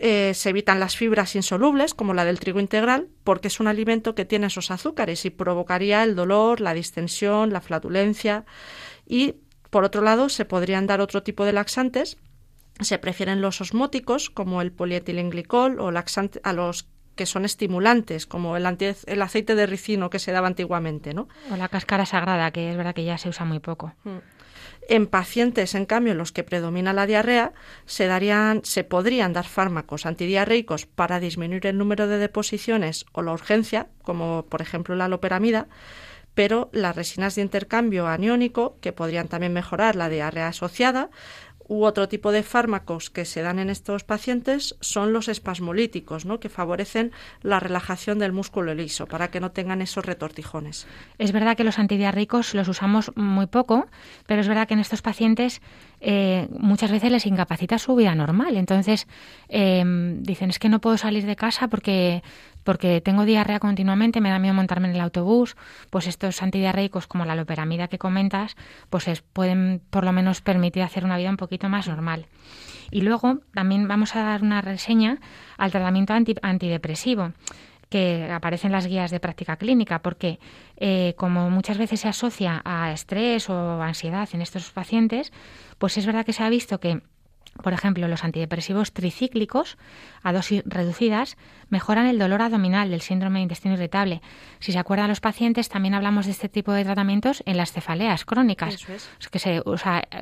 Eh, 0.00 0.32
se 0.34 0.50
evitan 0.50 0.78
las 0.78 0.96
fibras 0.96 1.34
insolubles, 1.34 1.92
como 1.92 2.14
la 2.14 2.24
del 2.24 2.38
trigo 2.38 2.60
integral, 2.60 3.08
porque 3.24 3.48
es 3.48 3.58
un 3.58 3.66
alimento 3.66 4.14
que 4.14 4.24
tiene 4.24 4.46
esos 4.46 4.70
azúcares 4.70 5.24
y 5.24 5.30
provocaría 5.30 6.04
el 6.04 6.14
dolor, 6.14 6.60
la 6.60 6.74
distensión, 6.74 7.52
la 7.52 7.60
flatulencia. 7.60 8.44
Y, 9.06 9.36
por 9.70 9.84
otro 9.84 10.02
lado, 10.02 10.28
se 10.28 10.44
podrían 10.44 10.86
dar 10.86 11.00
otro 11.00 11.22
tipo 11.22 11.44
de 11.44 11.52
laxantes. 11.52 12.16
Se 12.80 12.98
prefieren 12.98 13.40
los 13.40 13.60
osmóticos, 13.60 14.30
como 14.30 14.62
el 14.62 14.70
polietilenglicol, 14.70 15.80
o 15.80 15.90
laxante, 15.90 16.40
a 16.44 16.52
los 16.52 16.86
que 17.16 17.26
son 17.26 17.44
estimulantes, 17.44 18.26
como 18.26 18.56
el, 18.56 18.64
el, 19.06 19.22
aceite 19.22 19.56
de 19.56 19.66
ricino 19.66 20.08
que 20.08 20.20
se 20.20 20.30
daba 20.30 20.46
antiguamente, 20.46 21.12
¿no? 21.12 21.28
O 21.50 21.56
la 21.56 21.68
cáscara 21.68 22.06
sagrada, 22.06 22.52
que 22.52 22.70
es 22.70 22.76
verdad 22.76 22.94
que 22.94 23.04
ya 23.04 23.18
se 23.18 23.28
usa 23.28 23.44
muy 23.44 23.58
poco. 23.58 23.92
Mm. 24.04 24.18
En 24.90 25.06
pacientes, 25.06 25.74
en 25.74 25.84
cambio, 25.84 26.12
en 26.12 26.18
los 26.18 26.32
que 26.32 26.44
predomina 26.44 26.94
la 26.94 27.06
diarrea, 27.06 27.52
se, 27.84 28.06
darían, 28.06 28.62
se 28.64 28.84
podrían 28.84 29.34
dar 29.34 29.46
fármacos 29.46 30.06
antidiarreicos 30.06 30.86
para 30.86 31.20
disminuir 31.20 31.66
el 31.66 31.76
número 31.76 32.08
de 32.08 32.16
deposiciones 32.16 33.04
o 33.12 33.20
la 33.20 33.32
urgencia, 33.32 33.88
como 34.02 34.46
por 34.48 34.62
ejemplo 34.62 34.96
la 34.96 35.08
loperamida, 35.08 35.68
pero 36.32 36.70
las 36.72 36.96
resinas 36.96 37.34
de 37.34 37.42
intercambio 37.42 38.06
aniónico, 38.06 38.78
que 38.80 38.92
podrían 38.92 39.28
también 39.28 39.52
mejorar 39.52 39.94
la 39.94 40.08
diarrea 40.08 40.48
asociada, 40.48 41.10
u 41.68 41.84
otro 41.84 42.08
tipo 42.08 42.32
de 42.32 42.42
fármacos 42.42 43.10
que 43.10 43.24
se 43.24 43.42
dan 43.42 43.58
en 43.58 43.68
estos 43.70 44.02
pacientes 44.02 44.76
son 44.80 45.12
los 45.12 45.28
espasmolíticos, 45.28 46.24
¿no? 46.24 46.40
que 46.40 46.48
favorecen 46.48 47.12
la 47.42 47.60
relajación 47.60 48.18
del 48.18 48.32
músculo 48.32 48.74
liso 48.74 49.06
para 49.06 49.30
que 49.30 49.38
no 49.38 49.52
tengan 49.52 49.82
esos 49.82 50.04
retortijones. 50.04 50.86
Es 51.18 51.32
verdad 51.32 51.56
que 51.56 51.64
los 51.64 51.78
antidiarreicos 51.78 52.54
los 52.54 52.68
usamos 52.68 53.12
muy 53.16 53.46
poco, 53.46 53.86
pero 54.26 54.40
es 54.40 54.48
verdad 54.48 54.66
que 54.66 54.74
en 54.74 54.80
estos 54.80 55.02
pacientes 55.02 55.60
eh, 56.00 56.48
muchas 56.58 56.90
veces 56.90 57.12
les 57.12 57.26
incapacita 57.26 57.78
su 57.78 57.94
vida 57.94 58.14
normal. 58.14 58.56
Entonces 58.56 59.06
em, 59.48 60.22
dicen 60.22 60.50
es 60.50 60.58
que 60.58 60.70
no 60.70 60.80
puedo 60.80 60.96
salir 60.96 61.26
de 61.26 61.36
casa 61.36 61.68
porque 61.68 62.22
porque 62.68 63.00
tengo 63.00 63.24
diarrea 63.24 63.60
continuamente, 63.60 64.20
me 64.20 64.28
da 64.28 64.38
miedo 64.38 64.52
montarme 64.52 64.90
en 64.90 64.94
el 64.94 65.00
autobús, 65.00 65.56
pues 65.88 66.06
estos 66.06 66.42
antidiarreicos 66.42 67.06
como 67.06 67.24
la 67.24 67.34
loperamida 67.34 67.88
que 67.88 67.96
comentas, 67.96 68.56
pues 68.90 69.08
es, 69.08 69.22
pueden 69.22 69.80
por 69.88 70.04
lo 70.04 70.12
menos 70.12 70.42
permitir 70.42 70.82
hacer 70.82 71.06
una 71.06 71.16
vida 71.16 71.30
un 71.30 71.38
poquito 71.38 71.70
más 71.70 71.88
normal. 71.88 72.26
Y 72.90 73.00
luego 73.00 73.38
también 73.54 73.88
vamos 73.88 74.14
a 74.16 74.22
dar 74.22 74.42
una 74.42 74.60
reseña 74.60 75.18
al 75.56 75.70
tratamiento 75.70 76.12
antidepresivo 76.42 77.32
que 77.88 78.30
aparece 78.30 78.66
en 78.66 78.74
las 78.74 78.86
guías 78.86 79.10
de 79.10 79.18
práctica 79.18 79.56
clínica, 79.56 80.00
porque 80.00 80.38
eh, 80.76 81.14
como 81.16 81.48
muchas 81.48 81.78
veces 81.78 82.00
se 82.00 82.08
asocia 82.08 82.60
a 82.66 82.92
estrés 82.92 83.48
o 83.48 83.80
ansiedad 83.80 84.28
en 84.34 84.42
estos 84.42 84.72
pacientes, 84.72 85.32
pues 85.78 85.96
es 85.96 86.04
verdad 86.04 86.26
que 86.26 86.34
se 86.34 86.42
ha 86.42 86.50
visto 86.50 86.80
que 86.80 87.00
por 87.62 87.72
ejemplo, 87.72 88.06
los 88.08 88.24
antidepresivos 88.24 88.92
tricíclicos 88.92 89.76
a 90.22 90.32
dosis 90.32 90.62
reducidas 90.64 91.36
mejoran 91.68 92.06
el 92.06 92.18
dolor 92.18 92.42
abdominal 92.42 92.90
del 92.90 93.00
síndrome 93.00 93.38
de 93.38 93.44
intestino 93.44 93.74
irritable. 93.74 94.22
Si 94.60 94.72
se 94.72 94.78
acuerdan 94.78 95.08
los 95.08 95.20
pacientes, 95.20 95.68
también 95.68 95.94
hablamos 95.94 96.26
de 96.26 96.32
este 96.32 96.48
tipo 96.48 96.72
de 96.72 96.84
tratamientos 96.84 97.42
en 97.46 97.56
las 97.56 97.72
cefaleas 97.72 98.24
crónicas. 98.24 98.86
que 99.30 99.38
se, 99.38 99.62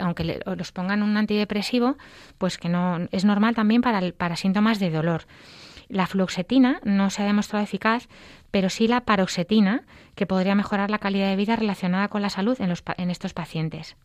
aunque 0.00 0.40
los 0.44 0.72
pongan 0.72 1.02
un 1.02 1.16
antidepresivo, 1.16 1.96
pues 2.38 2.58
que 2.58 2.68
no 2.68 3.08
es 3.12 3.24
normal 3.24 3.54
también 3.54 3.82
para, 3.82 4.00
para 4.12 4.36
síntomas 4.36 4.78
de 4.78 4.90
dolor. 4.90 5.26
La 5.88 6.06
fluoxetina 6.06 6.80
no 6.82 7.10
se 7.10 7.22
ha 7.22 7.26
demostrado 7.26 7.62
eficaz, 7.64 8.08
pero 8.50 8.70
sí 8.70 8.88
la 8.88 9.04
paroxetina, 9.04 9.84
que 10.14 10.26
podría 10.26 10.54
mejorar 10.54 10.90
la 10.90 10.98
calidad 10.98 11.28
de 11.28 11.36
vida 11.36 11.56
relacionada 11.56 12.08
con 12.08 12.22
la 12.22 12.30
salud 12.30 12.60
en, 12.60 12.68
los, 12.68 12.82
en 12.96 13.10
estos 13.10 13.34
pacientes 13.34 13.96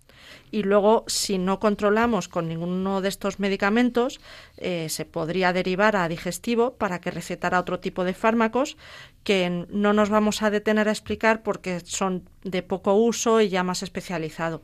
y 0.51 0.63
luego 0.63 1.03
si 1.07 1.37
no 1.37 1.59
controlamos 1.59 2.27
con 2.27 2.47
ninguno 2.47 3.01
de 3.01 3.09
estos 3.09 3.39
medicamentos 3.39 4.19
eh, 4.57 4.87
se 4.89 5.05
podría 5.05 5.53
derivar 5.53 5.95
a 5.95 6.07
digestivo 6.07 6.75
para 6.75 6.99
que 6.99 7.11
recetara 7.11 7.59
otro 7.59 7.79
tipo 7.79 8.03
de 8.03 8.13
fármacos 8.13 8.77
que 9.23 9.65
no 9.69 9.93
nos 9.93 10.09
vamos 10.09 10.41
a 10.41 10.49
detener 10.49 10.87
a 10.87 10.91
explicar 10.91 11.43
porque 11.43 11.79
son 11.81 12.27
de 12.43 12.63
poco 12.63 12.93
uso 12.93 13.41
y 13.41 13.49
ya 13.49 13.63
más 13.63 13.83
especializado. 13.83 14.61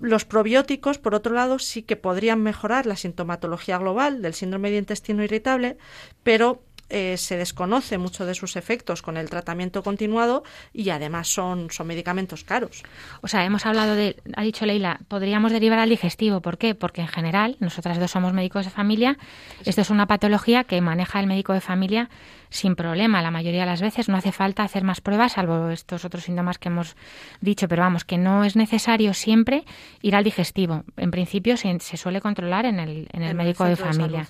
Los 0.00 0.24
probióticos, 0.24 0.98
por 0.98 1.14
otro 1.14 1.34
lado, 1.34 1.58
sí 1.58 1.82
que 1.82 1.96
podrían 1.96 2.42
mejorar 2.42 2.86
la 2.86 2.96
sintomatología 2.96 3.76
global 3.76 4.22
del 4.22 4.34
síndrome 4.34 4.70
de 4.70 4.78
intestino 4.78 5.22
irritable, 5.22 5.76
pero 6.22 6.62
eh, 6.90 7.16
se 7.16 7.36
desconoce 7.36 7.98
mucho 7.98 8.26
de 8.26 8.34
sus 8.34 8.56
efectos 8.56 9.00
con 9.00 9.16
el 9.16 9.30
tratamiento 9.30 9.82
continuado 9.82 10.42
y 10.72 10.90
además 10.90 11.28
son, 11.28 11.70
son 11.70 11.86
medicamentos 11.86 12.44
caros. 12.44 12.82
O 13.20 13.28
sea, 13.28 13.44
hemos 13.44 13.64
hablado 13.64 13.94
de, 13.94 14.16
ha 14.36 14.42
dicho 14.42 14.66
Leila, 14.66 15.00
podríamos 15.08 15.52
derivar 15.52 15.78
al 15.78 15.88
digestivo. 15.88 16.40
¿Por 16.40 16.58
qué? 16.58 16.74
Porque 16.74 17.00
en 17.00 17.08
general, 17.08 17.56
nosotras 17.60 17.98
dos 18.00 18.10
somos 18.10 18.32
médicos 18.32 18.64
de 18.64 18.70
familia, 18.70 19.18
esto 19.64 19.80
es 19.80 19.90
una 19.90 20.06
patología 20.06 20.64
que 20.64 20.80
maneja 20.80 21.20
el 21.20 21.26
médico 21.26 21.52
de 21.52 21.60
familia 21.60 22.10
sin 22.50 22.74
problema. 22.74 23.22
La 23.22 23.30
mayoría 23.30 23.60
de 23.60 23.66
las 23.66 23.80
veces 23.80 24.08
no 24.08 24.16
hace 24.16 24.32
falta 24.32 24.64
hacer 24.64 24.84
más 24.84 25.00
pruebas, 25.00 25.32
salvo 25.32 25.70
estos 25.70 26.04
otros 26.04 26.24
síntomas 26.24 26.58
que 26.58 26.68
hemos 26.68 26.96
dicho, 27.40 27.68
pero 27.68 27.82
vamos, 27.82 28.04
que 28.04 28.18
no 28.18 28.44
es 28.44 28.56
necesario 28.56 29.14
siempre 29.14 29.64
ir 30.02 30.16
al 30.16 30.24
digestivo. 30.24 30.84
En 30.96 31.10
principio 31.10 31.56
se, 31.56 31.78
suele 31.78 32.20
controlar 32.20 32.66
en 32.66 32.80
el, 32.80 33.08
en 33.12 33.22
el, 33.22 33.34
médico 33.34 33.64
de 33.64 33.76
familia. 33.76 34.26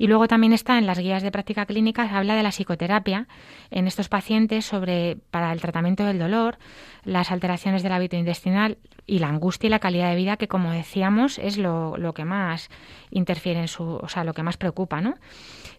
Y 0.00 0.06
luego 0.06 0.28
también 0.28 0.54
está 0.54 0.78
en 0.78 0.86
las 0.86 0.98
guías 0.98 1.22
de 1.22 1.30
práctica 1.30 1.66
clínica, 1.66 2.08
habla 2.16 2.34
de 2.34 2.42
la 2.42 2.52
psicoterapia 2.52 3.28
en 3.70 3.86
estos 3.86 4.08
pacientes 4.08 4.64
sobre 4.64 5.18
para 5.30 5.52
el 5.52 5.60
tratamiento 5.60 6.06
del 6.06 6.18
dolor, 6.18 6.56
las 7.04 7.30
alteraciones 7.30 7.82
del 7.82 7.92
hábito 7.92 8.16
intestinal 8.16 8.78
y 9.06 9.18
la 9.18 9.28
angustia 9.28 9.66
y 9.66 9.70
la 9.70 9.78
calidad 9.78 10.08
de 10.08 10.16
vida, 10.16 10.38
que 10.38 10.48
como 10.48 10.70
decíamos 10.70 11.38
es 11.38 11.58
lo, 11.58 11.98
lo 11.98 12.14
que 12.14 12.24
más 12.24 12.70
interfiere 13.10 13.60
en 13.60 13.68
su, 13.68 13.84
o 13.84 14.08
sea, 14.08 14.24
lo 14.24 14.32
que 14.32 14.42
más 14.42 14.56
preocupa, 14.56 15.02
¿no? 15.02 15.16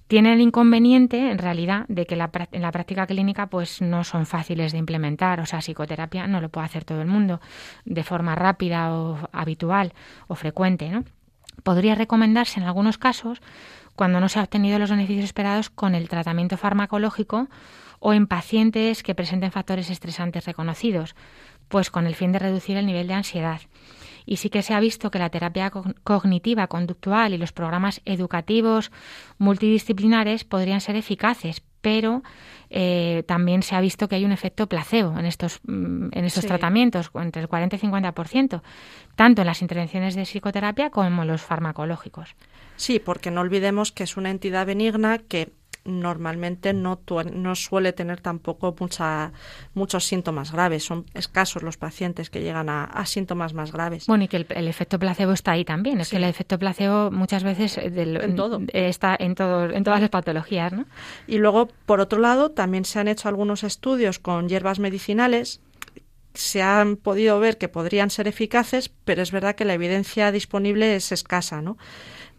Tiene 0.07 0.33
el 0.33 0.41
inconveniente, 0.41 1.31
en 1.31 1.39
realidad, 1.39 1.85
de 1.87 2.05
que 2.05 2.15
la, 2.15 2.29
en 2.51 2.61
la 2.61 2.71
práctica 2.71 3.07
clínica 3.07 3.47
pues 3.47 3.81
no 3.81 4.03
son 4.03 4.27
fáciles 4.27 4.71
de 4.71 4.77
implementar. 4.77 5.39
O 5.39 5.47
sea, 5.47 5.61
psicoterapia 5.61 6.27
no 6.27 6.41
lo 6.41 6.49
puede 6.49 6.65
hacer 6.65 6.85
todo 6.85 7.01
el 7.01 7.07
mundo 7.07 7.41
de 7.85 8.03
forma 8.03 8.35
rápida 8.35 8.93
o 8.93 9.17
habitual 9.31 9.93
o 10.27 10.35
frecuente, 10.35 10.89
¿no? 10.89 11.05
Podría 11.63 11.95
recomendarse 11.95 12.59
en 12.59 12.65
algunos 12.65 12.97
casos 12.97 13.41
cuando 13.95 14.19
no 14.19 14.29
se 14.29 14.39
ha 14.39 14.43
obtenido 14.43 14.79
los 14.79 14.89
beneficios 14.89 15.25
esperados 15.25 15.69
con 15.69 15.95
el 15.95 16.09
tratamiento 16.09 16.57
farmacológico 16.57 17.49
o 17.99 18.13
en 18.13 18.27
pacientes 18.27 19.03
que 19.03 19.15
presenten 19.15 19.51
factores 19.51 19.89
estresantes 19.89 20.45
reconocidos, 20.45 21.15
pues 21.67 21.89
con 21.89 22.07
el 22.07 22.15
fin 22.15 22.31
de 22.31 22.39
reducir 22.39 22.77
el 22.77 22.85
nivel 22.85 23.07
de 23.07 23.13
ansiedad. 23.13 23.61
Y 24.25 24.37
sí 24.37 24.49
que 24.49 24.61
se 24.61 24.73
ha 24.73 24.79
visto 24.79 25.11
que 25.11 25.19
la 25.19 25.29
terapia 25.29 25.71
cognitiva 26.03 26.67
conductual 26.67 27.33
y 27.33 27.37
los 27.37 27.53
programas 27.53 28.01
educativos 28.05 28.91
multidisciplinares 29.37 30.43
podrían 30.43 30.81
ser 30.81 30.95
eficaces, 30.95 31.63
pero 31.81 32.21
eh, 32.69 33.23
también 33.27 33.63
se 33.63 33.75
ha 33.75 33.81
visto 33.81 34.07
que 34.07 34.15
hay 34.15 34.25
un 34.25 34.31
efecto 34.31 34.67
placebo 34.67 35.17
en 35.17 35.25
estos, 35.25 35.59
mm, 35.65 36.09
en 36.11 36.25
estos 36.25 36.45
tratamientos, 36.45 37.11
entre 37.15 37.41
el 37.41 37.47
40 37.47 37.75
y 37.75 37.79
50%, 37.79 38.61
tanto 39.15 39.41
en 39.41 39.47
las 39.47 39.61
intervenciones 39.61 40.15
de 40.15 40.25
psicoterapia 40.25 40.91
como 40.91 41.23
en 41.23 41.27
los 41.27 41.41
farmacológicos. 41.41 42.35
Sí, 42.81 42.97
porque 42.97 43.29
no 43.29 43.41
olvidemos 43.41 43.91
que 43.91 44.01
es 44.01 44.17
una 44.17 44.31
entidad 44.31 44.65
benigna 44.65 45.19
que 45.19 45.51
normalmente 45.85 46.73
no, 46.73 46.99
no 47.31 47.55
suele 47.55 47.93
tener 47.93 48.21
tampoco 48.21 48.75
mucha, 48.79 49.33
muchos 49.75 50.05
síntomas 50.05 50.51
graves. 50.51 50.83
Son 50.83 51.05
escasos 51.13 51.61
los 51.61 51.77
pacientes 51.77 52.31
que 52.31 52.41
llegan 52.41 52.69
a, 52.69 53.05
síntomas 53.05 53.53
más 53.53 53.71
graves. 53.71 54.07
Bueno, 54.07 54.23
y 54.23 54.27
que 54.27 54.47
el, 54.49 54.67
efecto 54.67 54.97
placebo 54.97 55.31
está 55.33 55.51
ahí 55.51 55.63
también. 55.63 56.01
Es 56.01 56.09
que 56.09 56.17
el 56.17 56.23
efecto 56.23 56.57
placebo 56.57 57.11
muchas 57.11 57.43
veces 57.43 57.77
eh, 57.77 57.91
en 57.95 58.35
todo. 58.35 58.61
está 58.73 59.15
en, 59.19 59.35
todo, 59.35 59.69
en 59.69 59.83
todas 59.83 60.01
las 60.01 60.09
patologías. 60.09 60.73
¿no? 60.73 60.85
Y 61.27 61.37
luego, 61.37 61.67
por 61.85 61.99
otro 61.99 62.17
lado, 62.17 62.49
también 62.49 62.83
se 62.83 62.97
han 62.97 63.07
hecho 63.07 63.29
algunos 63.29 63.63
estudios 63.63 64.17
con 64.17 64.49
hierbas 64.49 64.79
medicinales 64.79 65.61
se 66.33 66.61
han 66.61 66.95
podido 66.95 67.39
ver 67.39 67.57
que 67.57 67.67
podrían 67.67 68.09
ser 68.09 68.27
eficaces, 68.27 68.89
pero 68.89 69.21
es 69.21 69.31
verdad 69.31 69.55
que 69.55 69.65
la 69.65 69.73
evidencia 69.73 70.31
disponible 70.31 70.95
es 70.95 71.11
escasa, 71.11 71.61
¿no? 71.61 71.77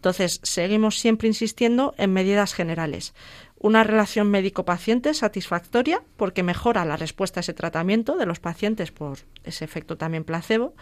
Entonces, 0.03 0.41
seguimos 0.43 0.99
siempre 0.99 1.29
insistiendo 1.29 1.95
en 1.97 2.11
medidas 2.11 2.53
generales. 2.53 3.13
Una 3.55 3.85
relación 3.85 4.29
médico-paciente 4.29 5.13
satisfactoria 5.13 6.03
porque 6.17 6.43
mejora 6.43 6.83
la 6.83 6.97
respuesta 6.97 7.39
a 7.39 7.43
ese 7.43 7.53
tratamiento 7.53 8.17
de 8.17 8.25
los 8.25 8.41
pacientes 8.41 8.91
por 8.91 9.19
ese 9.45 9.63
efecto 9.63 9.95
también 9.95 10.25
placebo 10.25 10.75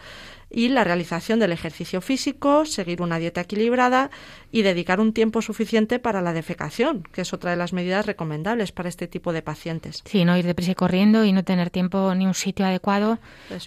y 0.52 0.68
la 0.68 0.84
realización 0.84 1.38
del 1.40 1.52
ejercicio 1.52 2.00
físico, 2.00 2.66
seguir 2.66 3.02
una 3.02 3.18
dieta 3.18 3.40
equilibrada 3.40 4.10
y 4.50 4.62
dedicar 4.62 5.00
un 5.00 5.12
tiempo 5.12 5.40
suficiente 5.40 5.98
para 5.98 6.20
la 6.20 6.32
defecación, 6.32 7.02
que 7.12 7.22
es 7.22 7.32
otra 7.32 7.52
de 7.52 7.56
las 7.56 7.72
medidas 7.72 8.06
recomendables 8.06 8.70
para 8.70 8.88
este 8.88 9.08
tipo 9.08 9.32
de 9.32 9.42
pacientes. 9.42 10.02
Sí, 10.04 10.24
no 10.24 10.36
ir 10.36 10.44
deprisa 10.44 10.72
y 10.72 10.74
corriendo 10.74 11.24
y 11.24 11.32
no 11.32 11.42
tener 11.42 11.70
tiempo 11.70 12.14
ni 12.14 12.26
un 12.26 12.34
sitio 12.34 12.66
adecuado 12.66 13.18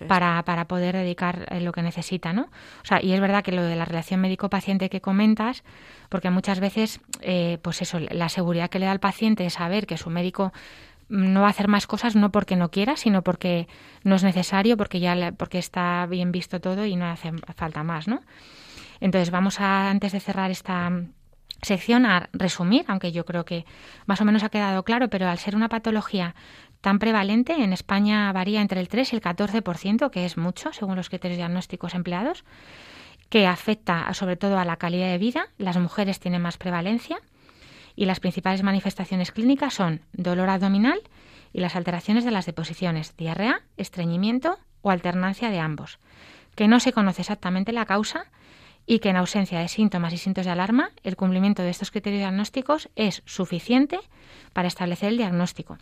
para, 0.08 0.44
para, 0.44 0.66
poder 0.66 0.96
dedicar 0.96 1.48
eh, 1.50 1.62
lo 1.62 1.72
que 1.72 1.82
necesita, 1.82 2.34
¿no? 2.34 2.44
O 2.44 2.86
sea, 2.86 3.04
y 3.04 3.14
es 3.14 3.20
verdad 3.20 3.44
que 3.44 3.52
lo 3.52 3.64
de 3.64 3.76
la 3.76 3.86
relación 3.86 4.22
médico-paciente 4.22 4.90
que 4.90 5.02
comentas, 5.02 5.64
porque 6.10 6.30
muchas 6.30 6.60
veces, 6.60 7.00
eh, 7.22 7.58
pues 7.62 7.82
eso, 7.82 8.00
la 8.00 8.30
seguridad 8.30 8.70
que 8.70 8.80
le 8.80 8.86
da 8.86 8.92
al 8.92 9.00
paciente 9.00 9.46
es 9.46 9.54
saber 9.54 9.88
que 9.88 9.98
su 9.98 10.10
médico 10.10 10.54
no 11.10 11.41
va 11.41 11.47
a 11.47 11.49
hacer 11.51 11.68
más 11.68 11.88
cosas 11.88 12.16
no 12.16 12.32
porque 12.32 12.56
no 12.56 12.72
quiera, 12.72 12.97
sino 12.97 13.24
porque 13.24 13.68
no 14.03 14.16
es 14.16 14.24
necesario, 14.24 14.78
porque 14.78 14.99
ya 14.99 15.34
porque 15.38 15.60
está 15.60 16.06
bien 16.08 16.32
visto 16.32 16.60
todo 16.60 16.86
y 16.86 16.95
no 16.95 17.06
hace 17.06 17.32
falta 17.56 17.84
más, 17.84 18.08
¿no? 18.08 18.22
Entonces 18.99 19.30
vamos 19.30 19.60
a 19.60 19.89
antes 19.89 20.12
de 20.12 20.20
cerrar 20.20 20.51
esta 20.51 20.91
sección 21.62 22.06
a 22.06 22.30
resumir, 22.34 22.86
aunque 22.88 23.12
yo 23.12 23.26
creo 23.26 23.45
que 23.45 23.66
más 24.06 24.22
o 24.22 24.26
menos 24.26 24.43
ha 24.43 24.49
quedado 24.49 24.84
claro, 24.84 25.10
pero 25.10 25.28
al 25.28 25.38
ser 25.38 25.56
una 25.56 25.70
patología 25.70 26.36
tan 26.82 26.99
prevalente, 26.99 27.53
en 27.53 27.74
España 27.74 28.32
varía 28.32 28.62
entre 28.62 28.80
el 28.80 28.88
3 28.88 29.14
y 29.14 29.16
el 29.16 29.22
14%, 29.22 30.12
que 30.12 30.26
es 30.26 30.38
mucho 30.38 30.72
según 30.72 30.95
los 30.95 31.10
criterios 31.10 31.38
diagnósticos 31.38 31.95
empleados, 31.95 32.43
que 33.30 33.47
afecta 33.47 34.14
sobre 34.14 34.38
todo 34.38 34.60
a 34.60 34.66
la 34.66 34.78
calidad 34.78 35.08
de 35.08 35.18
vida, 35.18 35.47
las 35.58 35.78
mujeres 35.78 36.20
tienen 36.20 36.41
más 36.41 36.58
prevalencia 36.58 37.18
y 37.96 38.06
las 38.06 38.20
principales 38.20 38.64
manifestaciones 38.64 39.32
clínicas 39.32 39.74
son 39.74 40.02
dolor 40.14 40.50
abdominal 40.50 41.00
y 41.54 41.62
las 41.62 41.76
alteraciones 41.76 42.26
de 42.26 42.32
las 42.32 42.46
deposiciones, 42.46 43.16
diarrea, 43.18 43.62
estreñimiento 43.78 44.60
o 44.82 44.91
alternancia 44.91 45.50
de 45.50 45.60
ambos, 45.60 46.00
que 46.56 46.68
no 46.68 46.80
se 46.80 46.93
conoce 46.93 47.22
exactamente 47.22 47.72
la 47.72 47.86
causa 47.86 48.26
y 48.86 49.00
que 49.00 49.10
en 49.10 49.18
ausencia 49.18 49.60
de 49.60 49.68
síntomas 49.68 50.14
y 50.14 50.18
síntomas 50.18 50.46
de 50.46 50.52
alarma, 50.52 50.91
el 51.04 51.16
cumplimiento 51.16 51.64
de 51.64 51.70
estos 51.70 51.91
criterios 51.91 52.20
diagnósticos 52.20 52.89
es 52.96 53.24
suficiente 53.26 54.00
para 54.56 54.70
establecer 54.70 55.10
el 55.10 55.18
diagnóstico, 55.18 55.78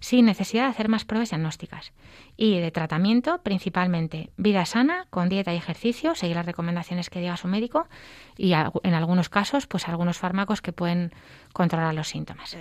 sin 0.00 0.26
necesidad 0.26 0.64
de 0.64 0.68
hacer 0.68 0.90
más 0.90 1.06
pruebas 1.06 1.30
diagnósticas. 1.30 1.92
Y 2.36 2.58
de 2.58 2.70
tratamiento, 2.70 3.38
principalmente 3.42 4.28
vida 4.36 4.66
sana, 4.66 5.06
con 5.08 5.30
dieta 5.30 5.54
y 5.54 5.56
ejercicio, 5.56 6.14
seguir 6.14 6.36
las 6.36 6.44
recomendaciones 6.44 7.08
que 7.08 7.20
diga 7.20 7.38
su 7.38 7.48
médico 7.48 7.88
y 8.36 8.52
en 8.52 8.94
algunos 8.94 9.30
casos, 9.30 9.66
pues 9.66 9.88
algunos 9.88 10.18
fármacos 10.18 10.60
que 10.60 10.74
pueden 10.74 11.10
controlar 11.54 11.94
los 11.94 12.08
síntomas. 12.08 12.54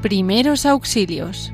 Primeros 0.00 0.64
auxilios. 0.64 1.52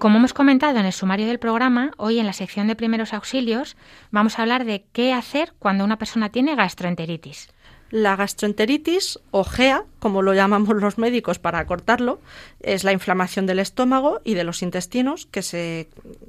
Como 0.00 0.16
hemos 0.16 0.32
comentado 0.32 0.78
en 0.78 0.86
el 0.86 0.94
sumario 0.94 1.26
del 1.26 1.38
programa, 1.38 1.90
hoy 1.98 2.20
en 2.20 2.24
la 2.24 2.32
sección 2.32 2.66
de 2.66 2.74
primeros 2.74 3.12
auxilios 3.12 3.76
vamos 4.10 4.38
a 4.38 4.42
hablar 4.42 4.64
de 4.64 4.86
qué 4.94 5.12
hacer 5.12 5.52
cuando 5.58 5.84
una 5.84 5.98
persona 5.98 6.30
tiene 6.30 6.56
gastroenteritis. 6.56 7.50
La 7.90 8.16
gastroenteritis, 8.16 9.18
o 9.30 9.44
GEA, 9.44 9.84
como 9.98 10.22
lo 10.22 10.32
llamamos 10.32 10.74
los 10.76 10.96
médicos 10.96 11.38
para 11.38 11.58
acortarlo, 11.58 12.22
es 12.60 12.82
la 12.82 12.92
inflamación 12.92 13.44
del 13.44 13.58
estómago 13.58 14.22
y 14.24 14.32
de 14.32 14.44
los 14.44 14.62
intestinos, 14.62 15.28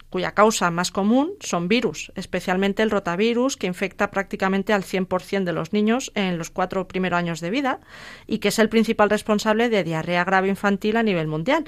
cuya 0.09 0.33
causa 0.33 0.69
más 0.69 0.91
común 0.91 1.31
son 1.39 1.69
virus, 1.69 2.11
especialmente 2.15 2.83
el 2.83 2.91
rotavirus, 2.91 3.55
que 3.55 3.67
infecta 3.67 4.11
prácticamente 4.11 4.73
al 4.73 4.83
100% 4.83 5.45
de 5.45 5.53
los 5.53 5.71
niños 5.71 6.11
en 6.15 6.37
los 6.37 6.49
cuatro 6.49 6.89
primeros 6.89 7.19
años 7.19 7.39
de 7.39 7.51
vida 7.51 7.79
y 8.27 8.39
que 8.39 8.49
es 8.49 8.59
el 8.59 8.67
principal 8.67 9.09
responsable 9.09 9.69
de 9.69 9.85
diarrea 9.85 10.25
grave 10.25 10.49
infantil 10.49 10.97
a 10.97 11.03
nivel 11.03 11.27
mundial. 11.27 11.63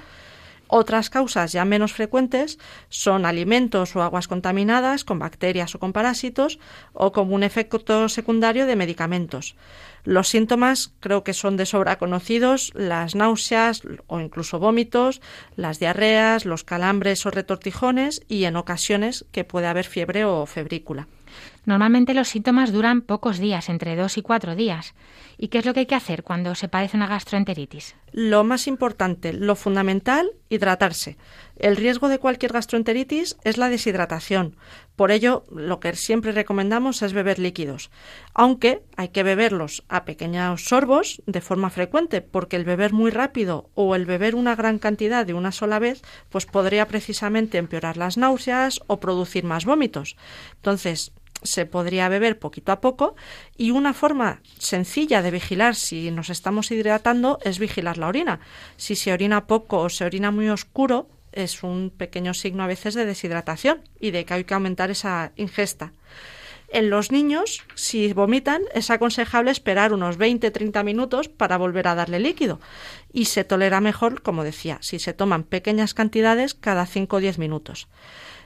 Otras 0.76 1.12
causas 1.12 1.52
ya 1.52 1.66
menos 1.66 1.94
frecuentes 1.94 2.58
son 2.90 3.28
alimentos 3.28 3.96
o 3.96 4.02
aguas 4.02 4.28
contaminadas 4.28 5.04
con 5.04 5.20
bacterias 5.20 5.76
o 5.76 5.80
con 5.80 5.94
parásitos 5.94 6.58
o 6.94 7.12
como 7.12 7.36
un 7.36 7.44
efecto 7.44 8.10
secundario 8.10 8.66
de 8.66 8.76
medicamentos. 8.76 9.56
Los 10.04 10.30
síntomas 10.30 10.92
creo 11.00 11.24
que 11.24 11.34
son 11.34 11.58
de 11.58 11.68
sobra 11.68 12.00
conocidos, 12.00 12.72
las 12.74 13.14
náuseas 13.14 13.84
o 14.08 14.20
incluso 14.20 14.58
vómitos, 14.58 15.22
las 15.56 15.78
diarreas, 15.78 16.44
los 16.44 16.64
calambres 16.64 17.24
o 17.28 17.30
retortijones 17.30 18.24
y 18.28 18.46
en 18.46 18.56
ocasiones 18.56 19.26
que 19.32 19.44
puede 19.44 19.68
haber 19.68 19.86
fiebre 19.86 20.26
o 20.26 20.48
febrícula. 20.48 21.08
Normalmente 21.66 22.14
los 22.14 22.28
síntomas 22.28 22.74
duran 22.74 23.02
pocos 23.02 23.40
días, 23.40 23.70
entre 23.70 23.96
dos 23.96 24.18
y 24.18 24.22
cuatro 24.22 24.56
días. 24.56 24.96
¿Y 25.38 25.48
qué 25.48 25.60
es 25.60 25.66
lo 25.66 25.74
que 25.74 25.82
hay 25.82 25.86
que 25.86 25.96
hacer 25.96 26.24
cuando 26.24 26.56
se 26.56 26.68
padece 26.68 26.98
una 26.98 27.08
gastroenteritis? 27.08 27.96
Lo 28.12 28.44
más 28.44 28.68
importante, 28.68 29.32
lo 29.32 29.56
fundamental, 29.56 30.32
hidratarse. 30.50 31.18
El 31.56 31.78
riesgo 31.78 32.10
de 32.10 32.20
cualquier 32.20 32.52
gastroenteritis 32.52 33.38
es 33.44 33.58
la 33.58 33.70
deshidratación. 33.70 34.58
Por 34.96 35.12
ello, 35.12 35.46
lo 35.52 35.80
que 35.80 35.96
siempre 35.96 36.34
recomendamos 36.34 37.02
es 37.02 37.14
beber 37.14 37.40
líquidos, 37.40 37.92
aunque 38.34 38.84
hay 38.96 39.10
que 39.10 39.24
beberlos 39.24 39.84
a 39.88 40.06
pequeños 40.06 40.66
sorbos 40.66 41.22
de 41.26 41.42
forma 41.42 41.70
frecuente, 41.70 42.22
porque 42.22 42.58
el 42.58 42.66
beber 42.66 42.94
muy 42.94 43.10
rápido 43.10 43.70
o 43.74 43.96
el 43.96 44.06
beber 44.06 44.36
una 44.36 44.56
gran 44.56 44.80
cantidad 44.80 45.26
de 45.26 45.34
una 45.34 45.52
sola 45.52 45.80
vez, 45.80 46.02
pues 46.30 46.46
podría 46.46 46.88
precisamente 46.88 47.58
empeorar 47.58 47.98
las 47.98 48.18
náuseas 48.18 48.82
o 48.88 49.00
producir 49.00 49.46
más 49.46 49.66
vómitos. 49.66 50.18
Entonces, 50.58 51.14
se 51.44 51.66
podría 51.66 52.10
beber 52.10 52.40
poquito 52.40 52.72
a 52.72 52.82
poco 52.82 53.16
y 53.58 53.72
una 53.72 53.94
forma 53.94 54.42
sencilla 54.58 55.22
de 55.22 55.32
vigilar 55.32 55.76
si 55.76 56.12
nos 56.12 56.30
estamos 56.30 56.72
hidratando 56.72 57.40
es 57.44 57.60
vigilar 57.60 57.98
la 57.98 58.08
orina. 58.08 58.40
Si 58.78 58.96
se 58.96 59.14
orina 59.14 59.48
poco 59.48 59.80
o 59.80 59.90
se 59.90 60.06
orina 60.06 60.32
muy 60.32 60.50
oscuro, 60.50 61.10
es 61.32 61.64
un 61.64 61.92
pequeño 61.96 62.34
signo 62.34 62.64
a 62.64 62.68
veces 62.68 62.94
de 62.94 63.06
deshidratación 63.06 63.82
y 64.00 64.12
de 64.12 64.26
que 64.26 64.34
hay 64.34 64.44
que 64.44 64.54
aumentar 64.54 64.92
esa 64.92 65.32
ingesta. 65.36 65.94
En 66.74 66.90
los 66.90 67.12
niños, 67.12 67.62
si 67.76 68.14
vomitan, 68.14 68.64
es 68.74 68.90
aconsejable 68.90 69.52
esperar 69.52 69.94
unos 69.94 70.18
20-30 70.18 70.84
minutos 70.84 71.30
para 71.30 71.58
volver 71.58 71.88
a 71.88 71.94
darle 71.94 72.20
líquido. 72.20 72.60
Y 73.12 73.26
se 73.26 73.44
tolera 73.44 73.80
mejor, 73.80 74.24
como 74.24 74.44
decía, 74.44 74.80
si 74.82 74.98
se 74.98 75.14
toman 75.14 75.44
pequeñas 75.44 75.94
cantidades 75.94 76.56
cada 76.56 76.88
5 76.88 77.16
o 77.16 77.20
10 77.20 77.38
minutos. 77.38 77.88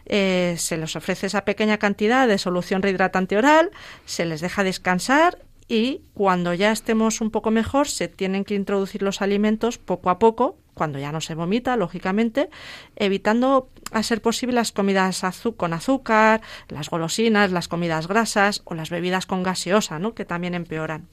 Eh, 0.09 0.55
se 0.57 0.77
les 0.77 0.95
ofrece 0.95 1.27
esa 1.27 1.43
pequeña 1.43 1.77
cantidad 1.77 2.27
de 2.27 2.37
solución 2.37 2.81
rehidratante 2.81 3.37
oral, 3.37 3.71
se 4.05 4.25
les 4.25 4.39
deja 4.39 4.63
descansar 4.63 5.39
y 5.67 6.01
cuando 6.13 6.53
ya 6.53 6.71
estemos 6.71 7.19
un 7.19 7.29
poco 7.29 7.51
mejor 7.51 7.89
se 7.89 8.07
tienen 8.07 8.45
que 8.45 8.55
introducir 8.55 9.01
los 9.01 9.21
alimentos 9.21 9.77
poco 9.77 10.09
a 10.09 10.17
poco 10.17 10.57
cuando 10.77 10.99
ya 10.99 11.11
no 11.11 11.19
se 11.19 11.35
vomita, 11.35 11.75
lógicamente, 11.75 12.49
evitando 12.95 13.69
a 13.91 14.03
ser 14.03 14.21
posible 14.21 14.55
las 14.55 14.71
comidas 14.71 15.23
con 15.57 15.73
azúcar, 15.73 16.41
las 16.69 16.89
golosinas, 16.89 17.51
las 17.51 17.67
comidas 17.67 18.07
grasas 18.07 18.61
o 18.65 18.75
las 18.75 18.89
bebidas 18.89 19.25
con 19.25 19.43
gaseosa, 19.43 19.99
¿no? 19.99 20.13
que 20.13 20.25
también 20.25 20.53
empeoran. 20.53 21.07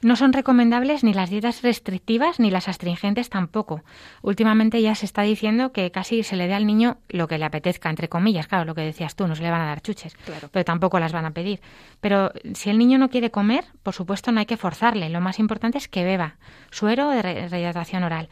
No 0.00 0.16
son 0.16 0.32
recomendables 0.32 1.04
ni 1.04 1.12
las 1.12 1.30
dietas 1.30 1.62
restrictivas 1.62 2.40
ni 2.40 2.50
las 2.50 2.68
astringentes 2.68 3.28
tampoco. 3.30 3.82
Últimamente 4.22 4.80
ya 4.80 4.94
se 4.94 5.06
está 5.06 5.22
diciendo 5.22 5.72
que 5.72 5.90
casi 5.90 6.22
se 6.22 6.36
le 6.36 6.46
dé 6.46 6.54
al 6.54 6.66
niño 6.66 6.98
lo 7.08 7.28
que 7.28 7.38
le 7.38 7.44
apetezca, 7.44 7.90
entre 7.90 8.08
comillas, 8.08 8.46
claro, 8.46 8.64
lo 8.64 8.74
que 8.74 8.82
decías 8.82 9.16
tú, 9.16 9.26
no 9.26 9.34
se 9.34 9.42
le 9.42 9.50
van 9.50 9.60
a 9.60 9.66
dar 9.66 9.82
chuches, 9.82 10.16
pero 10.52 10.64
tampoco 10.64 10.98
las 11.00 11.12
van 11.12 11.24
a 11.24 11.32
pedir. 11.32 11.60
Pero 12.00 12.32
si 12.54 12.70
el 12.70 12.78
niño 12.78 12.98
no 12.98 13.10
quiere 13.10 13.30
comer, 13.30 13.64
por 13.82 13.94
supuesto 13.94 14.32
no 14.32 14.40
hay 14.40 14.46
que 14.46 14.56
forzarle, 14.56 15.08
lo 15.10 15.20
más 15.20 15.38
importante 15.38 15.78
es 15.78 15.88
que 15.88 16.04
beba 16.04 16.36
suero 16.70 17.10
de 17.10 17.48
rehidratación 17.48 18.04
oral. 18.04 18.28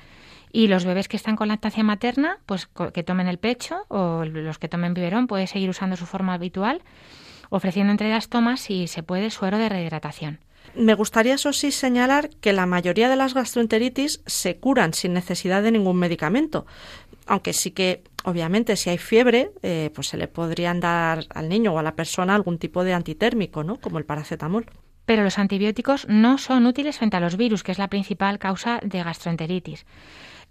Y 0.52 0.68
los 0.68 0.84
bebés 0.84 1.08
que 1.08 1.16
están 1.16 1.36
con 1.36 1.48
lactancia 1.48 1.82
materna, 1.82 2.38
pues 2.46 2.68
que 2.94 3.02
tomen 3.02 3.28
el 3.28 3.38
pecho 3.38 3.84
o 3.88 4.24
los 4.24 4.58
que 4.58 4.68
tomen 4.68 4.94
biberón, 4.94 5.26
puede 5.26 5.46
seguir 5.46 5.70
usando 5.70 5.96
su 5.96 6.06
forma 6.06 6.34
habitual, 6.34 6.82
ofreciendo 7.50 7.90
entre 7.90 8.10
las 8.10 8.28
tomas, 8.28 8.60
si 8.60 8.86
se 8.86 9.02
puede, 9.02 9.30
suero 9.30 9.58
de 9.58 9.68
rehidratación. 9.68 10.40
Me 10.74 10.94
gustaría, 10.94 11.34
eso 11.34 11.52
sí, 11.52 11.70
señalar 11.70 12.28
que 12.40 12.52
la 12.52 12.66
mayoría 12.66 13.08
de 13.08 13.16
las 13.16 13.34
gastroenteritis 13.34 14.22
se 14.26 14.56
curan 14.56 14.92
sin 14.92 15.14
necesidad 15.14 15.62
de 15.62 15.72
ningún 15.72 15.96
medicamento, 15.96 16.66
aunque 17.26 17.52
sí 17.52 17.70
que, 17.70 18.04
obviamente, 18.24 18.76
si 18.76 18.90
hay 18.90 18.98
fiebre, 18.98 19.52
eh, 19.62 19.90
pues 19.94 20.08
se 20.08 20.16
le 20.16 20.28
podrían 20.28 20.80
dar 20.80 21.24
al 21.30 21.48
niño 21.48 21.72
o 21.72 21.78
a 21.78 21.82
la 21.82 21.94
persona 21.94 22.34
algún 22.34 22.58
tipo 22.58 22.84
de 22.84 22.92
antitérmico, 22.92 23.64
¿no? 23.64 23.80
Como 23.80 23.98
el 23.98 24.04
paracetamol. 24.04 24.66
Pero 25.06 25.22
los 25.22 25.38
antibióticos 25.38 26.06
no 26.08 26.36
son 26.36 26.66
útiles 26.66 26.98
frente 26.98 27.16
a 27.16 27.20
los 27.20 27.36
virus, 27.36 27.62
que 27.62 27.72
es 27.72 27.78
la 27.78 27.88
principal 27.88 28.38
causa 28.38 28.80
de 28.82 29.02
gastroenteritis. 29.02 29.86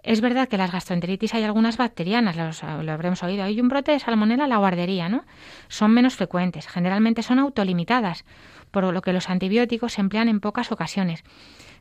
Es 0.06 0.22
verdad 0.22 0.47
que 0.47 0.58
las 0.58 0.72
gastroenteritis 0.72 1.34
hay 1.34 1.43
algunas 1.43 1.78
bacterianas, 1.78 2.36
lo 2.62 2.91
habremos 2.91 3.24
oído. 3.24 3.43
Hay 3.43 3.60
un 3.60 3.70
brote 3.70 3.91
de 3.91 3.99
salmonela 3.99 4.43
en 4.43 4.51
la 4.51 4.58
guardería, 4.58 5.10
¿no? 5.10 5.26
Son 5.68 5.89
menos 5.89 6.14
frecuentes, 6.14 6.68
generalmente 6.68 7.24
son 7.24 7.39
autolimitadas, 7.39 8.24
por 8.70 8.84
lo 8.93 9.01
que 9.01 9.14
los 9.14 9.32
antibióticos 9.32 9.93
se 9.93 10.01
emplean 10.01 10.30
en 10.30 10.41
pocas 10.41 10.72
ocasiones. 10.72 11.24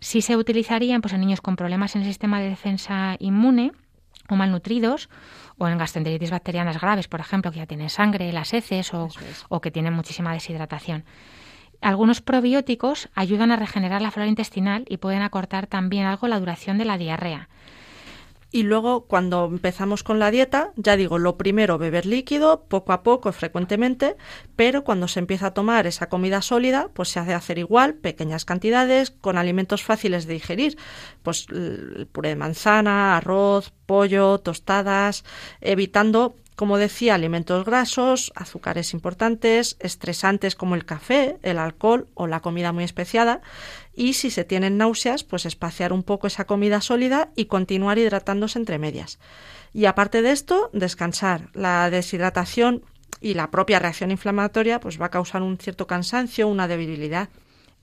Sí 0.01 0.22
se 0.22 0.39
utilizarían 0.39 1.03
pues, 1.03 1.12
en 1.12 1.20
niños 1.20 1.43
con 1.43 1.55
problemas 1.55 1.97
en 1.97 2.01
el 2.01 2.09
sistema 2.09 2.41
de 2.41 2.49
defensa 2.49 3.16
inmune 3.18 3.72
o 4.31 4.37
malnutridos, 4.37 5.11
o 5.59 5.68
en 5.68 5.77
gastroenteritis 5.77 6.31
bacterianas 6.31 6.81
graves, 6.81 7.09
por 7.09 7.20
ejemplo, 7.20 7.53
que 7.53 7.59
ya 7.59 7.66
tienen 7.66 7.91
sangre, 7.91 8.33
las 8.33 8.55
heces 8.55 8.95
o, 8.95 9.11
o 9.51 9.61
que 9.61 9.70
tienen 9.70 9.93
muchísima 9.93 10.33
deshidratación. 10.33 11.05
Algunos 11.83 12.22
probióticos 12.22 13.11
ayudan 13.14 13.53
a 13.53 13.57
regenerar 13.57 14.01
la 14.01 14.11
flora 14.11 14.31
intestinal 14.31 14.87
y 14.89 14.97
pueden 14.97 15.20
acortar 15.20 15.66
también 15.66 16.07
algo 16.07 16.27
la 16.27 16.41
duración 16.41 16.79
de 16.79 16.87
la 16.87 16.97
diarrea. 16.97 17.51
Y 18.55 18.63
luego, 18.63 19.07
cuando 19.07 19.47
empezamos 19.47 20.05
con 20.05 20.21
la 20.21 20.31
dieta, 20.31 20.71
ya 20.77 20.97
digo, 20.97 21.19
lo 21.19 21.37
primero, 21.37 21.77
beber 21.77 22.07
líquido, 22.07 22.67
poco 22.69 22.93
a 22.93 23.03
poco, 23.03 23.33
frecuentemente, 23.33 24.15
pero 24.55 24.85
cuando 24.85 25.09
se 25.09 25.19
empieza 25.19 25.49
a 25.49 25.55
tomar 25.55 25.89
esa 25.89 26.09
comida 26.09 26.41
sólida, 26.41 26.89
pues 26.95 27.09
se 27.09 27.19
hace 27.19 27.35
hacer 27.35 27.59
igual, 27.59 27.95
pequeñas 27.95 28.45
cantidades, 28.45 29.11
con 29.11 29.39
alimentos 29.39 29.83
fáciles 29.83 30.29
de 30.29 30.35
digerir, 30.35 30.79
pues 31.25 31.49
el 31.51 32.07
puré 32.13 32.29
de 32.29 32.37
manzana, 32.37 33.17
arroz, 33.17 33.73
pollo, 33.87 34.39
tostadas, 34.39 35.25
evitando 35.61 36.37
como 36.57 36.79
decía, 36.79 37.15
alimentos 37.15 37.65
grasos, 37.65 38.33
azúcares 38.37 38.95
importantes, 38.95 39.77
estresantes 39.81 40.55
como 40.55 40.75
el 40.75 40.85
café, 40.85 41.39
el 41.43 41.59
alcohol 41.59 42.09
o 42.15 42.27
la 42.27 42.41
comida 42.41 42.73
muy 42.73 42.85
especiada. 42.85 43.41
Y 43.95 44.15
si 44.15 44.31
se 44.31 44.45
tienen 44.45 44.77
náuseas, 44.77 45.25
pues 45.25 45.47
espaciar 45.47 45.93
un 45.93 46.03
poco 46.03 46.27
esa 46.27 46.45
comida 46.45 46.81
sólida 46.81 47.31
y 47.35 47.47
continuar 47.47 47.99
hidratándose 47.99 48.59
entre 48.59 48.79
medias. 48.79 49.19
Y 49.73 49.87
aparte 49.87 50.23
de 50.23 50.31
esto, 50.31 50.71
descansar. 50.73 51.51
La 51.55 51.91
deshidratación 51.91 52.85
y 53.21 53.35
la 53.35 53.51
propia 53.51 53.79
reacción 53.81 54.11
inflamatoria 54.11 54.81
pues 54.81 55.01
va 55.01 55.07
a 55.07 55.11
causar 55.11 55.43
un 55.43 55.59
cierto 55.59 55.87
cansancio, 55.87 56.47
una 56.47 56.69
debilidad. 56.69 57.29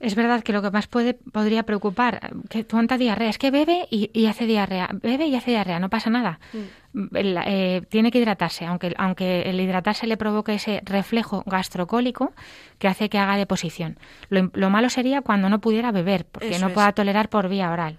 Es 0.02 0.16
verdad 0.16 0.42
que 0.42 0.52
lo 0.52 0.62
que 0.62 0.72
más 0.72 0.88
puede, 0.88 1.14
podría 1.14 1.62
preocupar, 1.62 2.32
que 2.50 2.66
cuánta 2.66 2.98
diarrea, 2.98 3.30
es 3.30 3.38
que 3.38 3.52
bebe 3.52 3.86
y, 3.88 4.26
hace 4.26 4.46
diarrea, 4.46 4.90
bebe 5.00 5.26
y 5.26 5.36
hace 5.36 5.52
diarrea, 5.52 5.78
no 5.78 5.90
pasa 5.90 6.10
nada. 6.10 6.40
Mm. 6.52 7.04
Eh, 7.14 7.82
tiene 7.88 8.10
que 8.10 8.18
hidratarse, 8.18 8.66
aunque, 8.66 8.94
aunque 8.98 9.42
el 9.42 9.60
hidratarse 9.60 10.08
le 10.08 10.16
provoque 10.16 10.54
ese 10.54 10.82
reflejo 10.84 11.44
gastrocólico 11.46 12.32
que 12.80 12.88
hace 12.88 13.08
que 13.08 13.18
haga 13.18 13.36
deposición. 13.36 13.96
Lo, 14.28 14.70
malo 14.70 14.90
sería 14.90 15.22
cuando 15.22 15.48
no 15.48 15.60
pudiera 15.60 15.92
beber, 15.92 16.26
porque 16.26 16.58
no 16.58 16.70
pueda 16.70 16.90
tolerar 16.92 17.28
por 17.28 17.48
vía 17.48 17.70
oral. 17.70 17.96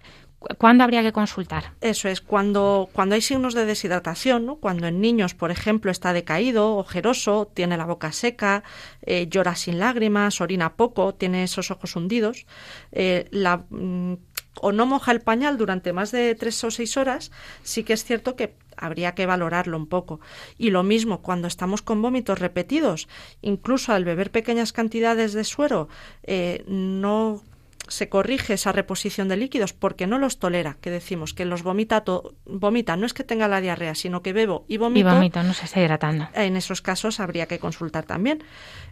¿Cuándo 0.57 0.83
habría 0.83 1.01
que 1.03 1.11
consultar? 1.11 1.73
Eso 1.81 2.09
es, 2.09 2.21
cuando, 2.21 2.89
cuando 2.93 3.15
hay 3.15 3.21
signos 3.21 3.53
de 3.53 3.65
deshidratación, 3.65 4.57
cuando 4.59 4.87
en 4.87 5.01
niños, 5.01 5.33
por 5.33 5.51
ejemplo, 5.51 5.91
está 5.91 6.13
decaído, 6.13 6.75
ojeroso, 6.77 7.49
tiene 7.53 7.77
la 7.77 7.85
boca 7.85 8.11
seca, 8.11 8.63
eh, 9.01 9.27
llora 9.29 9.55
sin 9.55 9.79
lágrimas, 9.79 10.41
orina 10.41 10.75
poco, 10.75 11.13
tiene 11.13 11.43
esos 11.43 11.71
ojos 11.71 11.95
hundidos, 11.95 12.45
eh, 12.91 13.29
mm, 13.69 14.13
o 14.61 14.71
no 14.71 14.85
moja 14.85 15.11
el 15.11 15.21
pañal 15.21 15.57
durante 15.57 15.93
más 15.93 16.11
de 16.11 16.35
tres 16.35 16.63
o 16.63 16.71
seis 16.71 16.97
horas, 16.97 17.31
sí 17.63 17.83
que 17.83 17.93
es 17.93 18.03
cierto 18.03 18.35
que 18.35 18.55
habría 18.77 19.15
que 19.15 19.25
valorarlo 19.25 19.77
un 19.77 19.87
poco. 19.87 20.19
Y 20.57 20.69
lo 20.69 20.83
mismo 20.83 21.21
cuando 21.21 21.47
estamos 21.47 21.81
con 21.81 22.01
vómitos 22.01 22.39
repetidos, 22.39 23.07
incluso 23.41 23.93
al 23.93 24.05
beber 24.05 24.31
pequeñas 24.31 24.73
cantidades 24.73 25.33
de 25.33 25.43
suero, 25.43 25.89
eh, 26.23 26.63
no 26.67 27.41
se 27.87 28.09
corrige 28.09 28.53
esa 28.53 28.71
reposición 28.71 29.27
de 29.27 29.37
líquidos 29.37 29.73
porque 29.73 30.07
no 30.07 30.19
los 30.19 30.39
tolera, 30.39 30.77
que 30.81 30.89
decimos 30.89 31.33
que 31.33 31.45
los 31.45 31.63
vomita, 31.63 32.03
vomita 32.45 32.95
no 32.95 33.05
es 33.05 33.13
que 33.13 33.23
tenga 33.23 33.47
la 33.47 33.61
diarrea, 33.61 33.95
sino 33.95 34.21
que 34.21 34.33
bebo 34.33 34.65
y 34.67 34.77
vomito. 34.77 35.09
Y 35.09 35.13
vomito, 35.13 35.43
no 35.43 35.53
se 35.53 35.65
está 35.65 35.81
hidratando. 35.81 36.27
En 36.33 36.55
esos 36.55 36.81
casos 36.81 37.19
habría 37.19 37.47
que 37.47 37.59
consultar 37.59 38.05
también. 38.05 38.43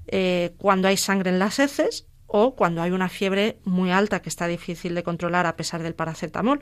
Eh, 0.08 0.54
cuando 0.58 0.88
hay 0.88 0.98
sangre 0.98 1.30
en 1.30 1.39
las 1.39 1.60
heces, 1.60 2.08
o 2.34 2.56
cuando 2.56 2.82
hay 2.82 2.92
una 2.92 3.10
fiebre 3.10 3.60
muy 3.66 3.92
alta 3.92 4.22
que 4.22 4.30
está 4.30 4.48
difícil 4.48 4.96
de 4.96 5.04
controlar 5.04 5.46
a 5.46 5.58
pesar 5.58 5.84
del 5.84 5.96
paracetamol. 5.96 6.62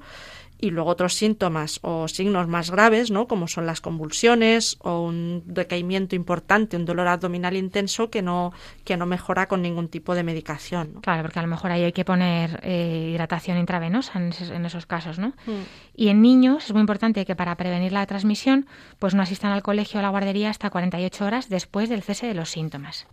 Y 0.62 0.72
luego 0.72 0.90
otros 0.90 1.14
síntomas 1.14 1.80
o 1.84 2.08
signos 2.08 2.48
más 2.48 2.70
graves, 2.70 3.12
¿no? 3.12 3.28
como 3.28 3.48
son 3.48 3.66
las 3.66 3.80
convulsiones 3.80 4.78
o 4.82 5.02
un 5.04 5.44
decaimiento 5.46 6.16
importante, 6.16 6.76
un 6.76 6.86
dolor 6.86 7.08
abdominal 7.08 7.56
intenso 7.56 8.10
que 8.10 8.22
no, 8.22 8.52
que 8.84 8.98
no 8.98 9.06
mejora 9.06 9.48
con 9.48 9.62
ningún 9.62 9.88
tipo 9.88 10.16
de 10.16 10.24
medicación. 10.24 11.00
Claro, 11.02 11.22
porque 11.22 11.40
a 11.40 11.42
lo 11.42 11.48
mejor 11.48 11.72
ahí 11.72 11.84
hay 11.84 11.94
que 11.94 12.04
poner 12.04 12.60
eh, 12.64 13.12
hidratación 13.14 13.58
intravenosa 13.58 14.20
en 14.20 14.66
esos, 14.66 14.86
casos. 14.86 15.18
¿no? 15.18 15.30
Mm. 15.46 15.64
Y 15.96 16.10
en 16.10 16.22
niños 16.22 16.66
es 16.66 16.74
muy 16.74 16.82
importante 16.82 17.26
que 17.26 17.36
para 17.36 17.56
prevenir 17.56 17.92
la 17.92 18.06
transmisión 18.06 18.68
pues 19.00 19.16
no 19.16 19.22
asistan 19.22 19.52
al 19.52 19.64
colegio 19.64 19.98
o 19.98 20.00
a 20.00 20.04
la 20.04 20.10
guardería 20.10 20.50
hasta 20.50 20.70
48 20.70 21.26
horas 21.26 21.50
después 21.50 21.90
del 21.90 22.04
cese 22.04 22.28
de 22.28 22.34
los 22.34 22.50
síntomas. 22.50 23.08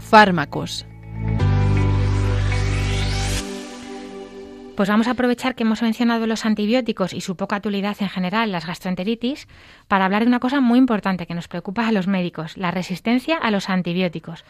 Fármacos. 0.00 0.86
Pues 4.76 4.90
vamos 4.90 5.08
a 5.08 5.12
aprovechar 5.12 5.54
que 5.54 5.62
hemos 5.62 5.80
mencionado 5.80 6.26
los 6.26 6.44
antibióticos 6.44 7.14
y 7.14 7.22
su 7.22 7.34
poca 7.34 7.56
utilidad 7.56 7.96
en 8.00 8.10
general, 8.10 8.52
las 8.52 8.66
gastroenteritis, 8.66 9.48
para 9.88 10.04
hablar 10.04 10.22
de 10.22 10.28
una 10.28 10.38
cosa 10.38 10.60
muy 10.60 10.78
importante 10.78 11.26
que 11.26 11.32
nos 11.32 11.48
preocupa 11.48 11.88
a 11.88 11.92
los 11.92 12.06
médicos, 12.06 12.58
la 12.58 12.70
resistencia 12.70 13.38
a 13.38 13.50
los 13.50 13.70
antibióticos. 13.70 14.44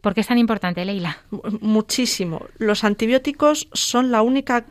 ¿Por 0.00 0.14
qué 0.14 0.20
es 0.20 0.28
tan 0.28 0.38
importante, 0.38 0.84
Leila? 0.84 1.18
Muchísimo. 1.60 2.46
Los 2.58 2.84
antibióticos 2.84 3.68
son 3.72 4.12
la 4.12 4.22
única 4.22 4.64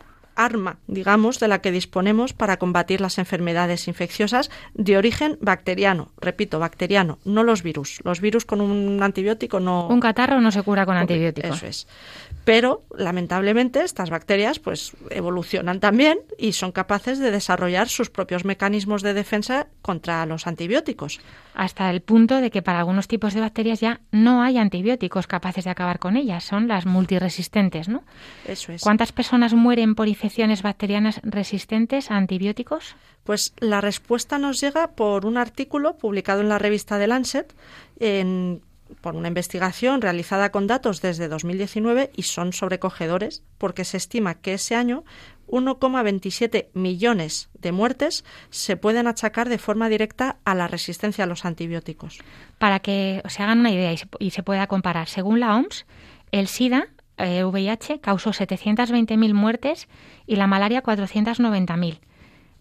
arma, 0.44 0.78
digamos, 0.88 1.40
de 1.40 1.48
la 1.48 1.62
que 1.62 1.72
disponemos 1.72 2.34
para 2.34 2.58
combatir 2.58 3.02
las 3.02 3.18
enfermedades 3.18 3.88
infecciosas 3.88 4.50
de 4.74 4.98
origen 4.98 5.38
bacteriano. 5.42 6.12
Repito, 6.20 6.60
bacteriano, 6.60 7.20
no 7.26 7.44
los 7.44 7.64
virus. 7.64 8.00
Los 8.04 8.22
virus 8.22 8.46
con 8.46 8.62
un 8.62 9.02
antibiótico 9.04 9.60
no. 9.60 9.88
Un 9.88 10.00
catarro 10.00 10.42
no 10.42 10.52
se 10.52 10.64
cura 10.64 10.86
con 10.86 10.98
antibióticos. 10.98 11.58
Eso 11.58 11.68
es. 11.68 11.88
Pero, 12.44 12.84
lamentablemente, 12.98 13.84
estas 13.84 14.10
bacterias 14.10 14.60
pues 14.60 14.94
evolucionan 15.10 15.80
también 15.80 16.20
y 16.38 16.54
son 16.54 16.72
capaces 16.72 17.20
de 17.20 17.32
desarrollar 17.32 17.88
sus 17.88 18.10
propios 18.10 18.46
mecanismos 18.46 19.04
de 19.04 19.14
defensa 19.14 19.68
contra 19.82 20.26
los 20.26 20.48
antibióticos. 20.48 21.20
Hasta 21.54 21.90
el 21.90 22.02
punto 22.02 22.42
de 22.42 22.50
que 22.50 22.62
para 22.62 22.80
algunos 22.80 23.08
tipos 23.08 23.34
de 23.34 23.42
bacterias 23.42 23.80
ya 23.80 24.02
no 24.12 24.42
hay 24.42 24.58
antibióticos 24.58 25.28
capaces 25.28 25.66
de 25.66 25.70
acabar 25.70 26.00
con 26.00 26.18
ellas, 26.18 26.44
son 26.44 26.68
las 26.68 26.86
multiresistentes, 26.86 27.90
¿no? 27.90 28.04
Eso 28.46 28.72
es. 28.72 28.82
¿Cuántas 28.82 29.12
personas 29.12 29.54
mueren 29.54 29.96
por 29.96 30.08
infecciones 30.08 30.62
bacterianas 30.62 31.20
resistentes 31.24 32.12
a 32.12 32.18
antibióticos? 32.18 32.96
Pues 33.24 33.54
la 33.60 33.82
respuesta 33.82 34.38
nos 34.38 34.60
llega 34.60 34.92
por 34.92 35.26
un 35.26 35.38
artículo 35.38 35.98
publicado 35.98 36.42
en 36.42 36.50
la 36.50 36.58
revista 36.58 36.98
The 36.98 37.08
Lancet 37.08 37.54
en 38.00 38.62
por 39.00 39.16
una 39.16 39.30
investigación 39.30 40.02
realizada 40.02 40.52
con 40.52 40.68
datos 40.68 41.02
desde 41.02 41.28
2019 41.28 42.12
y 42.16 42.24
son 42.24 42.52
sobrecogedores 42.52 43.44
porque 43.58 43.86
se 43.86 43.98
estima 43.98 44.36
que 44.36 44.56
ese 44.56 44.76
año 44.76 45.04
1,27 45.52 46.70
millones 46.74 47.50
de 47.54 47.72
muertes 47.72 48.26
se 48.50 48.78
pueden 48.78 49.08
achacar 49.08 49.50
de 49.50 49.58
forma 49.58 49.90
directa 49.90 50.38
a 50.46 50.56
la 50.56 50.68
resistencia 50.68 51.26
a 51.26 51.28
los 51.28 51.46
antibióticos. 51.46 52.20
Para 52.58 52.80
que 52.80 53.22
se 53.28 53.44
hagan 53.44 53.60
una 53.60 53.72
idea 53.72 53.94
y 54.20 54.30
se, 54.32 54.44
pueda 54.44 54.68
comparar, 54.68 55.08
según 55.08 55.40
la 55.40 55.56
OMS, 55.56 55.86
el 56.32 56.48
SIDA, 56.48 56.88
VIH, 57.18 57.94
eh, 57.94 58.00
causó 58.00 58.32
720.000 58.32 59.34
muertes 59.34 59.88
y 60.26 60.38
la 60.38 60.48
malaria 60.48 60.82
490.000. 60.82 62.00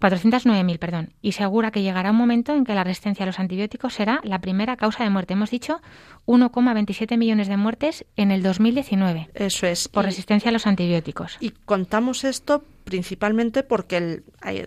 409.000, 0.01 0.78
perdón, 0.78 1.12
y 1.20 1.30
asegura 1.30 1.70
que 1.70 1.82
llegará 1.82 2.11
un 2.11 2.16
momento 2.16 2.55
en 2.55 2.64
que 2.64 2.74
la 2.74 2.84
resistencia 2.84 3.24
a 3.24 3.26
los 3.26 3.38
antibióticos 3.38 3.93
será 3.93 4.20
la 4.24 4.41
primera 4.41 4.76
causa 4.76 5.05
de 5.05 5.11
muerte. 5.11 5.34
Hemos 5.34 5.51
dicho 5.51 5.80
1,27 6.26 7.18
millones 7.18 7.49
de 7.49 7.57
muertes 7.59 8.07
en 8.16 8.30
el 8.30 8.43
2019. 8.43 9.28
Eso 9.34 9.66
es. 9.66 9.88
Por 9.88 10.07
resistencia 10.07 10.49
a 10.49 10.53
los 10.53 10.66
antibióticos. 10.66 11.36
Y 11.41 11.51
contamos 11.51 12.24
esto 12.24 12.64
principalmente 12.91 13.62
porque 13.62 14.22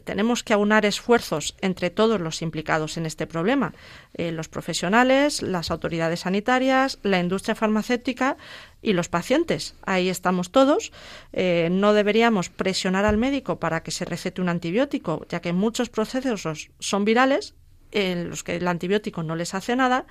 tenemos 0.06 0.44
que 0.44 0.54
aunar 0.54 0.86
esfuerzos 0.86 1.56
entre 1.62 1.90
todos 1.90 2.20
los 2.20 2.42
implicados 2.42 2.98
en 2.98 3.06
este 3.06 3.28
problema, 3.28 3.74
eh, 4.14 4.32
los 4.32 4.48
profesionales, 4.48 5.42
las 5.42 5.70
autoridades 5.70 6.22
sanitarias, 6.22 7.00
la 7.04 7.20
industria 7.20 7.54
farmacéutica 7.54 8.38
y 8.82 8.94
los 8.94 9.10
pacientes. 9.10 9.76
Ahí 9.86 10.08
estamos 10.10 10.52
todos. 10.52 10.92
Eh, 11.34 11.68
no 11.70 11.94
deberíamos 11.94 12.50
presionar 12.50 13.06
al 13.06 13.18
médico 13.18 13.60
para 13.60 13.84
que 13.84 13.92
se 13.92 14.06
recete 14.06 14.42
un 14.42 14.50
antibiótico, 14.50 15.26
ya 15.30 15.42
que 15.42 15.52
muchos 15.52 15.90
procesos 15.90 16.72
son 16.80 17.06
virales 17.06 17.56
en 17.94 18.30
los 18.30 18.44
que 18.44 18.56
el 18.58 18.68
antibiótico 18.68 19.24
no 19.24 19.36
les 19.36 19.54
hace 19.54 19.76
nada 19.76 20.06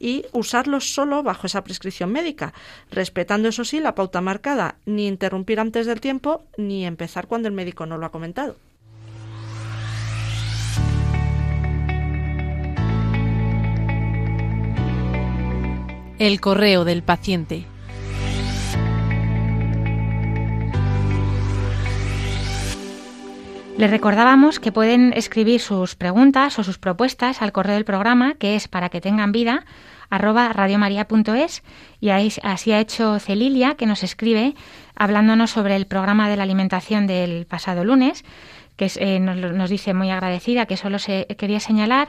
y 0.00 0.24
usarlos 0.32 0.92
solo 0.94 1.22
bajo 1.22 1.46
esa 1.46 1.62
prescripción 1.62 2.10
médica, 2.10 2.54
respetando 2.90 3.48
eso 3.48 3.64
sí 3.64 3.78
la 3.78 3.94
pauta 3.94 4.20
marcada, 4.20 4.76
ni 4.86 5.06
interrumpir 5.06 5.60
antes 5.60 5.86
del 5.86 6.00
tiempo 6.00 6.44
ni 6.56 6.84
empezar 6.86 7.28
cuando 7.28 7.48
el 7.48 7.54
médico 7.54 7.86
no 7.86 7.98
lo 7.98 8.06
ha 8.06 8.10
comentado. 8.10 8.56
El 16.18 16.40
correo 16.40 16.86
del 16.86 17.02
paciente. 17.02 17.66
Les 23.78 23.90
recordábamos 23.90 24.58
que 24.58 24.72
pueden 24.72 25.12
escribir 25.12 25.60
sus 25.60 25.96
preguntas 25.96 26.58
o 26.58 26.64
sus 26.64 26.78
propuestas 26.78 27.42
al 27.42 27.52
correo 27.52 27.74
del 27.74 27.84
programa, 27.84 28.32
que 28.34 28.56
es 28.56 28.68
para 28.68 28.88
que 28.88 29.02
tengan 29.02 29.32
vida, 29.32 29.66
arroba 30.08 30.48
radiomaria.es, 30.48 31.62
y 32.00 32.08
así 32.08 32.72
ha 32.72 32.80
hecho 32.80 33.18
Celilia, 33.18 33.74
que 33.74 33.84
nos 33.84 34.02
escribe 34.02 34.54
hablándonos 34.94 35.50
sobre 35.50 35.76
el 35.76 35.86
programa 35.86 36.30
de 36.30 36.38
la 36.38 36.44
alimentación 36.44 37.06
del 37.06 37.44
pasado 37.44 37.84
lunes, 37.84 38.24
que 38.76 38.90
eh, 38.96 39.20
nos, 39.20 39.68
dice 39.68 39.92
muy 39.92 40.10
agradecida, 40.10 40.64
que 40.64 40.78
solo 40.78 40.98
se 40.98 41.26
quería 41.36 41.60
señalar 41.60 42.08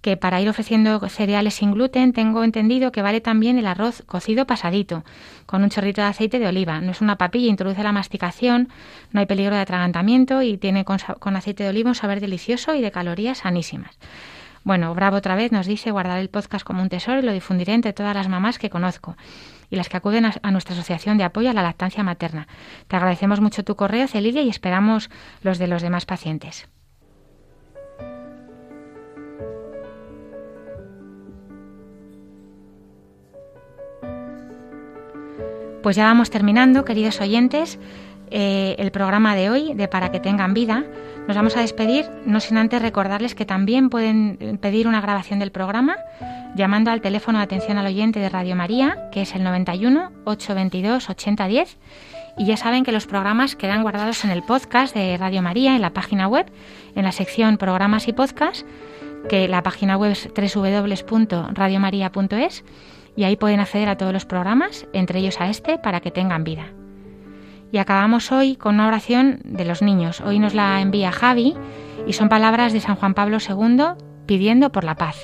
que 0.00 0.16
para 0.16 0.40
ir 0.40 0.48
ofreciendo 0.48 1.00
cereales 1.08 1.54
sin 1.54 1.72
gluten 1.72 2.12
tengo 2.12 2.44
entendido 2.44 2.92
que 2.92 3.02
vale 3.02 3.20
también 3.20 3.58
el 3.58 3.66
arroz 3.66 4.02
cocido 4.06 4.46
pasadito, 4.46 5.04
con 5.46 5.62
un 5.62 5.70
chorrito 5.70 6.00
de 6.00 6.08
aceite 6.08 6.38
de 6.38 6.46
oliva. 6.46 6.80
No 6.80 6.92
es 6.92 7.00
una 7.00 7.16
papilla, 7.16 7.48
introduce 7.48 7.82
la 7.82 7.92
masticación, 7.92 8.68
no 9.12 9.20
hay 9.20 9.26
peligro 9.26 9.54
de 9.54 9.62
atragantamiento 9.62 10.42
y 10.42 10.56
tiene 10.56 10.84
con, 10.84 11.36
aceite 11.36 11.64
de 11.64 11.70
oliva 11.70 11.90
un 11.90 11.94
saber 11.94 12.20
delicioso 12.20 12.74
y 12.74 12.80
de 12.80 12.90
calorías 12.90 13.38
sanísimas. 13.38 13.98
Bueno, 14.64 14.94
Bravo 14.94 15.16
otra 15.16 15.34
vez 15.34 15.50
nos 15.50 15.66
dice 15.66 15.90
guardar 15.90 16.18
el 16.18 16.28
podcast 16.28 16.64
como 16.64 16.82
un 16.82 16.88
tesoro 16.88 17.20
y 17.20 17.22
lo 17.22 17.32
difundiré 17.32 17.74
entre 17.74 17.92
todas 17.92 18.14
las 18.14 18.28
mamás 18.28 18.58
que 18.58 18.70
conozco 18.70 19.16
y 19.70 19.76
las 19.76 19.88
que 19.88 19.96
acuden 19.96 20.26
a, 20.26 20.50
nuestra 20.50 20.74
asociación 20.74 21.18
de 21.18 21.24
apoyo 21.24 21.50
a 21.50 21.52
la 21.52 21.62
lactancia 21.62 22.02
materna. 22.02 22.48
Te 22.86 22.96
agradecemos 22.96 23.40
mucho 23.40 23.64
tu 23.64 23.76
correo, 23.76 24.08
Celilia, 24.08 24.42
y 24.42 24.48
esperamos 24.48 25.10
los 25.42 25.58
de 25.58 25.68
los 25.68 25.82
demás 25.82 26.06
pacientes. 26.06 26.68
Pues 35.82 35.96
ya 35.96 36.04
vamos 36.04 36.30
terminando, 36.30 36.84
queridos 36.84 37.20
oyentes, 37.20 37.78
eh, 38.30 38.74
el 38.78 38.90
programa 38.90 39.36
de 39.36 39.48
hoy 39.48 39.74
de 39.74 39.88
Para 39.88 40.10
que 40.10 40.20
tengan 40.20 40.52
vida. 40.52 40.84
Nos 41.26 41.36
vamos 41.36 41.56
a 41.56 41.60
despedir, 41.60 42.06
no 42.26 42.40
sin 42.40 42.56
antes 42.56 42.82
recordarles 42.82 43.34
que 43.34 43.44
también 43.44 43.90
pueden 43.90 44.58
pedir 44.60 44.88
una 44.88 45.00
grabación 45.00 45.38
del 45.38 45.52
programa 45.52 45.96
llamando 46.56 46.90
al 46.90 47.00
teléfono 47.00 47.38
de 47.38 47.44
atención 47.44 47.78
al 47.78 47.86
oyente 47.86 48.18
de 48.18 48.28
Radio 48.28 48.56
María, 48.56 49.08
que 49.12 49.22
es 49.22 49.34
el 49.34 49.44
91 49.44 50.10
822 50.24 51.10
8010. 51.10 51.78
Y 52.38 52.46
ya 52.46 52.56
saben 52.56 52.84
que 52.84 52.92
los 52.92 53.06
programas 53.06 53.56
quedan 53.56 53.82
guardados 53.82 54.24
en 54.24 54.30
el 54.30 54.42
podcast 54.42 54.94
de 54.94 55.16
Radio 55.16 55.42
María, 55.42 55.76
en 55.76 55.82
la 55.82 55.92
página 55.92 56.28
web, 56.28 56.46
en 56.94 57.04
la 57.04 57.12
sección 57.12 57.56
Programas 57.56 58.08
y 58.08 58.12
Podcast, 58.12 58.66
que 59.28 59.48
la 59.48 59.62
página 59.62 59.96
web 59.96 60.12
es 60.12 60.28
www.radiomaria.es 60.34 62.64
y 63.18 63.24
ahí 63.24 63.34
pueden 63.34 63.58
acceder 63.58 63.88
a 63.88 63.96
todos 63.96 64.12
los 64.12 64.26
programas, 64.26 64.86
entre 64.92 65.18
ellos 65.18 65.40
a 65.40 65.50
este, 65.50 65.76
para 65.76 65.98
que 65.98 66.12
tengan 66.12 66.44
vida. 66.44 66.72
Y 67.72 67.78
acabamos 67.78 68.30
hoy 68.30 68.54
con 68.54 68.76
una 68.76 68.86
oración 68.86 69.40
de 69.42 69.64
los 69.64 69.82
niños. 69.82 70.20
Hoy 70.20 70.38
nos 70.38 70.54
la 70.54 70.80
envía 70.80 71.10
Javi 71.10 71.56
y 72.06 72.12
son 72.12 72.28
palabras 72.28 72.72
de 72.72 72.80
San 72.80 72.94
Juan 72.94 73.14
Pablo 73.14 73.38
II 73.40 74.00
pidiendo 74.26 74.70
por 74.70 74.84
la 74.84 74.94
paz. 74.94 75.16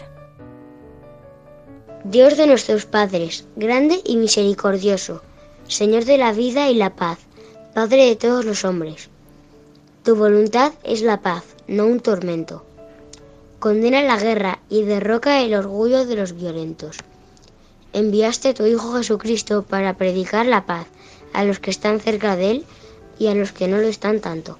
Dios 2.02 2.36
de 2.36 2.48
nuestros 2.48 2.84
padres, 2.84 3.46
grande 3.54 4.00
y 4.04 4.16
misericordioso, 4.16 5.22
Señor 5.68 6.04
de 6.04 6.18
la 6.18 6.32
vida 6.32 6.68
y 6.70 6.74
la 6.74 6.96
paz, 6.96 7.20
Padre 7.74 8.06
de 8.06 8.16
todos 8.16 8.44
los 8.44 8.64
hombres. 8.64 9.08
Tu 10.02 10.16
voluntad 10.16 10.72
es 10.82 11.02
la 11.02 11.20
paz, 11.20 11.44
no 11.68 11.86
un 11.86 12.00
tormento. 12.00 12.66
Condena 13.60 14.02
la 14.02 14.18
guerra 14.18 14.58
y 14.68 14.82
derroca 14.82 15.42
el 15.42 15.54
orgullo 15.54 16.04
de 16.04 16.16
los 16.16 16.32
violentos. 16.32 16.98
Enviaste 17.94 18.48
a 18.48 18.54
tu 18.54 18.66
Hijo 18.66 18.94
Jesucristo 18.94 19.62
para 19.62 19.96
predicar 19.96 20.46
la 20.46 20.66
paz 20.66 20.88
a 21.32 21.44
los 21.44 21.60
que 21.60 21.70
están 21.70 22.00
cerca 22.00 22.34
de 22.34 22.50
Él 22.50 22.64
y 23.20 23.28
a 23.28 23.36
los 23.36 23.52
que 23.52 23.68
no 23.68 23.78
lo 23.78 23.86
están 23.86 24.18
tanto. 24.18 24.58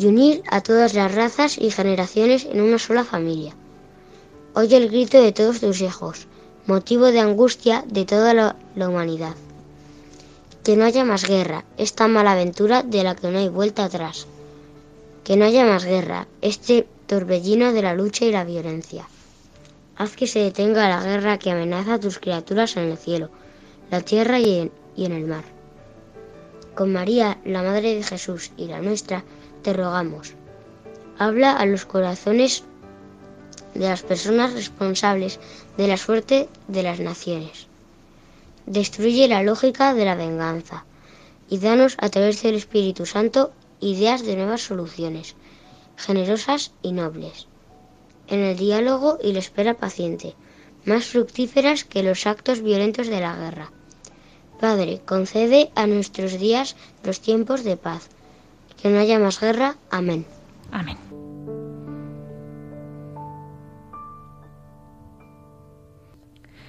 Y 0.00 0.06
unir 0.06 0.42
a 0.50 0.62
todas 0.62 0.94
las 0.94 1.14
razas 1.14 1.58
y 1.58 1.70
generaciones 1.70 2.44
en 2.44 2.60
una 2.60 2.80
sola 2.80 3.04
familia. 3.04 3.54
Oye 4.54 4.76
el 4.76 4.88
grito 4.88 5.22
de 5.22 5.30
todos 5.30 5.60
tus 5.60 5.80
hijos, 5.80 6.26
motivo 6.66 7.12
de 7.12 7.20
angustia 7.20 7.84
de 7.86 8.04
toda 8.04 8.34
la, 8.34 8.56
humanidad. 8.74 9.36
Que 10.64 10.76
no 10.76 10.84
haya 10.84 11.04
más 11.04 11.24
guerra, 11.24 11.64
esta 11.78 12.08
mala 12.08 12.32
aventura 12.32 12.82
de 12.82 13.04
la 13.04 13.14
que 13.14 13.28
no 13.28 13.38
hay 13.38 13.48
vuelta 13.48 13.84
atrás. 13.84 14.26
Que 15.22 15.36
no 15.36 15.44
haya 15.44 15.64
más 15.64 15.84
guerra, 15.84 16.26
este 16.40 16.88
torbellino 17.06 17.72
de 17.72 17.82
la 17.82 17.94
lucha 17.94 18.24
y 18.24 18.32
la 18.32 18.42
violencia. 18.42 19.06
Haz 19.96 20.16
que 20.16 20.26
se 20.26 20.40
detenga 20.40 20.88
la 20.88 21.02
guerra 21.02 21.38
que 21.38 21.50
amenaza 21.50 21.94
a 21.94 22.00
tus 22.00 22.18
criaturas 22.18 22.76
en 22.76 22.90
el 22.90 22.96
cielo, 22.96 23.30
la 23.90 24.00
tierra 24.00 24.40
y 24.40 24.70
en, 24.96 25.12
el 25.12 25.26
mar. 25.26 25.44
Con 26.74 26.92
María, 26.92 27.38
la 27.44 27.62
Madre 27.62 27.94
de 27.94 28.02
Jesús 28.02 28.52
y 28.56 28.66
la 28.66 28.80
nuestra, 28.80 29.24
te 29.62 29.72
rogamos. 29.74 30.34
Habla 31.18 31.52
a 31.52 31.66
los 31.66 31.84
corazones 31.84 32.64
de 33.74 33.88
las 33.88 34.02
personas 34.02 34.54
responsables 34.54 35.38
de 35.76 35.88
la 35.88 35.96
suerte 35.96 36.48
de 36.68 36.82
las 36.82 37.00
naciones. 37.00 37.66
Destruye 38.66 39.28
la 39.28 39.42
lógica 39.42 39.92
de 39.92 40.04
la 40.04 40.14
venganza 40.14 40.86
y 41.50 41.58
danos 41.58 41.96
a 41.98 42.08
través 42.08 42.42
del 42.42 42.54
Espíritu 42.54 43.04
Santo 43.04 43.52
ideas 43.80 44.24
de 44.24 44.36
nuevas 44.36 44.62
soluciones, 44.62 45.34
generosas 45.96 46.72
y 46.80 46.92
nobles, 46.92 47.48
en 48.32 48.40
el 48.40 48.56
diálogo 48.56 49.18
y 49.22 49.34
la 49.34 49.40
espera 49.40 49.74
paciente, 49.74 50.34
más 50.86 51.04
fructíferas 51.04 51.84
que 51.84 52.02
los 52.02 52.26
actos 52.26 52.62
violentos 52.62 53.06
de 53.08 53.20
la 53.20 53.36
guerra. 53.36 53.70
Padre, 54.58 55.02
concede 55.04 55.70
a 55.74 55.86
nuestros 55.86 56.38
días 56.38 56.74
los 57.04 57.20
tiempos 57.20 57.62
de 57.62 57.76
paz, 57.76 58.08
que 58.80 58.88
no 58.88 58.98
haya 58.98 59.18
más 59.18 59.38
guerra. 59.38 59.76
Amén. 59.90 60.24
Amén. 60.70 60.96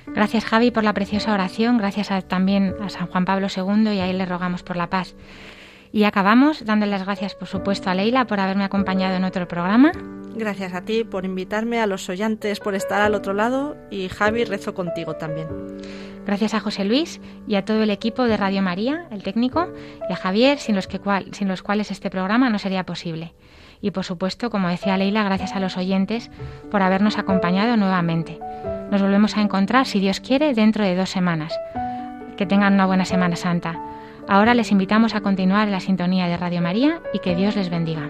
Gracias 0.08 0.46
Javi 0.46 0.70
por 0.70 0.84
la 0.84 0.94
preciosa 0.94 1.34
oración, 1.34 1.78
gracias 1.78 2.10
también 2.28 2.76
a 2.82 2.90
San 2.90 3.08
Juan 3.08 3.26
Pablo 3.26 3.48
II 3.56 3.94
y 3.94 4.00
a 4.00 4.08
él 4.08 4.18
le 4.18 4.26
rogamos 4.26 4.64
por 4.64 4.76
la 4.76 4.90
paz. 4.90 5.16
Y 5.94 6.04
acabamos 6.04 6.66
dándole 6.66 6.92
las 6.92 7.06
gracias, 7.06 7.36
por 7.36 7.48
supuesto, 7.48 7.90
a 7.90 7.96
Leila 7.96 8.26
por 8.26 8.40
haberme 8.40 8.66
acompañado 8.66 9.16
en 9.16 9.24
otro 9.24 9.48
programa. 9.48 9.92
Gracias 10.36 10.74
a 10.74 10.82
ti 10.82 11.04
por 11.04 11.26
invitarme, 11.26 11.80
a 11.80 11.88
los 11.88 12.10
oyentes 12.10 12.60
por 12.60 12.74
estar 12.74 13.02
al 13.02 13.14
otro 13.14 13.34
lado 13.34 13.78
y 13.92 14.10
Javi, 14.10 14.46
rezo 14.46 14.74
contigo 14.74 15.16
también. 15.16 15.48
Gracias 16.26 16.54
a 16.54 16.60
José 16.60 16.86
Luis 16.86 17.22
y 17.48 17.56
a 17.56 17.66
todo 17.66 17.84
el 17.84 17.90
equipo 17.90 18.24
de 18.24 18.38
Radio 18.38 18.62
María, 18.62 19.08
el 19.12 19.24
técnico, 19.24 19.68
y 20.10 20.14
a 20.14 20.16
Javier, 20.16 20.58
sin 20.58 20.76
los, 20.76 20.88
que 20.88 21.00
sin 21.34 21.48
los 21.48 21.62
cuales 21.62 21.92
este 21.92 22.10
programa 22.10 22.50
no 22.50 22.60
sería 22.60 22.86
posible. 22.86 23.34
Y 23.82 23.92
por 23.92 24.06
supuesto, 24.06 24.50
como 24.50 24.70
decía 24.70 24.98
Leila, 24.98 25.24
gracias 25.24 25.54
a 25.54 25.60
los 25.60 25.78
oyentes 25.78 26.32
por 26.72 26.82
habernos 26.82 27.18
acompañado 27.18 27.76
nuevamente. 27.76 28.40
Nos 28.90 29.02
volvemos 29.02 29.36
a 29.36 29.42
encontrar, 29.42 29.86
si 29.86 30.00
Dios 30.00 30.22
quiere, 30.22 30.54
dentro 30.54 30.86
de 30.86 30.96
dos 30.96 31.10
semanas. 31.10 31.54
Que 32.38 32.46
tengan 32.46 32.74
una 32.74 32.86
buena 32.86 33.06
Semana 33.06 33.36
Santa. 33.36 33.80
Ahora 34.28 34.54
les 34.54 34.72
invitamos 34.72 35.16
a 35.16 35.22
continuar 35.22 35.68
en 35.68 35.74
la 35.74 35.82
sintonía 35.82 36.28
de 36.28 36.38
Radio 36.38 36.62
María 36.62 37.02
y 37.14 37.20
que 37.20 37.36
Dios 37.36 37.58
les 37.58 37.70
bendiga. 37.70 38.10